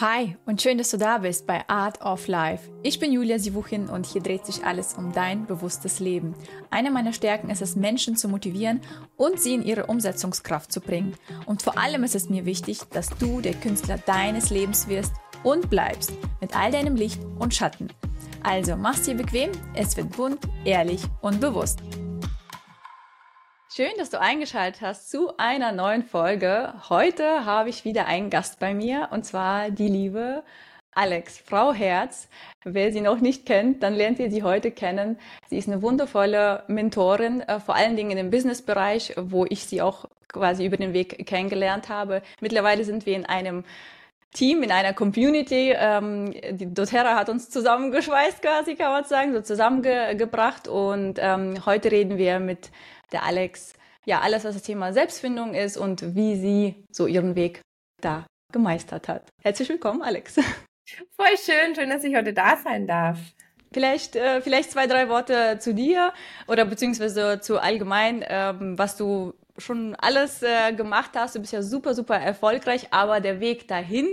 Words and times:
Hi 0.00 0.34
und 0.46 0.62
schön, 0.62 0.78
dass 0.78 0.92
du 0.92 0.96
da 0.96 1.18
bist 1.18 1.46
bei 1.46 1.68
Art 1.68 2.00
of 2.00 2.26
Life. 2.26 2.70
Ich 2.82 2.98
bin 2.98 3.12
Julia 3.12 3.38
Sivuchin 3.38 3.90
und 3.90 4.06
hier 4.06 4.22
dreht 4.22 4.46
sich 4.46 4.64
alles 4.64 4.94
um 4.94 5.12
dein 5.12 5.44
bewusstes 5.44 6.00
Leben. 6.00 6.34
Eine 6.70 6.90
meiner 6.90 7.12
Stärken 7.12 7.50
ist 7.50 7.60
es, 7.60 7.76
Menschen 7.76 8.16
zu 8.16 8.26
motivieren 8.26 8.80
und 9.18 9.38
sie 9.38 9.52
in 9.52 9.62
ihre 9.62 9.88
Umsetzungskraft 9.88 10.72
zu 10.72 10.80
bringen. 10.80 11.14
Und 11.44 11.60
vor 11.60 11.76
allem 11.76 12.02
ist 12.02 12.14
es 12.14 12.30
mir 12.30 12.46
wichtig, 12.46 12.80
dass 12.88 13.10
du 13.18 13.42
der 13.42 13.52
Künstler 13.52 13.98
deines 13.98 14.48
Lebens 14.48 14.88
wirst 14.88 15.12
und 15.42 15.68
bleibst 15.68 16.14
mit 16.40 16.56
all 16.56 16.70
deinem 16.70 16.96
Licht 16.96 17.20
und 17.38 17.54
Schatten. 17.54 17.88
Also 18.42 18.76
mach's 18.76 19.02
dir 19.02 19.16
bequem, 19.16 19.52
es 19.74 19.98
wird 19.98 20.16
bunt, 20.16 20.38
ehrlich 20.64 21.02
und 21.20 21.42
bewusst. 21.42 21.80
Schön, 23.72 23.92
dass 23.98 24.10
du 24.10 24.20
eingeschaltet 24.20 24.82
hast 24.82 25.12
zu 25.12 25.36
einer 25.36 25.70
neuen 25.70 26.02
Folge. 26.02 26.74
Heute 26.88 27.44
habe 27.44 27.68
ich 27.68 27.84
wieder 27.84 28.06
einen 28.06 28.28
Gast 28.28 28.58
bei 28.58 28.74
mir 28.74 29.10
und 29.12 29.24
zwar 29.24 29.70
die 29.70 29.86
liebe 29.86 30.42
Alex, 30.92 31.38
Frau 31.38 31.72
Herz. 31.72 32.26
Wer 32.64 32.92
sie 32.92 33.00
noch 33.00 33.20
nicht 33.20 33.46
kennt, 33.46 33.84
dann 33.84 33.94
lernt 33.94 34.18
ihr 34.18 34.28
sie 34.28 34.42
heute 34.42 34.72
kennen. 34.72 35.20
Sie 35.50 35.56
ist 35.56 35.68
eine 35.68 35.82
wundervolle 35.82 36.64
Mentorin, 36.66 37.42
äh, 37.42 37.60
vor 37.60 37.76
allen 37.76 37.94
Dingen 37.94 38.18
im 38.18 38.30
Businessbereich, 38.30 39.14
wo 39.16 39.46
ich 39.48 39.64
sie 39.66 39.80
auch 39.80 40.06
quasi 40.26 40.66
über 40.66 40.76
den 40.76 40.92
Weg 40.92 41.24
kennengelernt 41.24 41.88
habe. 41.88 42.22
Mittlerweile 42.40 42.82
sind 42.82 43.06
wir 43.06 43.14
in 43.14 43.24
einem 43.24 43.62
Team, 44.32 44.64
in 44.64 44.72
einer 44.72 44.94
Community. 44.94 45.72
Ähm, 45.76 46.34
die 46.50 46.74
doTERRA 46.74 47.14
hat 47.14 47.28
uns 47.28 47.50
zusammengeschweißt 47.50 48.42
quasi, 48.42 48.74
kann 48.74 48.90
man 48.90 49.04
sagen, 49.04 49.32
so 49.32 49.42
zusammengebracht. 49.42 50.66
Und 50.66 51.20
ähm, 51.20 51.64
heute 51.66 51.92
reden 51.92 52.18
wir 52.18 52.40
mit 52.40 52.72
der 53.12 53.24
Alex, 53.24 53.74
ja, 54.04 54.20
alles, 54.20 54.44
was 54.44 54.54
das 54.54 54.62
Thema 54.62 54.92
Selbstfindung 54.92 55.54
ist 55.54 55.76
und 55.76 56.14
wie 56.14 56.36
sie 56.36 56.84
so 56.90 57.06
ihren 57.06 57.34
Weg 57.34 57.60
da 58.00 58.26
gemeistert 58.52 59.08
hat. 59.08 59.28
Herzlich 59.42 59.68
willkommen, 59.68 60.02
Alex. 60.02 60.34
Voll 61.16 61.36
schön, 61.44 61.74
schön, 61.74 61.90
dass 61.90 62.04
ich 62.04 62.16
heute 62.16 62.32
da 62.32 62.56
sein 62.56 62.86
darf. 62.86 63.18
Vielleicht, 63.72 64.16
äh, 64.16 64.40
vielleicht 64.40 64.72
zwei, 64.72 64.88
drei 64.88 65.08
Worte 65.08 65.58
zu 65.60 65.72
dir 65.74 66.12
oder 66.48 66.64
beziehungsweise 66.64 67.40
zu 67.40 67.60
allgemein, 67.60 68.24
ähm, 68.26 68.76
was 68.76 68.96
du 68.96 69.34
schon 69.58 69.94
alles 69.96 70.42
äh, 70.42 70.72
gemacht 70.72 71.12
hast. 71.14 71.36
Du 71.36 71.40
bist 71.40 71.52
ja 71.52 71.62
super, 71.62 71.94
super 71.94 72.16
erfolgreich, 72.16 72.88
aber 72.90 73.20
der 73.20 73.38
Weg 73.38 73.68
dahin 73.68 74.08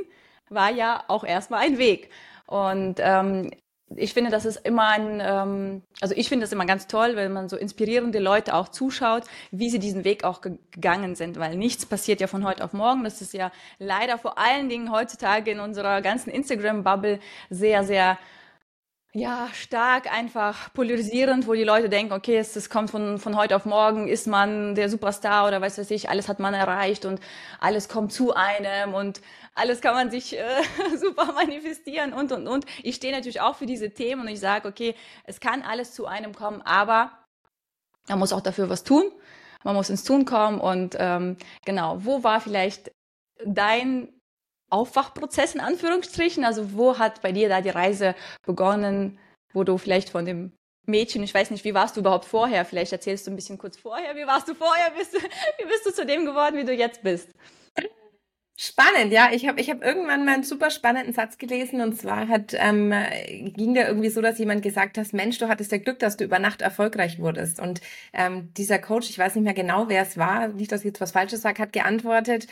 war 0.49 0.71
ja 0.71 1.03
auch 1.07 1.23
erstmal 1.23 1.61
ein 1.61 1.79
Weg. 1.79 2.11
Und 2.45 2.97
ähm, 2.99 3.49
ich 3.95 4.13
finde, 4.13 4.31
das 4.31 4.45
ist 4.45 4.57
immer 4.65 4.89
ein, 4.89 5.21
ähm, 5.23 5.81
also 6.01 6.13
ich 6.15 6.27
finde 6.27 6.43
das 6.43 6.51
immer 6.51 6.65
ganz 6.65 6.87
toll, 6.87 7.15
wenn 7.15 7.31
man 7.31 7.47
so 7.47 7.55
inspirierende 7.55 8.19
Leute 8.19 8.53
auch 8.53 8.67
zuschaut, 8.67 9.23
wie 9.51 9.69
sie 9.69 9.79
diesen 9.79 10.03
Weg 10.03 10.23
auch 10.23 10.41
gegangen 10.41 11.15
sind, 11.15 11.39
weil 11.39 11.55
nichts 11.55 11.85
passiert 11.85 12.19
ja 12.19 12.27
von 12.27 12.45
heute 12.45 12.63
auf 12.63 12.73
morgen. 12.73 13.03
Das 13.05 13.21
ist 13.21 13.33
ja 13.33 13.51
leider 13.79 14.17
vor 14.17 14.37
allen 14.37 14.67
Dingen 14.67 14.91
heutzutage 14.91 15.51
in 15.51 15.59
unserer 15.59 16.01
ganzen 16.01 16.29
Instagram-Bubble 16.29 17.19
sehr, 17.49 17.83
sehr 17.85 18.17
ja, 19.13 19.47
stark 19.53 20.11
einfach 20.11 20.73
polarisierend, 20.73 21.47
wo 21.47 21.53
die 21.53 21.63
Leute 21.63 21.89
denken, 21.89 22.13
okay, 22.13 22.37
es, 22.37 22.55
es 22.55 22.69
kommt 22.69 22.91
von, 22.91 23.17
von 23.17 23.35
heute 23.35 23.55
auf 23.55 23.65
morgen, 23.65 24.07
ist 24.07 24.27
man 24.27 24.75
der 24.75 24.89
Superstar 24.89 25.47
oder 25.47 25.61
weiß 25.61 25.77
was 25.77 25.89
ich, 25.91 26.09
alles 26.09 26.27
hat 26.27 26.39
man 26.39 26.53
erreicht 26.53 27.05
und 27.05 27.19
alles 27.59 27.89
kommt 27.89 28.11
zu 28.11 28.35
einem 28.35 28.93
und 28.93 29.21
alles 29.55 29.81
kann 29.81 29.95
man 29.95 30.11
sich 30.11 30.37
äh, 30.37 30.43
super 30.97 31.31
manifestieren 31.33 32.13
und, 32.13 32.31
und, 32.31 32.47
und. 32.47 32.65
Ich 32.83 32.95
stehe 32.95 33.13
natürlich 33.13 33.41
auch 33.41 33.55
für 33.55 33.65
diese 33.65 33.91
Themen 33.91 34.21
und 34.21 34.27
ich 34.27 34.39
sage, 34.39 34.67
okay, 34.67 34.93
es 35.23 35.39
kann 35.39 35.63
alles 35.63 35.93
zu 35.93 36.05
einem 36.05 36.35
kommen, 36.35 36.61
aber 36.61 37.11
man 38.07 38.19
muss 38.19 38.33
auch 38.33 38.41
dafür 38.41 38.69
was 38.69 38.83
tun. 38.83 39.11
Man 39.63 39.75
muss 39.75 39.89
ins 39.89 40.03
Tun 40.03 40.25
kommen 40.25 40.61
und 40.61 40.95
ähm, 40.99 41.37
genau, 41.65 42.05
wo 42.05 42.23
war 42.23 42.39
vielleicht 42.39 42.91
dein 43.43 44.16
Aufwachprozess 44.69 45.55
in 45.55 45.61
Anführungsstrichen? 45.61 46.43
Also 46.43 46.73
wo 46.73 46.97
hat 46.97 47.21
bei 47.21 47.31
dir 47.31 47.49
da 47.49 47.61
die 47.61 47.69
Reise 47.69 48.15
begonnen, 48.45 49.19
wo 49.53 49.63
du 49.63 49.77
vielleicht 49.77 50.09
von 50.09 50.25
dem 50.25 50.51
Mädchen, 50.85 51.23
ich 51.23 51.33
weiß 51.33 51.51
nicht, 51.51 51.65
wie 51.65 51.73
warst 51.73 51.95
du 51.95 51.99
überhaupt 51.99 52.25
vorher? 52.25 52.63
Vielleicht 52.63 52.93
erzählst 52.93 53.27
du 53.27 53.31
ein 53.31 53.35
bisschen 53.35 53.57
kurz 53.57 53.77
vorher, 53.77 54.15
wie 54.15 54.25
warst 54.25 54.47
du 54.47 54.53
vorher? 54.53 54.89
Bist 54.97 55.13
du, 55.13 55.17
wie 55.57 55.65
bist 55.65 55.85
du 55.85 55.91
zu 55.91 56.05
dem 56.05 56.25
geworden, 56.25 56.57
wie 56.57 56.65
du 56.65 56.73
jetzt 56.73 57.03
bist? 57.03 57.29
Spannend, 58.59 59.13
ja. 59.13 59.29
Ich 59.31 59.47
habe 59.47 59.61
ich 59.61 59.69
hab 59.69 59.83
irgendwann 59.83 60.25
mal 60.25 60.33
einen 60.33 60.43
super 60.43 60.71
spannenden 60.71 61.13
Satz 61.13 61.37
gelesen 61.37 61.79
und 61.79 61.95
zwar 61.95 62.27
hat 62.27 62.55
ähm, 62.57 62.91
ging 63.53 63.75
der 63.75 63.87
irgendwie 63.87 64.09
so, 64.09 64.19
dass 64.19 64.39
jemand 64.39 64.63
gesagt 64.63 64.97
hat, 64.97 65.13
Mensch, 65.13 65.37
du 65.37 65.47
hattest 65.47 65.71
ja 65.71 65.77
Glück, 65.77 65.99
dass 65.99 66.17
du 66.17 66.23
über 66.23 66.39
Nacht 66.39 66.63
erfolgreich 66.63 67.19
wurdest. 67.19 67.59
Und 67.59 67.81
ähm, 68.13 68.51
dieser 68.57 68.79
Coach, 68.79 69.11
ich 69.11 69.19
weiß 69.19 69.35
nicht 69.35 69.43
mehr 69.43 69.53
genau, 69.53 69.89
wer 69.89 70.01
es 70.01 70.17
war, 70.17 70.47
nicht, 70.47 70.71
dass 70.71 70.81
ich 70.81 70.87
jetzt 70.87 71.01
was 71.01 71.11
Falsches 71.11 71.43
sage, 71.43 71.61
hat 71.61 71.71
geantwortet, 71.71 72.47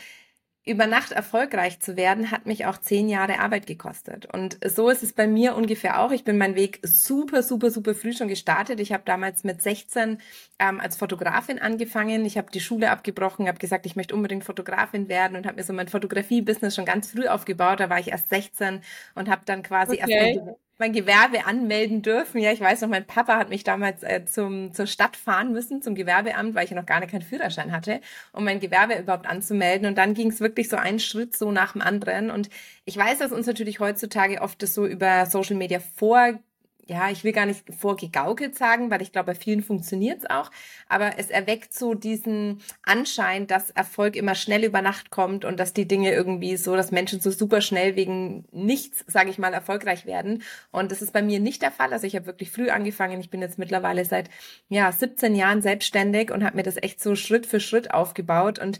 über 0.66 0.88
Nacht 0.88 1.12
erfolgreich 1.12 1.78
zu 1.78 1.96
werden, 1.96 2.32
hat 2.32 2.44
mich 2.44 2.66
auch 2.66 2.78
zehn 2.78 3.08
Jahre 3.08 3.38
Arbeit 3.38 3.68
gekostet. 3.68 4.26
Und 4.26 4.58
so 4.66 4.90
ist 4.90 5.04
es 5.04 5.12
bei 5.12 5.28
mir 5.28 5.54
ungefähr 5.54 6.00
auch. 6.00 6.10
Ich 6.10 6.24
bin 6.24 6.38
meinen 6.38 6.56
Weg 6.56 6.80
super, 6.82 7.44
super, 7.44 7.70
super 7.70 7.94
früh 7.94 8.12
schon 8.12 8.26
gestartet. 8.26 8.80
Ich 8.80 8.92
habe 8.92 9.04
damals 9.06 9.44
mit 9.44 9.62
16 9.62 10.18
ähm, 10.58 10.80
als 10.80 10.96
Fotografin 10.96 11.60
angefangen. 11.60 12.24
Ich 12.24 12.36
habe 12.36 12.50
die 12.50 12.60
Schule 12.60 12.90
abgebrochen, 12.90 13.46
habe 13.46 13.58
gesagt, 13.58 13.86
ich 13.86 13.94
möchte 13.94 14.16
unbedingt 14.16 14.42
Fotografin 14.42 15.08
werden 15.08 15.36
und 15.36 15.46
habe 15.46 15.56
mir 15.56 15.62
so 15.62 15.72
mein 15.72 15.86
Fotografie-Business 15.86 16.74
schon 16.74 16.84
ganz 16.84 17.12
früh 17.12 17.28
aufgebaut. 17.28 17.78
Da 17.78 17.88
war 17.88 18.00
ich 18.00 18.08
erst 18.08 18.28
16 18.30 18.80
und 19.14 19.30
habe 19.30 19.42
dann 19.44 19.62
quasi 19.62 20.02
okay. 20.02 20.40
erst 20.40 20.65
mein 20.78 20.92
Gewerbe 20.92 21.46
anmelden 21.46 22.02
dürfen. 22.02 22.40
Ja, 22.40 22.52
ich 22.52 22.60
weiß 22.60 22.82
noch, 22.82 22.88
mein 22.88 23.06
Papa 23.06 23.36
hat 23.38 23.48
mich 23.48 23.64
damals 23.64 24.02
äh, 24.02 24.24
zum, 24.24 24.72
zur 24.72 24.86
Stadt 24.86 25.16
fahren 25.16 25.52
müssen, 25.52 25.82
zum 25.82 25.94
Gewerbeamt, 25.94 26.54
weil 26.54 26.64
ich 26.64 26.70
ja 26.70 26.76
noch 26.76 26.86
gar 26.86 27.00
keinen 27.06 27.22
Führerschein 27.22 27.72
hatte, 27.72 28.00
um 28.32 28.44
mein 28.44 28.60
Gewerbe 28.60 28.98
überhaupt 28.98 29.26
anzumelden. 29.26 29.86
Und 29.86 29.96
dann 29.96 30.14
ging 30.14 30.30
es 30.30 30.40
wirklich 30.40 30.68
so 30.68 30.76
einen 30.76 31.00
Schritt 31.00 31.36
so 31.36 31.50
nach 31.50 31.72
dem 31.72 31.82
anderen. 31.82 32.30
Und 32.30 32.50
ich 32.84 32.96
weiß, 32.96 33.18
dass 33.18 33.32
uns 33.32 33.46
natürlich 33.46 33.80
heutzutage 33.80 34.40
oft 34.40 34.62
das 34.62 34.74
so 34.74 34.86
über 34.86 35.26
Social 35.26 35.56
Media 35.56 35.80
vor 35.80 36.38
ja, 36.86 37.10
ich 37.10 37.24
will 37.24 37.32
gar 37.32 37.46
nicht 37.46 37.64
vorgegaukelt 37.74 38.56
sagen, 38.56 38.90
weil 38.90 39.02
ich 39.02 39.10
glaube, 39.10 39.32
bei 39.32 39.34
vielen 39.34 39.62
funktioniert 39.62 40.20
es 40.20 40.30
auch, 40.30 40.52
aber 40.88 41.18
es 41.18 41.30
erweckt 41.30 41.74
so 41.74 41.94
diesen 41.94 42.62
Anschein, 42.84 43.48
dass 43.48 43.70
Erfolg 43.70 44.14
immer 44.14 44.36
schnell 44.36 44.64
über 44.64 44.82
Nacht 44.82 45.10
kommt 45.10 45.44
und 45.44 45.58
dass 45.58 45.72
die 45.72 45.88
Dinge 45.88 46.12
irgendwie 46.12 46.56
so, 46.56 46.76
dass 46.76 46.92
Menschen 46.92 47.20
so 47.20 47.32
super 47.32 47.60
schnell 47.60 47.96
wegen 47.96 48.44
nichts, 48.52 49.04
sage 49.08 49.30
ich 49.30 49.38
mal, 49.38 49.52
erfolgreich 49.52 50.06
werden. 50.06 50.44
Und 50.70 50.92
das 50.92 51.02
ist 51.02 51.12
bei 51.12 51.22
mir 51.22 51.40
nicht 51.40 51.60
der 51.62 51.72
Fall. 51.72 51.92
Also 51.92 52.06
ich 52.06 52.14
habe 52.14 52.26
wirklich 52.26 52.52
früh 52.52 52.70
angefangen. 52.70 53.20
Ich 53.20 53.30
bin 53.30 53.42
jetzt 53.42 53.58
mittlerweile 53.58 54.04
seit 54.04 54.30
ja 54.68 54.92
17 54.92 55.34
Jahren 55.34 55.62
selbstständig 55.62 56.30
und 56.30 56.44
habe 56.44 56.56
mir 56.56 56.62
das 56.62 56.76
echt 56.76 57.02
so 57.02 57.16
Schritt 57.16 57.46
für 57.46 57.58
Schritt 57.58 57.92
aufgebaut 57.92 58.60
und 58.60 58.78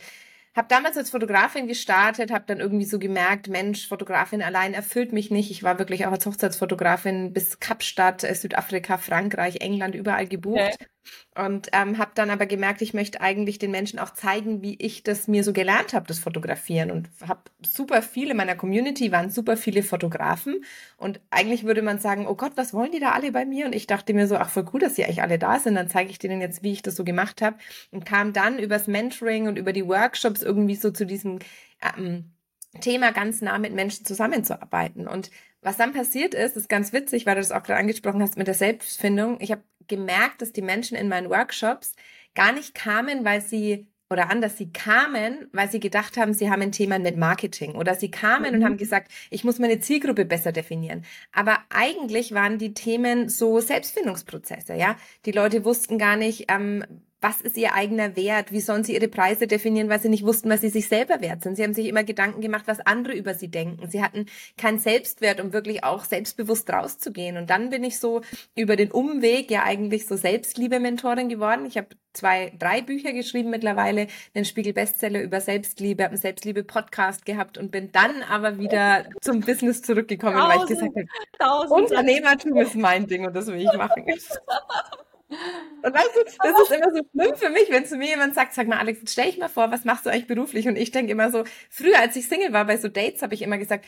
habe 0.56 0.68
damals 0.68 0.96
als 0.96 1.10
Fotografin 1.10 1.66
gestartet, 1.66 2.30
habe 2.30 2.44
dann 2.46 2.60
irgendwie 2.60 2.84
so 2.86 2.98
gemerkt, 2.98 3.48
Mensch, 3.48 3.88
Fotografin 3.88 4.42
allein 4.42 4.74
erfüllt 4.74 5.12
mich 5.12 5.30
nicht. 5.30 5.50
Ich 5.50 5.62
war 5.62 5.78
wirklich 5.78 6.06
auch 6.06 6.12
als 6.12 6.26
Hochzeitsfotografin 6.26 7.32
bis 7.32 7.60
Kapstadt, 7.60 8.24
äh, 8.24 8.34
Südafrika, 8.34 8.98
Frankreich, 8.98 9.60
England 9.60 9.94
überall 9.94 10.26
gebucht. 10.26 10.74
Okay. 10.74 10.86
Und 11.34 11.68
ähm, 11.72 11.98
habe 11.98 12.12
dann 12.14 12.30
aber 12.30 12.46
gemerkt, 12.46 12.82
ich 12.82 12.94
möchte 12.94 13.20
eigentlich 13.20 13.58
den 13.58 13.70
Menschen 13.70 13.98
auch 13.98 14.12
zeigen, 14.12 14.62
wie 14.62 14.76
ich 14.78 15.02
das 15.02 15.28
mir 15.28 15.44
so 15.44 15.52
gelernt 15.52 15.92
habe, 15.92 16.06
das 16.06 16.18
Fotografieren. 16.18 16.90
Und 16.90 17.08
habe 17.26 17.42
super 17.64 18.02
viele 18.02 18.30
in 18.32 18.36
meiner 18.36 18.56
Community, 18.56 19.12
waren 19.12 19.30
super 19.30 19.56
viele 19.56 19.82
Fotografen. 19.82 20.64
Und 20.96 21.20
eigentlich 21.30 21.64
würde 21.64 21.82
man 21.82 21.98
sagen, 21.98 22.26
oh 22.26 22.34
Gott, 22.34 22.52
was 22.56 22.72
wollen 22.72 22.92
die 22.92 23.00
da 23.00 23.12
alle 23.12 23.32
bei 23.32 23.44
mir? 23.44 23.66
Und 23.66 23.74
ich 23.74 23.86
dachte 23.86 24.14
mir 24.14 24.26
so, 24.26 24.36
ach 24.36 24.50
voll 24.50 24.66
cool, 24.72 24.80
dass 24.80 24.94
die 24.94 25.04
eigentlich 25.04 25.22
alle 25.22 25.38
da 25.38 25.58
sind. 25.58 25.74
Dann 25.74 25.88
zeige 25.88 26.10
ich 26.10 26.18
denen 26.18 26.40
jetzt, 26.40 26.62
wie 26.62 26.72
ich 26.72 26.82
das 26.82 26.96
so 26.96 27.04
gemacht 27.04 27.42
habe. 27.42 27.56
Und 27.90 28.06
kam 28.06 28.32
dann 28.32 28.58
übers 28.58 28.86
Mentoring 28.86 29.48
und 29.48 29.58
über 29.58 29.72
die 29.72 29.86
Workshops 29.86 30.42
irgendwie 30.42 30.76
so 30.76 30.90
zu 30.90 31.06
diesem 31.06 31.38
ähm, 31.82 32.32
Thema 32.80 33.12
ganz 33.12 33.40
nah 33.40 33.58
mit 33.58 33.74
Menschen 33.74 34.04
zusammenzuarbeiten. 34.04 35.06
Und 35.06 35.30
was 35.62 35.76
dann 35.76 35.92
passiert 35.92 36.34
ist, 36.34 36.56
ist 36.56 36.68
ganz 36.68 36.92
witzig, 36.92 37.26
weil 37.26 37.34
du 37.34 37.40
das 37.40 37.52
auch 37.52 37.62
gerade 37.62 37.80
angesprochen 37.80 38.22
hast 38.22 38.36
mit 38.36 38.46
der 38.46 38.54
Selbstfindung. 38.54 39.40
Ich 39.40 39.50
habe 39.50 39.62
gemerkt, 39.88 40.42
dass 40.42 40.52
die 40.52 40.62
Menschen 40.62 40.96
in 40.96 41.08
meinen 41.08 41.30
Workshops 41.30 41.94
gar 42.34 42.52
nicht 42.52 42.74
kamen, 42.74 43.24
weil 43.24 43.40
sie 43.40 43.86
oder 44.08 44.30
anders, 44.30 44.56
sie 44.56 44.72
kamen, 44.72 45.48
weil 45.52 45.68
sie 45.68 45.80
gedacht 45.80 46.16
haben, 46.16 46.32
sie 46.32 46.48
haben 46.48 46.62
ein 46.62 46.72
Thema 46.72 46.98
mit 46.98 47.16
Marketing 47.16 47.74
oder 47.74 47.94
sie 47.94 48.10
kamen 48.10 48.50
mhm. 48.50 48.58
und 48.58 48.64
haben 48.64 48.76
gesagt, 48.76 49.10
ich 49.30 49.42
muss 49.42 49.58
meine 49.58 49.80
Zielgruppe 49.80 50.24
besser 50.24 50.52
definieren. 50.52 51.04
Aber 51.32 51.58
eigentlich 51.70 52.32
waren 52.32 52.58
die 52.58 52.72
Themen 52.72 53.28
so 53.28 53.58
Selbstfindungsprozesse, 53.58 54.74
ja. 54.74 54.96
Die 55.24 55.32
Leute 55.32 55.64
wussten 55.64 55.98
gar 55.98 56.16
nicht, 56.16 56.44
ähm, 56.48 56.84
was 57.26 57.40
ist 57.40 57.56
ihr 57.56 57.74
eigener 57.74 58.14
Wert? 58.14 58.52
Wie 58.52 58.60
sollen 58.60 58.84
sie 58.84 58.94
ihre 58.94 59.08
Preise 59.08 59.48
definieren, 59.48 59.88
weil 59.88 59.98
sie 59.98 60.08
nicht 60.08 60.24
wussten, 60.24 60.48
was 60.48 60.60
sie 60.60 60.68
sich 60.68 60.86
selber 60.86 61.20
wert 61.20 61.42
sind? 61.42 61.56
Sie 61.56 61.64
haben 61.64 61.74
sich 61.74 61.88
immer 61.88 62.04
Gedanken 62.04 62.40
gemacht, 62.40 62.64
was 62.66 62.78
andere 62.78 63.14
über 63.14 63.34
sie 63.34 63.48
denken. 63.48 63.88
Sie 63.90 64.00
hatten 64.00 64.26
keinen 64.56 64.78
Selbstwert, 64.78 65.40
um 65.40 65.52
wirklich 65.52 65.82
auch 65.82 66.04
selbstbewusst 66.04 66.70
rauszugehen. 66.70 67.36
Und 67.36 67.50
dann 67.50 67.70
bin 67.70 67.82
ich 67.82 67.98
so 67.98 68.20
über 68.54 68.76
den 68.76 68.92
Umweg 68.92 69.50
ja 69.50 69.64
eigentlich 69.64 70.06
so 70.06 70.14
Selbstliebe-Mentorin 70.14 71.28
geworden. 71.28 71.66
Ich 71.66 71.76
habe 71.76 71.88
zwei, 72.12 72.52
drei 72.60 72.80
Bücher 72.80 73.12
geschrieben 73.12 73.50
mittlerweile, 73.50 74.06
den 74.36 74.44
Spiegel-Bestseller 74.44 75.20
über 75.20 75.40
Selbstliebe, 75.40 76.04
habe 76.04 76.12
einen 76.12 76.20
Selbstliebe-Podcast 76.20 77.26
gehabt 77.26 77.58
und 77.58 77.72
bin 77.72 77.90
dann 77.90 78.22
aber 78.22 78.58
wieder 78.58 79.06
zum 79.20 79.40
Business 79.40 79.82
zurückgekommen, 79.82 80.36
tausend, 80.36 80.54
weil 80.54 80.62
ich 80.62 80.94
gesagt 80.94 81.08
habe, 81.40 81.74
Unternehmertum 81.74 82.56
ist 82.58 82.76
mein 82.76 83.08
Ding 83.08 83.26
und 83.26 83.34
das 83.34 83.48
will 83.48 83.60
ich 83.60 83.72
machen. 83.72 84.06
Und 85.28 85.94
weißt 85.94 86.10
du, 86.14 86.24
das 86.24 86.60
ist 86.62 86.70
immer 86.70 86.90
so 86.92 87.02
schlimm 87.12 87.36
für 87.36 87.50
mich, 87.50 87.70
wenn 87.70 87.84
zu 87.84 87.96
mir 87.96 88.08
jemand 88.08 88.34
sagt, 88.34 88.54
sag 88.54 88.68
mal, 88.68 88.78
Alex, 88.78 89.00
stell 89.10 89.28
ich 89.28 89.38
mal 89.38 89.48
vor, 89.48 89.70
was 89.70 89.84
machst 89.84 90.06
du 90.06 90.10
eigentlich 90.10 90.26
beruflich? 90.26 90.68
Und 90.68 90.76
ich 90.76 90.90
denke 90.92 91.12
immer 91.12 91.30
so, 91.30 91.44
früher, 91.68 91.98
als 91.98 92.16
ich 92.16 92.28
Single 92.28 92.52
war, 92.52 92.64
bei 92.64 92.76
so 92.76 92.88
Dates, 92.88 93.22
habe 93.22 93.34
ich 93.34 93.42
immer 93.42 93.58
gesagt, 93.58 93.84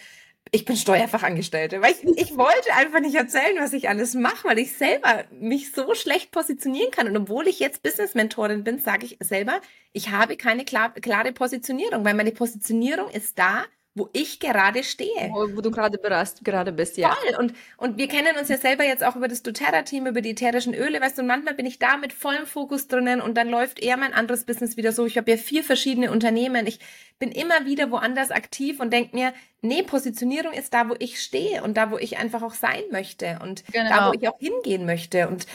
ich 0.51 0.65
bin 0.65 0.77
Steuerfachangestellte, 0.77 1.83
weil 1.83 1.93
ich, 1.93 2.05
ich 2.17 2.37
wollte 2.37 2.73
einfach 2.75 3.01
nicht 3.01 3.15
erzählen, 3.15 3.57
was 3.59 3.73
ich 3.73 3.89
alles 3.89 4.15
mache, 4.15 4.49
weil 4.49 4.59
ich 4.59 4.73
selber 4.77 5.25
mich 5.31 5.73
so 5.73 5.95
schlecht 5.95 6.31
positionieren 6.31 6.91
kann. 6.91 7.07
Und 7.07 7.17
obwohl 7.17 7.47
ich 7.49 7.61
jetzt 7.61 7.83
Business-Mentorin 7.83 8.65
bin, 8.65 8.79
sage 8.79 9.05
ich 9.05 9.19
selber, 9.21 9.61
ich 9.93 10.11
habe 10.11 10.37
keine 10.37 10.65
klar, 10.65 10.91
klare 10.95 11.33
Positionierung, 11.33 12.05
weil 12.05 12.15
meine 12.15 12.33
Positionierung 12.33 13.11
ist 13.11 13.39
da, 13.39 13.65
wo 13.95 14.09
ich 14.13 14.39
gerade 14.39 14.85
stehe. 14.85 15.31
Wo, 15.31 15.57
wo 15.57 15.61
du 15.61 15.71
gerade 15.71 15.99
berast, 15.99 16.45
gerade 16.45 16.73
bist, 16.73 16.97
ja. 16.97 17.15
Voll. 17.15 17.37
Und, 17.37 17.55
und 17.77 17.99
wir 17.99 18.09
kennen 18.09 18.37
uns 18.39 18.49
ja 18.49 18.57
selber 18.57 18.85
jetzt 18.85 19.05
auch 19.05 19.17
über 19.17 19.29
das 19.29 19.43
doTERRA-Team, 19.43 20.07
über 20.07 20.21
die 20.21 20.31
ätherischen 20.31 20.75
Öle, 20.75 21.01
weißt 21.01 21.19
du, 21.19 21.23
und 21.23 21.29
manchmal 21.29 21.55
bin 21.55 21.67
ich 21.67 21.79
da 21.79 21.97
mit 21.97 22.13
vollem 22.13 22.47
Fokus 22.47 22.87
drinnen 22.87 23.21
und 23.21 23.37
dann 23.37 23.49
läuft 23.49 23.81
eher 23.81 23.97
mein 23.97 24.13
anderes 24.13 24.45
Business 24.45 24.77
wieder 24.77 24.93
so. 24.93 25.05
Ich 25.07 25.19
habe 25.19 25.31
ja 25.31 25.37
vier 25.37 25.65
verschiedene 25.65 26.11
Unternehmen. 26.11 26.67
Ich 26.67 26.79
bin 27.19 27.33
immer 27.33 27.67
wieder 27.67 27.91
woanders 27.91 28.31
aktiv 28.31 28.81
und 28.81 28.93
denke 28.93 29.17
mir, 29.17 29.33
nee, 29.63 29.83
Positionierung 29.83 30.53
ist 30.53 30.73
da, 30.73 30.89
wo 30.89 30.95
ich 30.99 31.21
stehe 31.21 31.63
und 31.63 31.77
da, 31.77 31.91
wo 31.91 31.99
ich 31.99 32.19
einfach 32.19 32.43
auch 32.43 32.55
sein 32.55 32.83
möchte 32.93 33.41
und 33.43 33.65
genau. 33.73 33.89
da, 33.89 34.09
wo 34.09 34.13
ich 34.15 34.29
auch 34.29 34.39
hingehen 34.39 34.87
möchte. 34.87 35.29
Und 35.29 35.47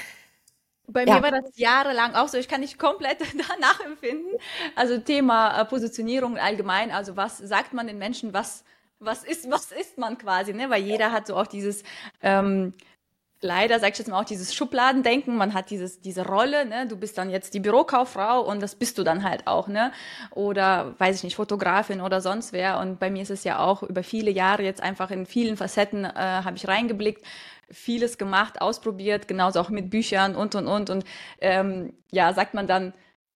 bei 0.87 1.05
ja. 1.05 1.15
mir 1.15 1.23
war 1.23 1.31
das 1.31 1.57
jahrelang 1.57 2.15
auch 2.15 2.27
so. 2.27 2.37
Ich 2.37 2.47
kann 2.47 2.61
nicht 2.61 2.77
komplett 2.77 3.19
da 3.21 3.55
nachempfinden. 3.59 4.37
Also 4.75 4.97
Thema 4.97 5.59
äh, 5.59 5.65
Positionierung 5.65 6.37
allgemein. 6.37 6.91
Also 6.91 7.15
was 7.15 7.37
sagt 7.37 7.73
man 7.73 7.87
den 7.87 7.97
Menschen? 7.97 8.33
Was 8.33 8.63
was 8.99 9.23
ist 9.23 9.49
was 9.51 9.71
ist 9.71 9.97
man 9.97 10.17
quasi? 10.17 10.53
Ne? 10.53 10.69
Weil 10.69 10.83
jeder 10.83 11.11
hat 11.11 11.27
so 11.27 11.35
auch 11.35 11.47
dieses 11.47 11.83
ähm, 12.21 12.73
leider, 13.43 13.79
sag 13.79 13.91
ich 13.91 13.99
jetzt 13.99 14.07
mal, 14.07 14.19
auch 14.19 14.25
dieses 14.25 14.55
Schubladendenken. 14.55 15.35
Man 15.35 15.53
hat 15.53 15.69
dieses, 15.69 16.01
diese 16.01 16.25
Rolle, 16.25 16.65
ne? 16.65 16.87
Du 16.87 16.97
bist 16.97 17.17
dann 17.17 17.29
jetzt 17.29 17.53
die 17.53 17.59
Bürokauffrau 17.59 18.41
und 18.41 18.61
das 18.61 18.75
bist 18.75 18.97
du 18.97 19.03
dann 19.03 19.23
halt 19.23 19.47
auch, 19.47 19.67
ne? 19.67 19.91
Oder, 20.31 20.95
weiß 20.97 21.17
ich 21.17 21.23
nicht, 21.23 21.35
Fotografin 21.35 22.01
oder 22.01 22.21
sonst 22.21 22.53
wer. 22.53 22.79
Und 22.79 22.99
bei 22.99 23.11
mir 23.11 23.21
ist 23.21 23.31
es 23.31 23.43
ja 23.43 23.59
auch 23.59 23.83
über 23.83 24.03
viele 24.03 24.31
Jahre 24.31 24.63
jetzt 24.63 24.81
einfach 24.81 25.11
in 25.11 25.25
vielen 25.25 25.57
Facetten 25.57 26.05
äh, 26.05 26.09
habe 26.15 26.55
ich 26.55 26.67
reingeblickt 26.67 27.23
vieles 27.73 28.17
gemacht, 28.17 28.61
ausprobiert, 28.61 29.27
genauso 29.27 29.59
auch 29.59 29.69
mit 29.69 29.89
Büchern 29.89 30.35
und 30.35 30.55
und 30.55 30.67
und. 30.67 30.89
Und 30.89 31.05
ähm, 31.41 31.93
ja, 32.11 32.33
sagt 32.33 32.53
man 32.53 32.67
dann 32.67 32.93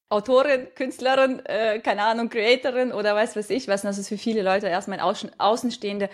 Autorin, 0.10 0.68
Künstlerin, 0.76 1.46
äh, 1.46 1.80
keine 1.80 2.04
Ahnung, 2.04 2.30
Creatorin 2.30 2.94
oder 2.94 3.16
weiß 3.16 3.36
was 3.36 3.50
ich 3.50 3.68
was. 3.68 3.84
Und 3.84 3.90
das 3.90 3.98
ist 3.98 4.10
für 4.10 4.18
viele 4.18 4.42
Leute 4.42 4.68
erstmal 4.68 5.00
Außen 5.00 5.32
Außenstehende 5.40 6.10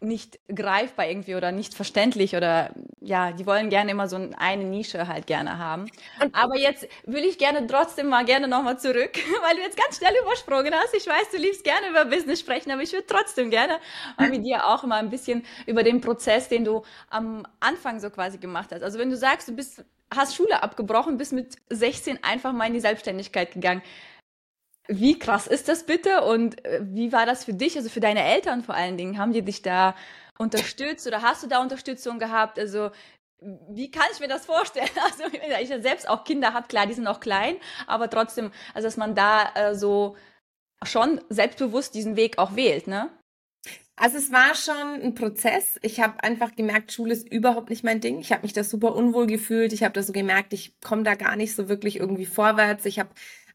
nicht 0.00 0.38
greifbar 0.54 1.08
irgendwie 1.08 1.34
oder 1.36 1.52
nicht 1.52 1.74
verständlich 1.74 2.36
oder 2.36 2.70
ja, 3.00 3.32
die 3.32 3.46
wollen 3.46 3.70
gerne 3.70 3.90
immer 3.90 4.08
so 4.08 4.16
eine 4.36 4.64
Nische 4.64 5.08
halt 5.08 5.26
gerne 5.26 5.58
haben. 5.58 5.86
Aber 6.32 6.58
jetzt 6.58 6.86
will 7.06 7.24
ich 7.24 7.38
gerne 7.38 7.66
trotzdem 7.66 8.08
mal 8.08 8.24
gerne 8.24 8.46
nochmal 8.46 8.78
zurück, 8.78 9.12
weil 9.42 9.56
du 9.56 9.62
jetzt 9.62 9.78
ganz 9.78 9.96
schnell 9.96 10.12
übersprungen 10.22 10.74
hast. 10.74 10.94
Ich 10.94 11.06
weiß, 11.06 11.30
du 11.32 11.38
liebst 11.38 11.64
gerne 11.64 11.88
über 11.88 12.04
Business 12.04 12.40
sprechen, 12.40 12.70
aber 12.70 12.82
ich 12.82 12.92
würde 12.92 13.06
trotzdem 13.06 13.50
gerne 13.50 13.78
mal 14.18 14.28
mit 14.28 14.44
dir 14.44 14.66
auch 14.66 14.82
mal 14.82 14.98
ein 14.98 15.08
bisschen 15.08 15.44
über 15.66 15.82
den 15.82 16.02
Prozess, 16.02 16.48
den 16.48 16.64
du 16.64 16.82
am 17.08 17.46
Anfang 17.60 17.98
so 17.98 18.10
quasi 18.10 18.36
gemacht 18.36 18.70
hast. 18.72 18.82
Also 18.82 18.98
wenn 18.98 19.08
du 19.08 19.16
sagst, 19.16 19.48
du 19.48 19.52
bist, 19.52 19.82
hast 20.14 20.36
Schule 20.36 20.62
abgebrochen, 20.62 21.16
bist 21.16 21.32
mit 21.32 21.56
16 21.70 22.22
einfach 22.22 22.52
mal 22.52 22.66
in 22.66 22.74
die 22.74 22.80
Selbstständigkeit 22.80 23.52
gegangen. 23.52 23.82
Wie 24.88 25.18
krass 25.18 25.46
ist 25.46 25.68
das 25.68 25.84
bitte 25.84 26.22
und 26.22 26.64
äh, 26.64 26.80
wie 26.82 27.12
war 27.12 27.26
das 27.26 27.44
für 27.44 27.54
dich, 27.54 27.76
also 27.76 27.88
für 27.88 28.00
deine 28.00 28.22
Eltern 28.22 28.62
vor 28.62 28.74
allen 28.74 28.96
Dingen? 28.96 29.18
Haben 29.18 29.32
die 29.32 29.42
dich 29.42 29.62
da 29.62 29.94
unterstützt 30.38 31.06
oder 31.06 31.22
hast 31.22 31.42
du 31.42 31.48
da 31.48 31.60
Unterstützung 31.60 32.18
gehabt? 32.18 32.58
Also 32.58 32.90
wie 33.40 33.90
kann 33.90 34.06
ich 34.12 34.20
mir 34.20 34.28
das 34.28 34.46
vorstellen? 34.46 34.88
Also 35.04 35.24
ich 35.60 35.68
ja 35.68 35.80
selbst 35.80 36.08
auch 36.08 36.24
Kinder 36.24 36.54
habe, 36.54 36.68
klar, 36.68 36.86
die 36.86 36.94
sind 36.94 37.06
auch 37.06 37.20
klein, 37.20 37.56
aber 37.86 38.08
trotzdem, 38.08 38.50
also 38.74 38.86
dass 38.86 38.96
man 38.96 39.14
da 39.14 39.50
äh, 39.54 39.74
so 39.74 40.16
schon 40.84 41.20
selbstbewusst 41.28 41.94
diesen 41.94 42.16
Weg 42.16 42.38
auch 42.38 42.54
wählt, 42.54 42.86
ne? 42.86 43.10
Also 43.98 44.18
es 44.18 44.30
war 44.30 44.54
schon 44.54 45.00
ein 45.02 45.14
Prozess. 45.14 45.78
Ich 45.80 46.00
habe 46.00 46.22
einfach 46.22 46.54
gemerkt, 46.54 46.92
Schule 46.92 47.14
ist 47.14 47.32
überhaupt 47.32 47.70
nicht 47.70 47.82
mein 47.82 48.02
Ding. 48.02 48.20
Ich 48.20 48.30
habe 48.30 48.42
mich 48.42 48.52
da 48.52 48.62
super 48.62 48.94
unwohl 48.94 49.26
gefühlt. 49.26 49.72
Ich 49.72 49.82
habe 49.82 49.94
da 49.94 50.02
so 50.02 50.12
gemerkt, 50.12 50.52
ich 50.52 50.78
komme 50.80 51.02
da 51.02 51.14
gar 51.14 51.34
nicht 51.34 51.54
so 51.54 51.70
wirklich 51.70 51.96
irgendwie 51.98 52.26
vorwärts. 52.26 52.84
Ich 52.84 52.98
habe 52.98 53.08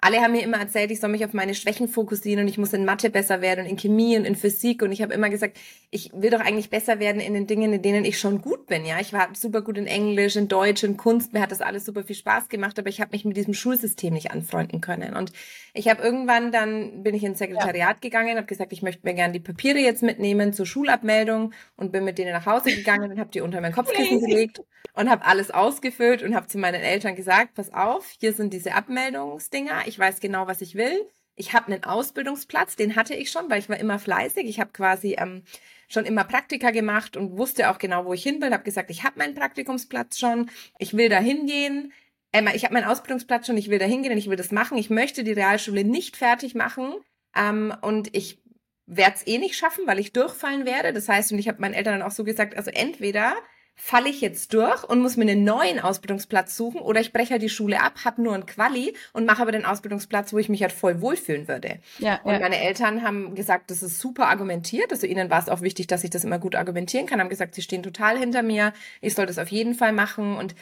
alle 0.03 0.19
haben 0.21 0.31
mir 0.31 0.41
immer 0.41 0.57
erzählt, 0.57 0.89
ich 0.89 0.99
soll 0.99 1.11
mich 1.11 1.23
auf 1.23 1.33
meine 1.33 1.53
Schwächen 1.53 1.87
fokussieren 1.87 2.41
und 2.41 2.47
ich 2.47 2.57
muss 2.57 2.73
in 2.73 2.85
Mathe 2.85 3.11
besser 3.11 3.39
werden 3.39 3.65
und 3.65 3.69
in 3.69 3.77
Chemie 3.77 4.17
und 4.17 4.25
in 4.25 4.35
Physik. 4.35 4.81
Und 4.81 4.91
ich 4.91 5.03
habe 5.03 5.13
immer 5.13 5.29
gesagt, 5.29 5.59
ich 5.91 6.09
will 6.13 6.31
doch 6.31 6.39
eigentlich 6.39 6.71
besser 6.71 6.99
werden 6.99 7.21
in 7.21 7.35
den 7.35 7.45
Dingen, 7.45 7.71
in 7.71 7.83
denen 7.83 8.03
ich 8.03 8.17
schon 8.17 8.41
gut 8.41 8.65
bin, 8.65 8.83
ja. 8.83 8.99
Ich 8.99 9.13
war 9.13 9.29
super 9.33 9.61
gut 9.61 9.77
in 9.77 9.85
Englisch, 9.85 10.35
in 10.35 10.47
Deutsch, 10.47 10.83
in 10.83 10.97
Kunst, 10.97 11.33
mir 11.33 11.41
hat 11.41 11.51
das 11.51 11.61
alles 11.61 11.85
super 11.85 12.03
viel 12.03 12.15
Spaß 12.15 12.49
gemacht, 12.49 12.79
aber 12.79 12.89
ich 12.89 12.99
habe 12.99 13.11
mich 13.11 13.25
mit 13.25 13.37
diesem 13.37 13.53
Schulsystem 13.53 14.11
nicht 14.11 14.31
anfreunden 14.31 14.81
können. 14.81 15.15
Und 15.15 15.33
ich 15.73 15.87
habe 15.87 16.01
irgendwann 16.01 16.51
dann 16.51 17.03
bin 17.03 17.13
ich 17.13 17.23
ins 17.23 17.37
Sekretariat 17.37 17.97
ja. 17.97 17.99
gegangen, 18.01 18.37
habe 18.37 18.47
gesagt, 18.47 18.73
ich 18.73 18.81
möchte 18.81 19.05
mir 19.05 19.13
gerne 19.13 19.33
die 19.33 19.39
Papiere 19.39 19.77
jetzt 19.77 20.01
mitnehmen 20.01 20.51
zur 20.51 20.65
Schulabmeldung 20.65 21.53
und 21.77 21.91
bin 21.91 22.03
mit 22.03 22.17
denen 22.17 22.31
nach 22.31 22.47
Hause 22.47 22.75
gegangen 22.75 23.11
und 23.11 23.19
habe 23.19 23.29
die 23.31 23.41
unter 23.41 23.61
mein 23.61 23.71
Kopfkissen 23.71 24.19
gelegt 24.19 24.61
und 24.93 25.09
habe 25.09 25.25
alles 25.25 25.51
ausgefüllt 25.51 26.23
und 26.23 26.35
habe 26.35 26.47
zu 26.47 26.57
meinen 26.57 26.81
Eltern 26.81 27.15
gesagt, 27.15 27.55
pass 27.55 27.71
auf, 27.73 28.15
hier 28.19 28.33
sind 28.33 28.53
diese 28.53 28.73
Abmeldungsdinger, 28.73 29.87
ich 29.91 29.99
weiß 29.99 30.19
genau, 30.21 30.47
was 30.47 30.61
ich 30.61 30.75
will. 30.75 31.07
Ich 31.35 31.53
habe 31.53 31.71
einen 31.71 31.83
Ausbildungsplatz, 31.83 32.75
den 32.75 32.95
hatte 32.95 33.13
ich 33.13 33.31
schon, 33.31 33.49
weil 33.49 33.59
ich 33.59 33.69
war 33.69 33.77
immer 33.77 33.99
fleißig. 33.99 34.47
Ich 34.47 34.59
habe 34.59 34.71
quasi 34.71 35.15
ähm, 35.19 35.43
schon 35.87 36.05
immer 36.05 36.23
Praktika 36.23 36.71
gemacht 36.71 37.17
und 37.17 37.37
wusste 37.37 37.69
auch 37.69 37.77
genau, 37.77 38.05
wo 38.05 38.13
ich 38.13 38.23
hin 38.23 38.41
will. 38.41 38.53
Habe 38.53 38.63
gesagt, 38.63 38.89
ich 38.89 39.03
habe 39.03 39.19
meinen 39.19 39.35
Praktikumsplatz 39.35 40.17
schon, 40.17 40.49
ich 40.79 40.95
will 40.95 41.09
da 41.09 41.19
hingehen. 41.19 41.91
Ähm, 42.33 42.49
ich 42.53 42.63
habe 42.63 42.73
meinen 42.73 42.85
Ausbildungsplatz 42.85 43.47
schon, 43.47 43.57
ich 43.57 43.69
will 43.69 43.79
da 43.79 43.85
hingehen 43.85 44.17
ich 44.17 44.29
will 44.29 44.37
das 44.37 44.51
machen. 44.51 44.77
Ich 44.77 44.89
möchte 44.89 45.23
die 45.23 45.33
Realschule 45.33 45.83
nicht 45.83 46.15
fertig 46.15 46.55
machen 46.55 46.93
ähm, 47.35 47.73
und 47.81 48.15
ich 48.15 48.41
werde 48.85 49.15
es 49.15 49.27
eh 49.27 49.37
nicht 49.37 49.55
schaffen, 49.55 49.87
weil 49.87 49.99
ich 49.99 50.13
durchfallen 50.13 50.65
werde. 50.65 50.93
Das 50.93 51.09
heißt, 51.09 51.31
und 51.31 51.39
ich 51.39 51.47
habe 51.47 51.61
meinen 51.61 51.73
Eltern 51.73 51.99
dann 51.99 52.07
auch 52.07 52.13
so 52.15 52.23
gesagt, 52.23 52.55
also 52.55 52.71
entweder 52.71 53.35
falle 53.75 54.09
ich 54.09 54.21
jetzt 54.21 54.53
durch 54.53 54.83
und 54.83 55.01
muss 55.01 55.17
mir 55.17 55.23
einen 55.23 55.43
neuen 55.43 55.79
Ausbildungsplatz 55.79 56.55
suchen 56.55 56.81
oder 56.81 57.01
ich 57.01 57.11
breche 57.11 57.31
halt 57.31 57.41
die 57.41 57.49
Schule 57.49 57.81
ab, 57.81 58.05
habe 58.05 58.21
nur 58.21 58.35
ein 58.35 58.45
Quali 58.45 58.93
und 59.11 59.25
mache 59.25 59.41
aber 59.41 59.51
den 59.51 59.65
Ausbildungsplatz, 59.65 60.33
wo 60.33 60.37
ich 60.37 60.49
mich 60.49 60.61
halt 60.61 60.71
voll 60.71 61.01
wohlfühlen 61.01 61.47
würde. 61.47 61.79
Ja, 61.97 62.21
und 62.23 62.33
ja. 62.33 62.39
meine 62.39 62.61
Eltern 62.61 63.01
haben 63.01 63.33
gesagt, 63.33 63.71
das 63.71 63.81
ist 63.81 63.99
super 63.99 64.27
argumentiert. 64.27 64.91
Also 64.91 65.07
ihnen 65.07 65.29
war 65.29 65.39
es 65.39 65.49
auch 65.49 65.61
wichtig, 65.61 65.87
dass 65.87 66.03
ich 66.03 66.11
das 66.11 66.23
immer 66.23 66.37
gut 66.37 66.55
argumentieren 66.55 67.07
kann. 67.07 67.19
Haben 67.19 67.29
gesagt, 67.29 67.55
sie 67.55 67.63
stehen 67.63 67.81
total 67.81 68.17
hinter 68.17 68.43
mir. 68.43 68.73
Ich 69.01 69.15
soll 69.15 69.25
das 69.25 69.39
auf 69.39 69.49
jeden 69.49 69.73
Fall 69.73 69.93
machen 69.93 70.37
und 70.37 70.55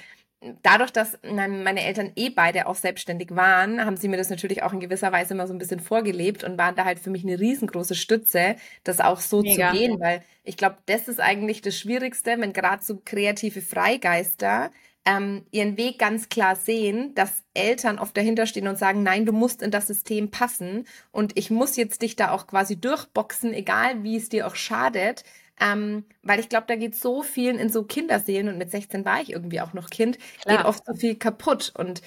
dadurch, 0.63 0.91
dass 0.91 1.17
meine 1.23 1.83
Eltern 1.83 2.11
eh 2.15 2.29
beide 2.29 2.67
auch 2.67 2.75
selbstständig 2.75 3.35
waren, 3.35 3.83
haben 3.85 3.97
sie 3.97 4.07
mir 4.07 4.17
das 4.17 4.29
natürlich 4.29 4.63
auch 4.63 4.71
in 4.71 4.79
gewisser 4.79 5.11
Weise 5.11 5.33
immer 5.33 5.47
so 5.47 5.53
ein 5.53 5.59
bisschen 5.59 5.79
vorgelebt 5.79 6.43
und 6.43 6.57
waren 6.57 6.75
da 6.75 6.85
halt 6.85 6.99
für 6.99 7.09
mich 7.09 7.23
eine 7.23 7.39
riesengroße 7.39 7.95
Stütze, 7.95 8.55
das 8.83 9.01
auch 9.01 9.19
so 9.19 9.41
Mega. 9.41 9.71
zu 9.71 9.77
gehen, 9.77 9.99
weil 9.99 10.23
ich 10.43 10.55
glaube, 10.55 10.77
das 10.85 11.07
ist 11.07 11.19
eigentlich 11.19 11.61
das 11.61 11.77
Schwierigste, 11.77 12.35
wenn 12.39 12.53
gerade 12.53 12.83
so 12.83 13.01
kreative 13.03 13.61
Freigeister 13.61 14.71
ähm, 15.05 15.45
ihren 15.51 15.77
Weg 15.77 15.99
ganz 15.99 16.29
klar 16.29 16.55
sehen, 16.55 17.13
dass 17.15 17.43
Eltern 17.53 17.99
oft 17.99 18.15
dahinter 18.15 18.45
stehen 18.45 18.67
und 18.67 18.77
sagen, 18.77 19.03
nein, 19.03 19.25
du 19.25 19.33
musst 19.33 19.61
in 19.61 19.71
das 19.71 19.87
System 19.87 20.31
passen 20.31 20.85
und 21.11 21.37
ich 21.37 21.49
muss 21.49 21.75
jetzt 21.75 22.01
dich 22.01 22.15
da 22.15 22.31
auch 22.31 22.47
quasi 22.47 22.79
durchboxen, 22.79 23.53
egal 23.53 24.03
wie 24.03 24.17
es 24.17 24.29
dir 24.29 24.47
auch 24.47 24.55
schadet, 24.55 25.23
ähm, 25.59 26.05
weil 26.23 26.39
ich 26.39 26.49
glaube, 26.49 26.65
da 26.67 26.75
geht 26.75 26.95
so 26.95 27.21
vielen 27.21 27.57
in 27.59 27.69
so 27.69 27.83
Kinderseelen 27.83 28.49
und 28.49 28.57
mit 28.57 28.71
16 28.71 29.05
war 29.05 29.21
ich 29.21 29.31
irgendwie 29.31 29.61
auch 29.61 29.73
noch 29.73 29.89
Kind, 29.89 30.17
Klar. 30.41 30.57
geht 30.57 30.65
oft 30.65 30.85
so 30.85 30.93
viel 30.93 31.15
kaputt. 31.15 31.73
Und 31.77 32.01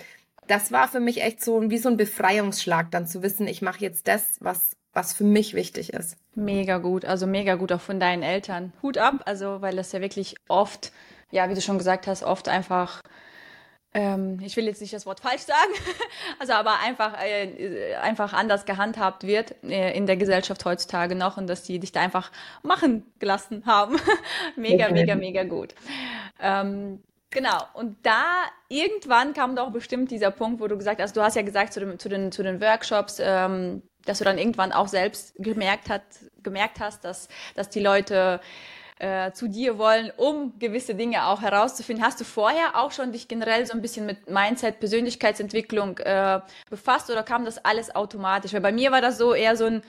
das 0.47 0.73
war 0.73 0.88
für 0.88 1.00
mich 1.00 1.23
echt 1.23 1.42
so 1.42 1.71
wie 1.71 1.78
so 1.78 1.88
ein 1.88 1.97
Befreiungsschlag, 1.97 2.90
dann 2.90 3.06
zu 3.06 3.23
wissen, 3.23 3.47
ich 3.47 3.62
mache 3.62 3.80
jetzt 3.80 4.09
das, 4.09 4.37
was 4.40 4.76
was 4.92 5.12
für 5.12 5.25
mich 5.25 5.54
wichtig 5.54 5.92
ist. 5.92 6.16
Mega 6.35 6.78
gut, 6.78 7.04
also 7.04 7.26
mega 7.26 7.54
gut 7.54 7.73
auch 7.73 7.80
von 7.80 7.99
deinen 7.99 8.23
Eltern. 8.23 8.73
Hut 8.82 8.99
ab, 8.99 9.23
also 9.25 9.61
weil 9.61 9.76
das 9.76 9.92
ja 9.92 10.00
wirklich 10.00 10.37
oft, 10.49 10.92
ja, 11.30 11.49
wie 11.49 11.54
du 11.54 11.61
schon 11.61 11.78
gesagt 11.78 12.06
hast, 12.06 12.23
oft 12.23 12.49
einfach 12.49 13.02
ähm, 13.95 14.39
ich 14.43 14.57
will 14.57 14.65
jetzt 14.65 14.81
nicht 14.81 14.93
das 14.93 15.05
Wort 15.05 15.21
falsch 15.21 15.43
sagen, 15.43 15.73
also 16.39 16.55
aber 16.55 16.81
einfach, 16.81 17.21
äh, 17.23 17.95
einfach 17.97 18.33
anders 18.33 18.65
gehandhabt 18.65 19.27
wird 19.27 19.55
äh, 19.65 19.97
in 19.97 20.07
der 20.07 20.17
Gesellschaft 20.17 20.65
heutzutage 20.65 21.15
noch 21.15 21.37
und 21.37 21.47
dass 21.47 21.63
die 21.63 21.79
dich 21.79 21.93
da 21.93 22.01
einfach 22.01 22.31
machen 22.63 23.05
gelassen 23.19 23.65
haben. 23.67 23.97
mega, 24.57 24.87
okay. 24.87 24.95
mega, 24.95 25.15
mega 25.15 25.45
gut. 25.45 25.75
Ähm, 26.41 27.03
genau, 27.31 27.59
und 27.75 27.97
da 28.03 28.25
irgendwann 28.69 29.35
kam 29.35 29.57
doch 29.57 29.71
bestimmt 29.71 30.11
dieser 30.11 30.31
Punkt, 30.31 30.61
wo 30.61 30.69
du 30.69 30.79
gesagt 30.79 31.03
hast, 31.03 31.15
du 31.15 31.23
hast 31.23 31.37
ja 31.37 31.43
gesagt 31.43 31.75
zu, 31.75 31.81
dem, 31.81 31.99
zu, 31.99 32.09
den, 32.09 32.33
zu 32.33 32.43
den 32.43 32.63
Workshops, 32.63 33.21
ähm, 33.23 33.83
dass 34.07 34.19
du 34.19 34.25
dann 34.25 34.39
irgendwann 34.39 34.73
auch 34.73 34.89
selbst 34.89 35.35
gemerkt, 35.37 35.91
hat, 35.91 36.03
gemerkt 36.43 36.81
hast, 36.81 37.05
dass, 37.05 37.29
dass 37.55 37.69
die 37.69 37.81
Leute 37.81 38.41
äh, 39.02 39.32
zu 39.32 39.49
dir 39.49 39.78
wollen, 39.78 40.12
um 40.16 40.59
gewisse 40.61 40.94
Dinge 40.94 41.26
auch 41.26 41.42
herauszufinden. 41.42 42.04
Hast 42.04 42.21
du 42.21 42.25
vorher 42.25 42.76
auch 42.76 42.92
schon 42.92 43.11
dich 43.11 43.26
generell 43.26 43.66
so 43.66 43.73
ein 43.73 43.82
bisschen 43.82 44.06
mit 44.06 44.30
Mindset, 44.30 44.78
Persönlichkeitsentwicklung 44.78 45.99
äh, 45.99 46.40
befasst 46.71 47.11
oder 47.11 47.25
kam 47.25 47.44
das 47.44 47.64
alles 47.64 47.92
automatisch? 47.97 48.52
Weil 48.52 48.61
bei 48.61 48.71
mir 48.71 48.92
war 48.92 49.00
das 49.00 49.18
so 49.18 49.35
eher 49.35 49.56
so 49.56 49.64
ein, 49.64 49.82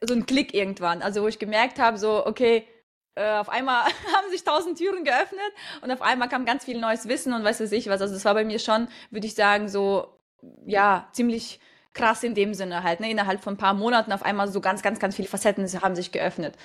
so 0.00 0.14
ein 0.14 0.26
Klick 0.26 0.52
irgendwann, 0.52 1.00
also 1.00 1.22
wo 1.22 1.28
ich 1.28 1.38
gemerkt 1.38 1.78
habe, 1.78 1.96
so, 1.96 2.26
okay, 2.26 2.66
äh, 3.14 3.36
auf 3.36 3.48
einmal 3.48 3.84
haben 4.16 4.30
sich 4.32 4.42
tausend 4.42 4.78
Türen 4.78 5.04
geöffnet 5.04 5.52
und 5.82 5.92
auf 5.92 6.02
einmal 6.02 6.28
kam 6.28 6.44
ganz 6.44 6.64
viel 6.64 6.80
neues 6.80 7.06
Wissen 7.06 7.32
und 7.34 7.44
weiß 7.44 7.60
ich 7.60 7.88
was. 7.88 8.00
Also 8.00 8.14
das 8.14 8.24
war 8.24 8.34
bei 8.34 8.44
mir 8.44 8.58
schon, 8.58 8.88
würde 9.10 9.28
ich 9.28 9.36
sagen, 9.36 9.68
so, 9.68 10.18
ja, 10.66 11.08
ziemlich 11.12 11.60
krass 11.92 12.24
in 12.24 12.34
dem 12.34 12.52
Sinne 12.54 12.82
halt, 12.82 12.98
ne? 12.98 13.08
Innerhalb 13.08 13.44
von 13.44 13.54
ein 13.54 13.58
paar 13.58 13.74
Monaten 13.74 14.10
auf 14.10 14.24
einmal 14.24 14.48
so 14.48 14.60
ganz, 14.60 14.82
ganz, 14.82 14.98
ganz 14.98 15.14
viele 15.14 15.28
Facetten 15.28 15.64
haben 15.80 15.94
sich 15.94 16.10
geöffnet. 16.10 16.56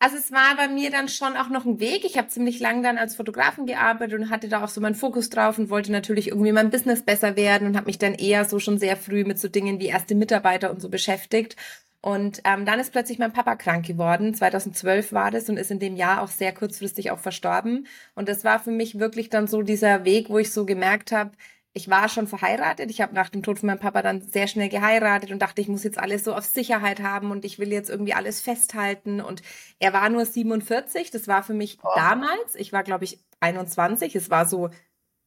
Also 0.00 0.16
es 0.16 0.30
war 0.30 0.56
bei 0.56 0.68
mir 0.68 0.90
dann 0.90 1.08
schon 1.08 1.36
auch 1.36 1.48
noch 1.48 1.64
ein 1.64 1.80
Weg. 1.80 2.04
Ich 2.04 2.16
habe 2.16 2.28
ziemlich 2.28 2.60
lang 2.60 2.84
dann 2.84 2.98
als 2.98 3.16
Fotografen 3.16 3.66
gearbeitet 3.66 4.20
und 4.20 4.30
hatte 4.30 4.48
da 4.48 4.62
auch 4.62 4.68
so 4.68 4.80
meinen 4.80 4.94
Fokus 4.94 5.28
drauf 5.28 5.58
und 5.58 5.70
wollte 5.70 5.90
natürlich 5.90 6.28
irgendwie 6.28 6.52
mein 6.52 6.70
Business 6.70 7.02
besser 7.02 7.34
werden 7.34 7.66
und 7.66 7.76
habe 7.76 7.86
mich 7.86 7.98
dann 7.98 8.14
eher 8.14 8.44
so 8.44 8.60
schon 8.60 8.78
sehr 8.78 8.96
früh 8.96 9.24
mit 9.24 9.40
so 9.40 9.48
Dingen 9.48 9.80
wie 9.80 9.86
erste 9.86 10.14
Mitarbeiter 10.14 10.70
und 10.70 10.80
so 10.80 10.88
beschäftigt. 10.88 11.56
Und 12.00 12.40
ähm, 12.44 12.64
dann 12.64 12.78
ist 12.78 12.92
plötzlich 12.92 13.18
mein 13.18 13.32
Papa 13.32 13.56
krank 13.56 13.84
geworden. 13.86 14.34
2012 14.34 15.12
war 15.12 15.32
das 15.32 15.48
und 15.48 15.56
ist 15.56 15.72
in 15.72 15.80
dem 15.80 15.96
Jahr 15.96 16.22
auch 16.22 16.28
sehr 16.28 16.54
kurzfristig 16.54 17.10
auch 17.10 17.18
verstorben. 17.18 17.88
Und 18.14 18.28
das 18.28 18.44
war 18.44 18.60
für 18.60 18.70
mich 18.70 19.00
wirklich 19.00 19.30
dann 19.30 19.48
so 19.48 19.62
dieser 19.62 20.04
Weg, 20.04 20.30
wo 20.30 20.38
ich 20.38 20.52
so 20.52 20.64
gemerkt 20.64 21.10
habe, 21.10 21.32
ich 21.72 21.88
war 21.88 22.08
schon 22.08 22.26
verheiratet. 22.26 22.90
Ich 22.90 23.00
habe 23.00 23.14
nach 23.14 23.28
dem 23.28 23.42
Tod 23.42 23.58
von 23.58 23.68
meinem 23.68 23.78
Papa 23.78 24.02
dann 24.02 24.22
sehr 24.22 24.48
schnell 24.48 24.68
geheiratet 24.68 25.30
und 25.30 25.40
dachte, 25.40 25.60
ich 25.60 25.68
muss 25.68 25.84
jetzt 25.84 25.98
alles 25.98 26.24
so 26.24 26.34
auf 26.34 26.44
Sicherheit 26.44 27.00
haben 27.00 27.30
und 27.30 27.44
ich 27.44 27.58
will 27.58 27.72
jetzt 27.72 27.90
irgendwie 27.90 28.14
alles 28.14 28.40
festhalten. 28.40 29.20
Und 29.20 29.42
er 29.78 29.92
war 29.92 30.08
nur 30.08 30.24
47. 30.24 31.10
Das 31.10 31.28
war 31.28 31.42
für 31.42 31.54
mich 31.54 31.78
oh. 31.82 31.88
damals, 31.94 32.54
ich 32.54 32.72
war 32.72 32.82
glaube 32.82 33.04
ich 33.04 33.18
21. 33.40 34.16
Es 34.16 34.30
war 34.30 34.46
so 34.46 34.70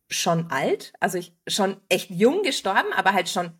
schon 0.09 0.51
alt, 0.51 0.91
also 0.99 1.17
ich 1.17 1.33
schon 1.47 1.77
echt 1.87 2.09
jung 2.09 2.43
gestorben, 2.43 2.91
aber 2.93 3.13
halt 3.13 3.29
schon 3.29 3.51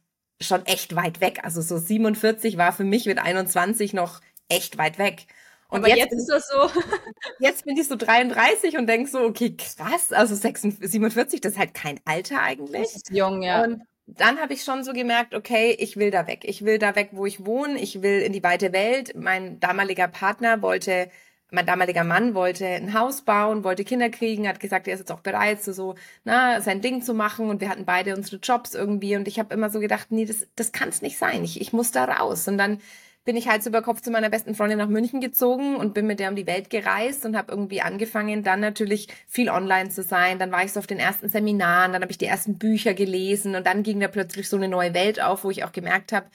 schon 0.42 0.66
echt 0.66 0.96
weit 0.96 1.22
weg. 1.22 1.40
Also 1.44 1.62
so 1.62 1.78
47 1.78 2.58
war 2.58 2.74
für 2.74 2.84
mich 2.84 3.06
mit 3.06 3.20
21 3.20 3.94
noch 3.94 4.22
echt 4.50 4.78
weit 4.78 4.98
weg. 4.98 5.28
Und 5.72 5.88
jetzt, 5.88 5.98
jetzt 5.98 6.14
ist 6.14 6.28
das 6.28 6.50
so. 6.50 6.70
jetzt 7.40 7.64
bin 7.66 7.78
ich 7.78 7.88
so 7.88 7.96
33 7.96 8.78
und 8.78 8.88
denke 8.88 9.10
so, 9.10 9.22
okay, 9.22 9.56
krass, 9.56 10.12
also 10.12 10.36
46, 10.36 10.92
47, 10.92 11.40
das 11.40 11.54
ist 11.54 11.58
halt 11.58 11.74
kein 11.74 12.00
Alter 12.04 12.42
eigentlich. 12.42 12.84
Das 12.84 12.96
ist 12.98 13.10
jung, 13.10 13.42
ja. 13.42 13.64
Und 13.64 13.82
dann 14.06 14.40
habe 14.40 14.54
ich 14.54 14.64
schon 14.64 14.84
so 14.84 14.92
gemerkt, 14.92 15.34
okay, 15.34 15.76
ich 15.80 15.96
will 15.96 16.12
da 16.12 16.28
weg. 16.28 16.42
Ich 16.44 16.66
will 16.66 16.78
da 16.78 16.96
weg, 16.98 17.12
wo 17.14 17.26
ich 17.26 17.46
wohne. 17.46 17.80
Ich 17.80 18.02
will 18.02 18.20
in 18.20 18.34
die 18.34 18.44
weite 18.44 18.74
Welt. 18.74 19.14
Mein 19.16 19.62
damaliger 19.62 20.10
Partner 20.10 20.62
wollte, 20.62 21.10
mein 21.52 21.66
damaliger 21.66 22.04
Mann 22.04 22.36
wollte 22.36 22.66
ein 22.66 22.94
Haus 22.94 23.22
bauen, 23.22 23.64
wollte 23.64 23.86
Kinder 23.86 24.10
kriegen, 24.10 24.50
hat 24.50 24.60
gesagt, 24.60 24.90
er 24.90 24.96
ist 24.96 25.00
jetzt 25.00 25.12
auch 25.14 25.22
bereit, 25.22 25.64
so, 25.64 25.72
so 25.72 25.96
na, 26.26 26.60
sein 26.60 26.82
Ding 26.82 27.02
zu 27.02 27.14
machen. 27.14 27.50
Und 27.50 27.62
wir 27.62 27.70
hatten 27.70 27.86
beide 27.86 28.14
unsere 28.14 28.42
Jobs 28.42 28.76
irgendwie. 28.76 29.16
Und 29.16 29.30
ich 29.30 29.40
habe 29.40 29.54
immer 29.54 29.70
so 29.70 29.80
gedacht, 29.80 30.08
nee, 30.10 30.26
das, 30.26 30.46
das 30.58 30.74
kann 30.74 30.90
es 30.90 31.02
nicht 31.02 31.18
sein. 31.18 31.46
Ich, 31.46 31.62
ich 31.62 31.72
muss 31.72 31.92
da 31.92 32.04
raus. 32.04 32.46
Und 32.50 32.58
dann 32.58 32.82
bin 33.24 33.36
ich 33.36 33.48
Hals 33.48 33.68
über 33.68 33.82
Kopf 33.82 34.02
zu 34.02 34.10
meiner 34.12 34.30
besten 34.30 34.56
Freundin 34.56 34.80
nach 34.80 34.88
München 34.88 35.22
gezogen 35.22 35.76
und 35.76 35.94
bin 35.94 36.08
mit 36.08 36.20
der 36.20 36.30
um 36.30 36.36
die 36.36 36.48
Welt 36.48 36.70
gereist 36.70 37.26
und 37.26 37.38
habe 37.38 37.52
irgendwie 37.52 37.82
angefangen, 37.82 38.44
dann 38.44 38.60
natürlich 38.60 39.08
viel 39.28 39.50
online 39.50 39.90
zu 39.90 40.02
sein. 40.04 40.40
Dann 40.40 40.52
war 40.52 40.64
ich 40.64 40.74
so 40.74 40.80
auf 40.80 40.88
den 40.88 41.00
ersten 41.00 41.30
Seminaren, 41.30 41.94
dann 41.94 42.02
habe 42.02 42.12
ich 42.12 42.18
die 42.18 42.26
ersten 42.26 42.58
Bücher 42.58 42.94
gelesen 42.94 43.56
und 43.56 43.66
dann 43.68 43.84
ging 43.84 44.00
da 44.00 44.08
plötzlich 44.08 44.50
so 44.50 44.58
eine 44.58 44.68
neue 44.68 44.94
Welt 44.94 45.22
auf, 45.22 45.44
wo 45.44 45.52
ich 45.52 45.64
auch 45.64 45.72
gemerkt 45.72 46.12
habe, 46.14 46.28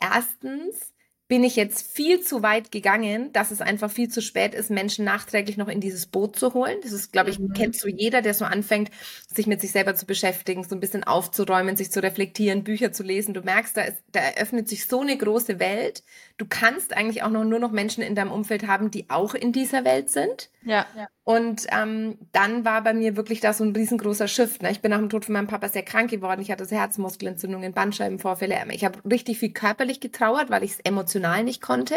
erstens, 0.00 0.89
bin 1.30 1.44
ich 1.44 1.54
jetzt 1.54 1.86
viel 1.86 2.20
zu 2.20 2.42
weit 2.42 2.72
gegangen, 2.72 3.32
dass 3.32 3.52
es 3.52 3.60
einfach 3.60 3.88
viel 3.88 4.08
zu 4.08 4.20
spät 4.20 4.52
ist, 4.52 4.68
Menschen 4.68 5.04
nachträglich 5.04 5.56
noch 5.56 5.68
in 5.68 5.80
dieses 5.80 6.06
Boot 6.06 6.34
zu 6.34 6.54
holen. 6.54 6.76
Das 6.82 6.90
ist, 6.90 7.12
glaube 7.12 7.30
ich, 7.30 7.38
mhm. 7.38 7.52
kennt 7.52 7.76
so 7.76 7.86
jeder, 7.86 8.20
der 8.20 8.34
so 8.34 8.44
anfängt, 8.44 8.90
sich 9.32 9.46
mit 9.46 9.60
sich 9.60 9.70
selber 9.70 9.94
zu 9.94 10.06
beschäftigen, 10.06 10.64
so 10.64 10.74
ein 10.74 10.80
bisschen 10.80 11.04
aufzuräumen, 11.04 11.76
sich 11.76 11.92
zu 11.92 12.02
reflektieren, 12.02 12.64
Bücher 12.64 12.90
zu 12.90 13.04
lesen. 13.04 13.32
Du 13.32 13.42
merkst, 13.42 13.76
da, 13.76 13.82
ist, 13.82 14.02
da 14.10 14.18
eröffnet 14.18 14.68
sich 14.68 14.88
so 14.88 15.02
eine 15.02 15.16
große 15.16 15.60
Welt. 15.60 16.02
Du 16.36 16.46
kannst 16.48 16.96
eigentlich 16.96 17.22
auch 17.22 17.30
noch 17.30 17.44
nur 17.44 17.60
noch 17.60 17.70
Menschen 17.70 18.02
in 18.02 18.16
deinem 18.16 18.32
Umfeld 18.32 18.66
haben, 18.66 18.90
die 18.90 19.08
auch 19.08 19.34
in 19.34 19.52
dieser 19.52 19.84
Welt 19.84 20.10
sind. 20.10 20.50
Ja. 20.64 20.84
ja. 20.96 21.06
Und 21.30 21.68
ähm, 21.70 22.18
dann 22.32 22.64
war 22.64 22.82
bei 22.82 22.92
mir 22.92 23.14
wirklich 23.14 23.38
da 23.38 23.52
so 23.52 23.62
ein 23.62 23.72
riesengroßer 23.72 24.26
Shift. 24.26 24.62
Ne? 24.62 24.72
Ich 24.72 24.80
bin 24.80 24.90
nach 24.90 24.98
dem 24.98 25.10
Tod 25.10 25.24
von 25.24 25.34
meinem 25.34 25.46
Papa 25.46 25.68
sehr 25.68 25.84
krank 25.84 26.10
geworden. 26.10 26.40
Ich 26.40 26.50
hatte 26.50 26.64
so 26.64 26.74
Herzmuskelentzündungen, 26.74 27.72
Bandscheibenvorfälle. 27.72 28.56
Ich 28.72 28.84
habe 28.84 28.98
richtig 29.08 29.38
viel 29.38 29.52
körperlich 29.52 30.00
getrauert, 30.00 30.50
weil 30.50 30.64
ich 30.64 30.72
es 30.72 30.80
emotional 30.80 31.44
nicht 31.44 31.62
konnte. 31.62 31.94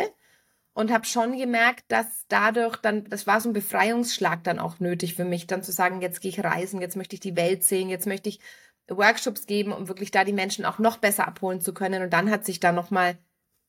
Und 0.73 0.91
habe 0.91 1.05
schon 1.05 1.35
gemerkt, 1.35 1.85
dass 1.87 2.27
dadurch 2.27 2.77
dann, 2.77 3.05
das 3.05 3.25
war 3.25 3.41
so 3.41 3.49
ein 3.49 3.53
Befreiungsschlag 3.53 4.43
dann 4.43 4.59
auch 4.59 4.79
nötig 4.79 5.15
für 5.15 5.25
mich, 5.25 5.47
dann 5.47 5.63
zu 5.63 5.71
sagen, 5.71 6.01
jetzt 6.01 6.21
gehe 6.21 6.29
ich 6.29 6.43
reisen, 6.43 6.79
jetzt 6.79 6.95
möchte 6.95 7.15
ich 7.15 7.19
die 7.19 7.35
Welt 7.35 7.63
sehen, 7.63 7.89
jetzt 7.89 8.05
möchte 8.05 8.29
ich 8.29 8.39
Workshops 8.87 9.47
geben, 9.47 9.71
um 9.71 9.87
wirklich 9.87 10.11
da 10.11 10.25
die 10.25 10.33
Menschen 10.33 10.63
auch 10.63 10.77
noch 10.77 10.97
besser 10.97 11.27
abholen 11.27 11.59
zu 11.59 11.73
können. 11.73 12.03
Und 12.03 12.13
dann 12.13 12.29
hat 12.29 12.45
sich 12.45 12.59
da 12.59 12.71
nochmal 12.71 13.17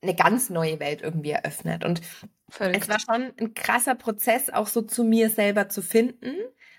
eine 0.05 0.15
ganz 0.15 0.51
neue 0.51 0.79
Welt 0.81 1.03
irgendwie 1.03 1.31
eröffnet. 1.31 1.85
Und 1.85 2.01
Völlig. 2.49 2.83
es 2.83 2.89
war 2.89 3.01
schon 3.01 3.33
ein 3.39 3.55
krasser 3.55 3.95
Prozess, 3.95 4.51
auch 4.51 4.69
so 4.69 4.83
zu 4.83 5.03
mir 5.03 5.31
selber 5.31 5.69
zu 5.69 5.83
finden, 5.83 6.37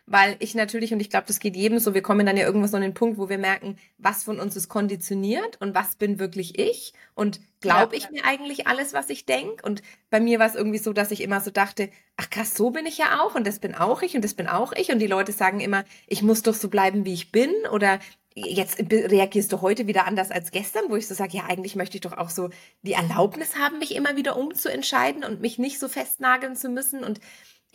weil 0.08 0.36
ich 0.40 0.54
natürlich, 0.54 0.94
und 0.94 1.00
ich 1.00 1.10
glaube, 1.10 1.26
das 1.28 1.40
geht 1.40 1.56
jedem 1.56 1.80
so, 1.80 1.96
wir 1.96 2.04
kommen 2.04 2.28
dann 2.28 2.38
ja 2.38 2.46
irgendwas 2.46 2.72
so 2.72 2.78
an 2.78 2.84
den 2.84 2.94
Punkt, 2.94 3.18
wo 3.18 3.28
wir 3.28 3.40
merken, 3.40 3.78
was 3.98 4.24
von 4.24 4.40
uns 4.40 4.56
ist 4.56 4.70
konditioniert 4.70 5.60
und 5.62 5.74
was 5.74 5.96
bin 5.96 6.20
wirklich 6.20 6.60
ich 6.60 6.94
und 7.16 7.40
glaube 7.60 7.96
ich 7.96 8.12
mir 8.12 8.24
eigentlich 8.24 8.68
alles, 8.68 8.94
was 8.94 9.10
ich 9.10 9.26
denke. 9.26 9.66
Und 9.66 9.82
bei 10.12 10.20
mir 10.20 10.38
war 10.38 10.46
es 10.46 10.54
irgendwie 10.54 10.78
so, 10.78 10.94
dass 10.94 11.10
ich 11.10 11.22
immer 11.22 11.42
so 11.42 11.50
dachte, 11.50 11.90
ach 12.18 12.30
krass, 12.30 12.54
so 12.54 12.70
bin 12.70 12.86
ich 12.86 13.00
ja 13.00 13.22
auch 13.22 13.34
und 13.34 13.48
das 13.48 13.58
bin 13.58 13.74
auch 13.74 14.04
ich 14.04 14.16
und 14.16 14.24
das 14.24 14.36
bin 14.36 14.48
auch 14.48 14.74
ich. 14.74 14.92
Und 14.92 15.00
die 15.00 15.08
Leute 15.08 15.32
sagen 15.32 15.60
immer, 15.60 15.84
ich 16.06 16.22
muss 16.22 16.44
doch 16.44 16.54
so 16.54 16.70
bleiben, 16.70 17.06
wie 17.06 17.14
ich 17.14 17.32
bin 17.32 17.52
oder 17.72 18.00
jetzt 18.36 18.80
reagierst 18.80 19.52
du 19.54 19.62
heute 19.62 19.88
wieder 19.88 20.06
anders 20.06 20.30
als 20.30 20.52
gestern, 20.52 20.90
wo 20.90 20.98
ich 20.98 21.08
so 21.08 21.14
sage, 21.14 21.38
ja, 21.38 21.46
eigentlich 21.46 21.76
möchte 21.76 21.98
ich 21.98 22.02
doch 22.02 22.18
auch 22.18 22.30
so 22.30 22.50
die 22.82 22.94
Erlaubnis 22.94 23.56
haben, 23.56 23.80
mich 23.80 23.96
immer 23.96 24.18
wieder 24.18 24.36
umzuentscheiden 24.36 25.24
und 25.24 25.40
mich 25.40 25.58
nicht 25.58 25.80
so 25.80 25.88
festnageln 25.88 26.56
zu 26.56 26.68
müssen. 26.68 27.04
Und 27.04 27.22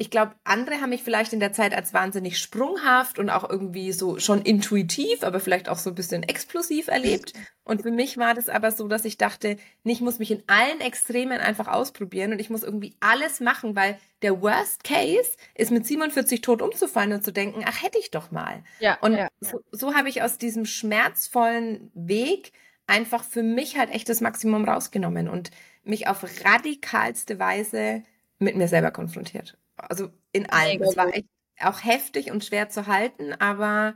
ich 0.00 0.10
glaube, 0.10 0.34
andere 0.44 0.80
haben 0.80 0.88
mich 0.88 1.02
vielleicht 1.02 1.34
in 1.34 1.40
der 1.40 1.52
Zeit 1.52 1.74
als 1.74 1.92
wahnsinnig 1.92 2.38
sprunghaft 2.38 3.18
und 3.18 3.28
auch 3.28 3.48
irgendwie 3.48 3.92
so 3.92 4.18
schon 4.18 4.40
intuitiv, 4.40 5.22
aber 5.22 5.40
vielleicht 5.40 5.68
auch 5.68 5.76
so 5.76 5.90
ein 5.90 5.94
bisschen 5.94 6.22
explosiv 6.22 6.88
erlebt. 6.88 7.34
Und 7.64 7.82
für 7.82 7.90
mich 7.90 8.16
war 8.16 8.32
das 8.32 8.48
aber 8.48 8.70
so, 8.70 8.88
dass 8.88 9.04
ich 9.04 9.18
dachte, 9.18 9.58
ich 9.84 10.00
muss 10.00 10.18
mich 10.18 10.30
in 10.30 10.42
allen 10.46 10.80
Extremen 10.80 11.38
einfach 11.38 11.68
ausprobieren 11.68 12.32
und 12.32 12.38
ich 12.38 12.48
muss 12.48 12.62
irgendwie 12.62 12.96
alles 13.00 13.40
machen, 13.40 13.76
weil 13.76 13.98
der 14.22 14.40
Worst 14.40 14.84
Case 14.84 15.32
ist 15.54 15.70
mit 15.70 15.86
47 15.86 16.40
tot 16.40 16.62
umzufallen 16.62 17.12
und 17.12 17.22
zu 17.22 17.30
denken, 17.30 17.62
ach, 17.66 17.82
hätte 17.82 17.98
ich 17.98 18.10
doch 18.10 18.30
mal. 18.30 18.64
Ja, 18.78 18.96
und 19.02 19.18
ja. 19.18 19.28
so, 19.40 19.60
so 19.70 19.92
habe 19.94 20.08
ich 20.08 20.22
aus 20.22 20.38
diesem 20.38 20.64
schmerzvollen 20.64 21.90
Weg 21.92 22.52
einfach 22.86 23.22
für 23.22 23.42
mich 23.42 23.76
halt 23.76 23.90
echt 23.90 24.08
das 24.08 24.22
Maximum 24.22 24.64
rausgenommen 24.64 25.28
und 25.28 25.50
mich 25.84 26.08
auf 26.08 26.24
radikalste 26.42 27.38
Weise 27.38 28.02
mit 28.38 28.56
mir 28.56 28.66
selber 28.66 28.92
konfrontiert. 28.92 29.58
Also 29.88 30.10
in 30.32 30.48
allem. 30.50 30.82
Es 30.82 30.96
war 30.96 31.08
echt 31.14 31.26
auch 31.58 31.84
heftig 31.84 32.30
und 32.30 32.44
schwer 32.44 32.68
zu 32.68 32.86
halten, 32.86 33.34
aber 33.34 33.94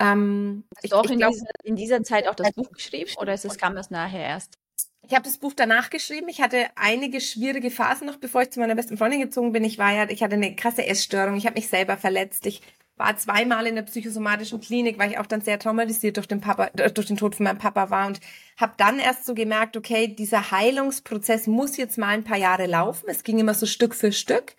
ähm, 0.00 0.64
Hast 0.74 0.84
ich, 0.84 0.90
du 0.90 0.96
auch 0.96 1.04
in, 1.04 1.18
glaub, 1.18 1.32
dieser, 1.32 1.46
in, 1.62 1.76
dieser, 1.76 2.02
Zeit 2.02 2.26
auch 2.26 2.34
das 2.34 2.52
Buch 2.52 2.70
geschrieben 2.72 3.10
oder 3.18 3.34
ist 3.34 3.44
es, 3.44 3.58
kam 3.58 3.74
das 3.74 3.90
nachher 3.90 4.24
erst? 4.24 4.58
Ich 5.06 5.12
habe 5.12 5.24
das 5.24 5.36
Buch 5.36 5.52
danach 5.54 5.90
geschrieben. 5.90 6.28
Ich 6.28 6.40
hatte 6.40 6.66
einige 6.76 7.20
schwierige 7.20 7.70
Phasen 7.70 8.06
noch, 8.06 8.16
bevor 8.16 8.42
ich 8.42 8.50
zu 8.50 8.60
meiner 8.60 8.74
besten 8.74 8.96
Freundin 8.96 9.20
gezogen 9.20 9.52
bin. 9.52 9.62
Ich 9.62 9.78
war 9.78 9.92
ja, 9.92 10.08
ich 10.08 10.22
hatte 10.22 10.34
eine 10.34 10.56
krasse 10.56 10.86
Essstörung. 10.86 11.36
Ich 11.36 11.44
habe 11.44 11.56
mich 11.56 11.68
selber 11.68 11.98
verletzt. 11.98 12.46
Ich 12.46 12.62
war 12.96 13.16
zweimal 13.18 13.66
in 13.66 13.74
der 13.74 13.82
psychosomatischen 13.82 14.60
Klinik, 14.60 14.98
weil 14.98 15.10
ich 15.10 15.18
auch 15.18 15.26
dann 15.26 15.42
sehr 15.42 15.58
traumatisiert 15.58 16.16
durch 16.16 16.28
den 16.28 16.40
Papa, 16.40 16.70
durch 16.70 17.06
den 17.06 17.18
Tod 17.18 17.34
von 17.34 17.44
meinem 17.44 17.58
Papa 17.58 17.90
war 17.90 18.06
und 18.06 18.20
habe 18.56 18.74
dann 18.78 18.98
erst 18.98 19.26
so 19.26 19.34
gemerkt, 19.34 19.76
okay, 19.76 20.08
dieser 20.08 20.50
Heilungsprozess 20.50 21.48
muss 21.48 21.76
jetzt 21.76 21.98
mal 21.98 22.08
ein 22.08 22.24
paar 22.24 22.38
Jahre 22.38 22.66
laufen. 22.66 23.06
Es 23.08 23.24
ging 23.24 23.38
immer 23.38 23.54
so 23.54 23.66
Stück 23.66 23.94
für 23.94 24.12
Stück. 24.12 24.54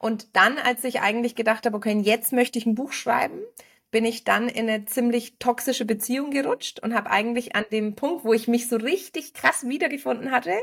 Und 0.00 0.34
dann, 0.34 0.56
als 0.56 0.82
ich 0.84 1.02
eigentlich 1.02 1.34
gedacht 1.34 1.66
habe, 1.66 1.76
okay, 1.76 1.92
jetzt 2.02 2.32
möchte 2.32 2.58
ich 2.58 2.64
ein 2.64 2.74
Buch 2.74 2.92
schreiben, 2.92 3.38
bin 3.90 4.06
ich 4.06 4.24
dann 4.24 4.48
in 4.48 4.66
eine 4.66 4.86
ziemlich 4.86 5.36
toxische 5.38 5.84
Beziehung 5.84 6.30
gerutscht 6.30 6.80
und 6.80 6.94
habe 6.94 7.10
eigentlich 7.10 7.54
an 7.54 7.66
dem 7.70 7.96
Punkt, 7.96 8.24
wo 8.24 8.32
ich 8.32 8.48
mich 8.48 8.66
so 8.66 8.76
richtig 8.76 9.34
krass 9.34 9.68
wiedergefunden 9.68 10.30
hatte, 10.30 10.54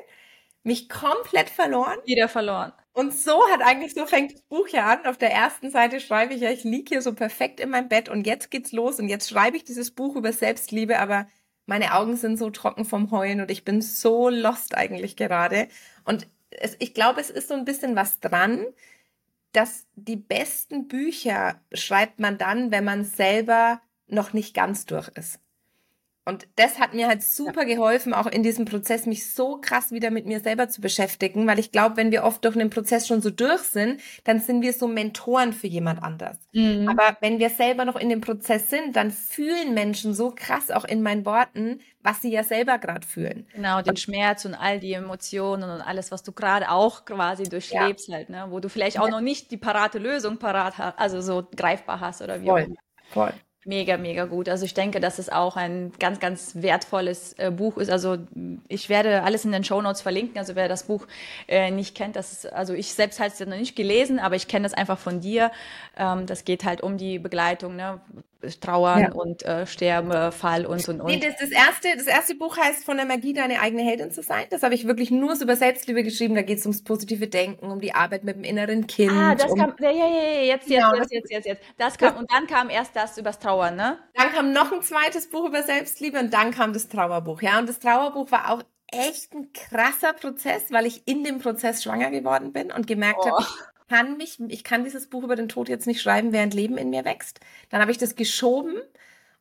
mich 0.64 0.90
komplett 0.90 1.52
verloren. 1.52 2.00
Wieder 2.06 2.30
verloren. 2.30 2.74
Und 2.94 3.14
so 3.14 3.40
hat 3.52 3.62
eigentlich, 3.62 3.94
so 3.94 4.08
fängt 4.08 4.34
das 4.34 4.42
Buch 4.42 4.70
ja 4.70 4.88
an. 4.88 5.06
Auf 5.06 5.20
der 5.20 5.32
ersten 5.32 5.70
Seite 5.70 6.00
schreibe 6.00 6.34
ich 6.34 6.42
ja, 6.42 6.50
ich 6.50 6.64
liege 6.64 6.90
hier 6.90 7.04
so 7.04 7.14
perfekt 7.14 7.60
in 7.60 7.70
meinem 7.70 7.90
Bett 7.90 8.10
und 8.10 8.26
jetzt 8.26 8.50
geht's 8.50 8.72
los 8.72 9.00
und 9.00 9.08
jetzt 9.08 9.30
schreibe 9.30 9.56
ich 9.56 9.64
dieses 9.64 9.92
Buch 9.92 10.16
über 10.16 10.34
Selbstliebe, 10.34 10.98
aber 10.98 11.28
meine 11.68 11.94
Augen 11.94 12.16
sind 12.16 12.38
so 12.38 12.50
trocken 12.50 12.86
vom 12.86 13.12
Heulen 13.12 13.42
und 13.42 13.52
ich 13.52 13.64
bin 13.64 13.84
so 13.84 14.30
lost 14.30 14.76
eigentlich 14.76 15.16
gerade. 15.16 15.68
Und 16.06 16.28
es, 16.50 16.76
ich 16.80 16.96
glaube, 16.96 17.22
es 17.22 17.30
ist 17.30 17.50
so 17.50 17.54
ein 17.54 17.66
bisschen 17.66 17.96
was 17.96 18.20
dran, 18.20 18.66
dass 19.58 19.88
die 19.96 20.18
besten 20.18 20.88
Bücher 20.88 21.60
schreibt 21.74 22.20
man 22.20 22.38
dann, 22.38 22.70
wenn 22.70 22.84
man 22.84 23.04
selber 23.04 23.82
noch 24.06 24.32
nicht 24.32 24.54
ganz 24.54 24.86
durch 24.86 25.08
ist. 25.16 25.40
Und 26.28 26.46
das 26.58 26.78
hat 26.78 26.94
mir 26.94 27.08
halt 27.08 27.24
super 27.24 27.64
geholfen, 27.64 28.14
auch 28.14 28.26
in 28.26 28.44
diesem 28.44 28.66
Prozess 28.66 29.06
mich 29.06 29.34
so 29.34 29.62
krass 29.62 29.92
wieder 29.92 30.12
mit 30.12 30.26
mir 30.26 30.42
selber 30.42 30.68
zu 30.68 30.82
beschäftigen, 30.82 31.48
weil 31.48 31.58
ich 31.58 31.72
glaube, 31.72 31.96
wenn 31.96 32.12
wir 32.12 32.26
oft 32.26 32.44
durch 32.44 32.54
einen 32.54 32.70
Prozess 32.70 33.08
schon 33.08 33.22
so 33.22 33.30
durch 33.30 33.62
sind, 33.62 34.02
dann 34.26 34.42
sind 34.42 34.62
wir 34.62 34.74
so 34.74 34.90
Mentoren 34.90 35.54
für 35.54 35.68
jemand 35.68 36.04
anders. 36.04 36.38
Mhm. 36.52 36.90
Aber 36.90 37.16
wenn 37.22 37.40
wir 37.40 37.50
selber 37.50 37.86
noch 37.86 37.96
in 37.96 38.10
dem 38.10 38.20
Prozess 38.20 38.70
sind, 38.70 38.98
dann 38.98 39.12
fühlen 39.12 39.74
Menschen 39.74 40.14
so 40.14 40.34
krass 40.36 40.70
auch 40.70 40.84
in 40.84 41.02
meinen 41.02 41.26
Worten, 41.26 41.80
was 42.04 42.22
sie 42.22 42.32
ja 42.32 42.44
selber 42.44 42.78
gerade 42.78 43.08
fühlen. 43.08 43.48
Genau, 43.54 43.82
den 43.82 43.92
und, 43.92 44.00
Schmerz 44.00 44.44
und 44.44 44.54
all 44.54 44.82
die 44.82 44.92
Emotionen 44.92 45.70
und 45.70 45.80
alles, 45.80 46.12
was 46.12 46.24
du 46.24 46.34
gerade 46.34 46.70
auch 46.72 47.06
quasi 47.06 47.44
durchlebst 47.44 48.10
ja. 48.10 48.16
halt, 48.16 48.30
ne? 48.30 48.48
wo 48.50 48.60
du 48.60 48.68
vielleicht 48.68 49.00
auch 49.00 49.06
ja. 49.06 49.12
noch 49.12 49.22
nicht 49.22 49.50
die 49.52 49.58
parate 49.58 49.98
Lösung 49.98 50.40
parat 50.40 50.78
hast, 50.78 51.00
also 51.00 51.22
so 51.22 51.48
greifbar 51.56 52.02
hast 52.02 52.22
oder 52.22 52.42
wie 52.42 52.48
Voll. 52.48 52.76
Voll. 53.12 53.34
Mega, 53.68 53.98
mega 53.98 54.24
gut. 54.24 54.48
Also 54.48 54.64
ich 54.64 54.74
denke, 54.74 55.02
dass 55.02 55.20
es 55.20 55.28
auch 55.28 55.58
ein 55.58 55.92
ganz, 56.00 56.22
ganz 56.22 56.54
wertvolles 56.56 57.34
äh, 57.34 57.52
Buch 57.52 57.78
ist. 57.78 57.90
Also 57.92 58.18
ich 58.70 58.88
werde 58.88 59.24
alles 59.24 59.44
in 59.44 59.52
den 59.52 59.66
Show 59.66 59.82
Notes 59.82 60.02
verlinken. 60.02 60.38
Also 60.38 60.56
wer 60.56 60.70
das 60.70 60.84
Buch 60.84 61.06
äh, 61.50 61.70
nicht 61.70 61.94
kennt, 61.94 62.16
das 62.16 62.32
ist, 62.32 62.54
also 62.54 62.74
ich 62.74 62.94
selbst 62.94 63.20
habe 63.20 63.30
es 63.30 63.40
noch 63.42 63.58
nicht 63.58 63.76
gelesen, 63.76 64.20
aber 64.20 64.36
ich 64.36 64.48
kenne 64.48 64.64
das 64.64 64.74
einfach 64.74 64.98
von 64.98 65.20
dir. 65.20 65.52
Ähm, 65.98 66.26
das 66.28 66.46
geht 66.46 66.64
halt 66.64 66.80
um 66.80 66.98
die 66.98 67.20
Begleitung, 67.20 67.76
ne? 67.76 68.00
Trauern 68.62 69.02
ja. 69.02 69.12
und 69.12 69.44
äh, 69.44 69.66
Sterbefall 69.66 70.66
und 70.66 70.88
und 70.88 71.02
und. 71.02 71.08
Nee, 71.08 71.20
das, 71.20 71.38
das, 71.40 71.52
erste, 71.52 71.90
das 71.96 72.08
erste 72.08 72.36
Buch 72.36 72.58
heißt 72.58 72.86
Von 72.86 72.98
der 72.98 73.06
Magie, 73.06 73.34
deine 73.34 73.60
eigene 73.62 73.84
Heldin 73.84 74.12
zu 74.12 74.22
sein. 74.22 74.46
Das 74.50 74.64
habe 74.64 74.76
ich 74.76 74.88
wirklich 74.88 75.12
nur 75.12 75.36
so 75.36 75.44
über 75.44 75.56
Selbstliebe 75.56 76.04
geschrieben. 76.04 76.36
Da 76.36 76.42
geht 76.42 76.60
es 76.60 76.66
ums 76.66 76.84
positive 76.84 77.28
Denken, 77.28 77.72
um 77.72 77.80
die 77.80 77.94
Arbeit 77.94 78.24
mit 78.24 78.36
dem 78.36 78.44
inneren 78.44 78.88
Kind. 78.88 79.12
Ah, 79.12 79.36
das 79.36 79.52
um, 79.52 79.60
kam, 79.60 79.74
ja, 79.80 79.92
ja, 79.92 80.08
ja, 80.08 80.42
jetzt, 80.42 80.68
genau, 80.68 80.96
jetzt, 80.96 81.12
jetzt, 81.12 81.32
jetzt, 81.32 81.46
jetzt, 81.46 81.64
Das 81.78 81.98
kam, 81.98 82.18
und 82.18 82.32
dann 82.32 82.48
kam 82.48 82.70
erst 82.70 82.96
das 82.96 83.18
übers 83.18 83.40
Trauern, 83.40 83.76
ne? 83.76 83.98
Dann 84.14 84.32
kam 84.32 84.54
noch 84.54 84.72
ein 84.72 84.82
zweites 84.82 85.30
Buch 85.30 85.48
über 85.48 85.64
Selbstliebe 85.64 86.20
und 86.20 86.34
dann 86.34 86.52
kam 86.52 86.74
das 86.74 86.88
Trauerbuch, 86.88 87.42
ja. 87.42 87.60
Und 87.60 87.70
das 87.70 87.80
Trauerbuch 87.80 88.32
war 88.32 88.52
auch 88.52 88.64
echt 88.92 89.34
ein 89.34 89.52
krasser 89.54 90.14
Prozess, 90.14 90.72
weil 90.72 90.86
ich 90.86 91.08
in 91.08 91.24
dem 91.24 91.40
Prozess 91.40 91.84
schwanger 91.84 92.12
geworden 92.12 92.54
bin 92.54 92.72
und 92.72 92.88
gemerkt 92.88 93.20
oh. 93.22 93.32
habe, 93.32 93.46
kann 93.90 94.18
mich, 94.18 94.40
ich 94.48 94.64
kann 94.64 94.84
dieses 94.84 95.08
Buch 95.10 95.24
über 95.24 95.36
den 95.36 95.50
Tod 95.50 95.70
jetzt 95.70 95.88
nicht 95.88 96.02
schreiben, 96.02 96.32
während 96.32 96.54
Leben 96.54 96.78
in 96.78 96.90
mir 96.90 97.06
wächst. 97.06 97.40
Dann 97.70 97.82
habe 97.82 97.92
ich 97.92 97.98
das 97.98 98.16
geschoben 98.16 98.76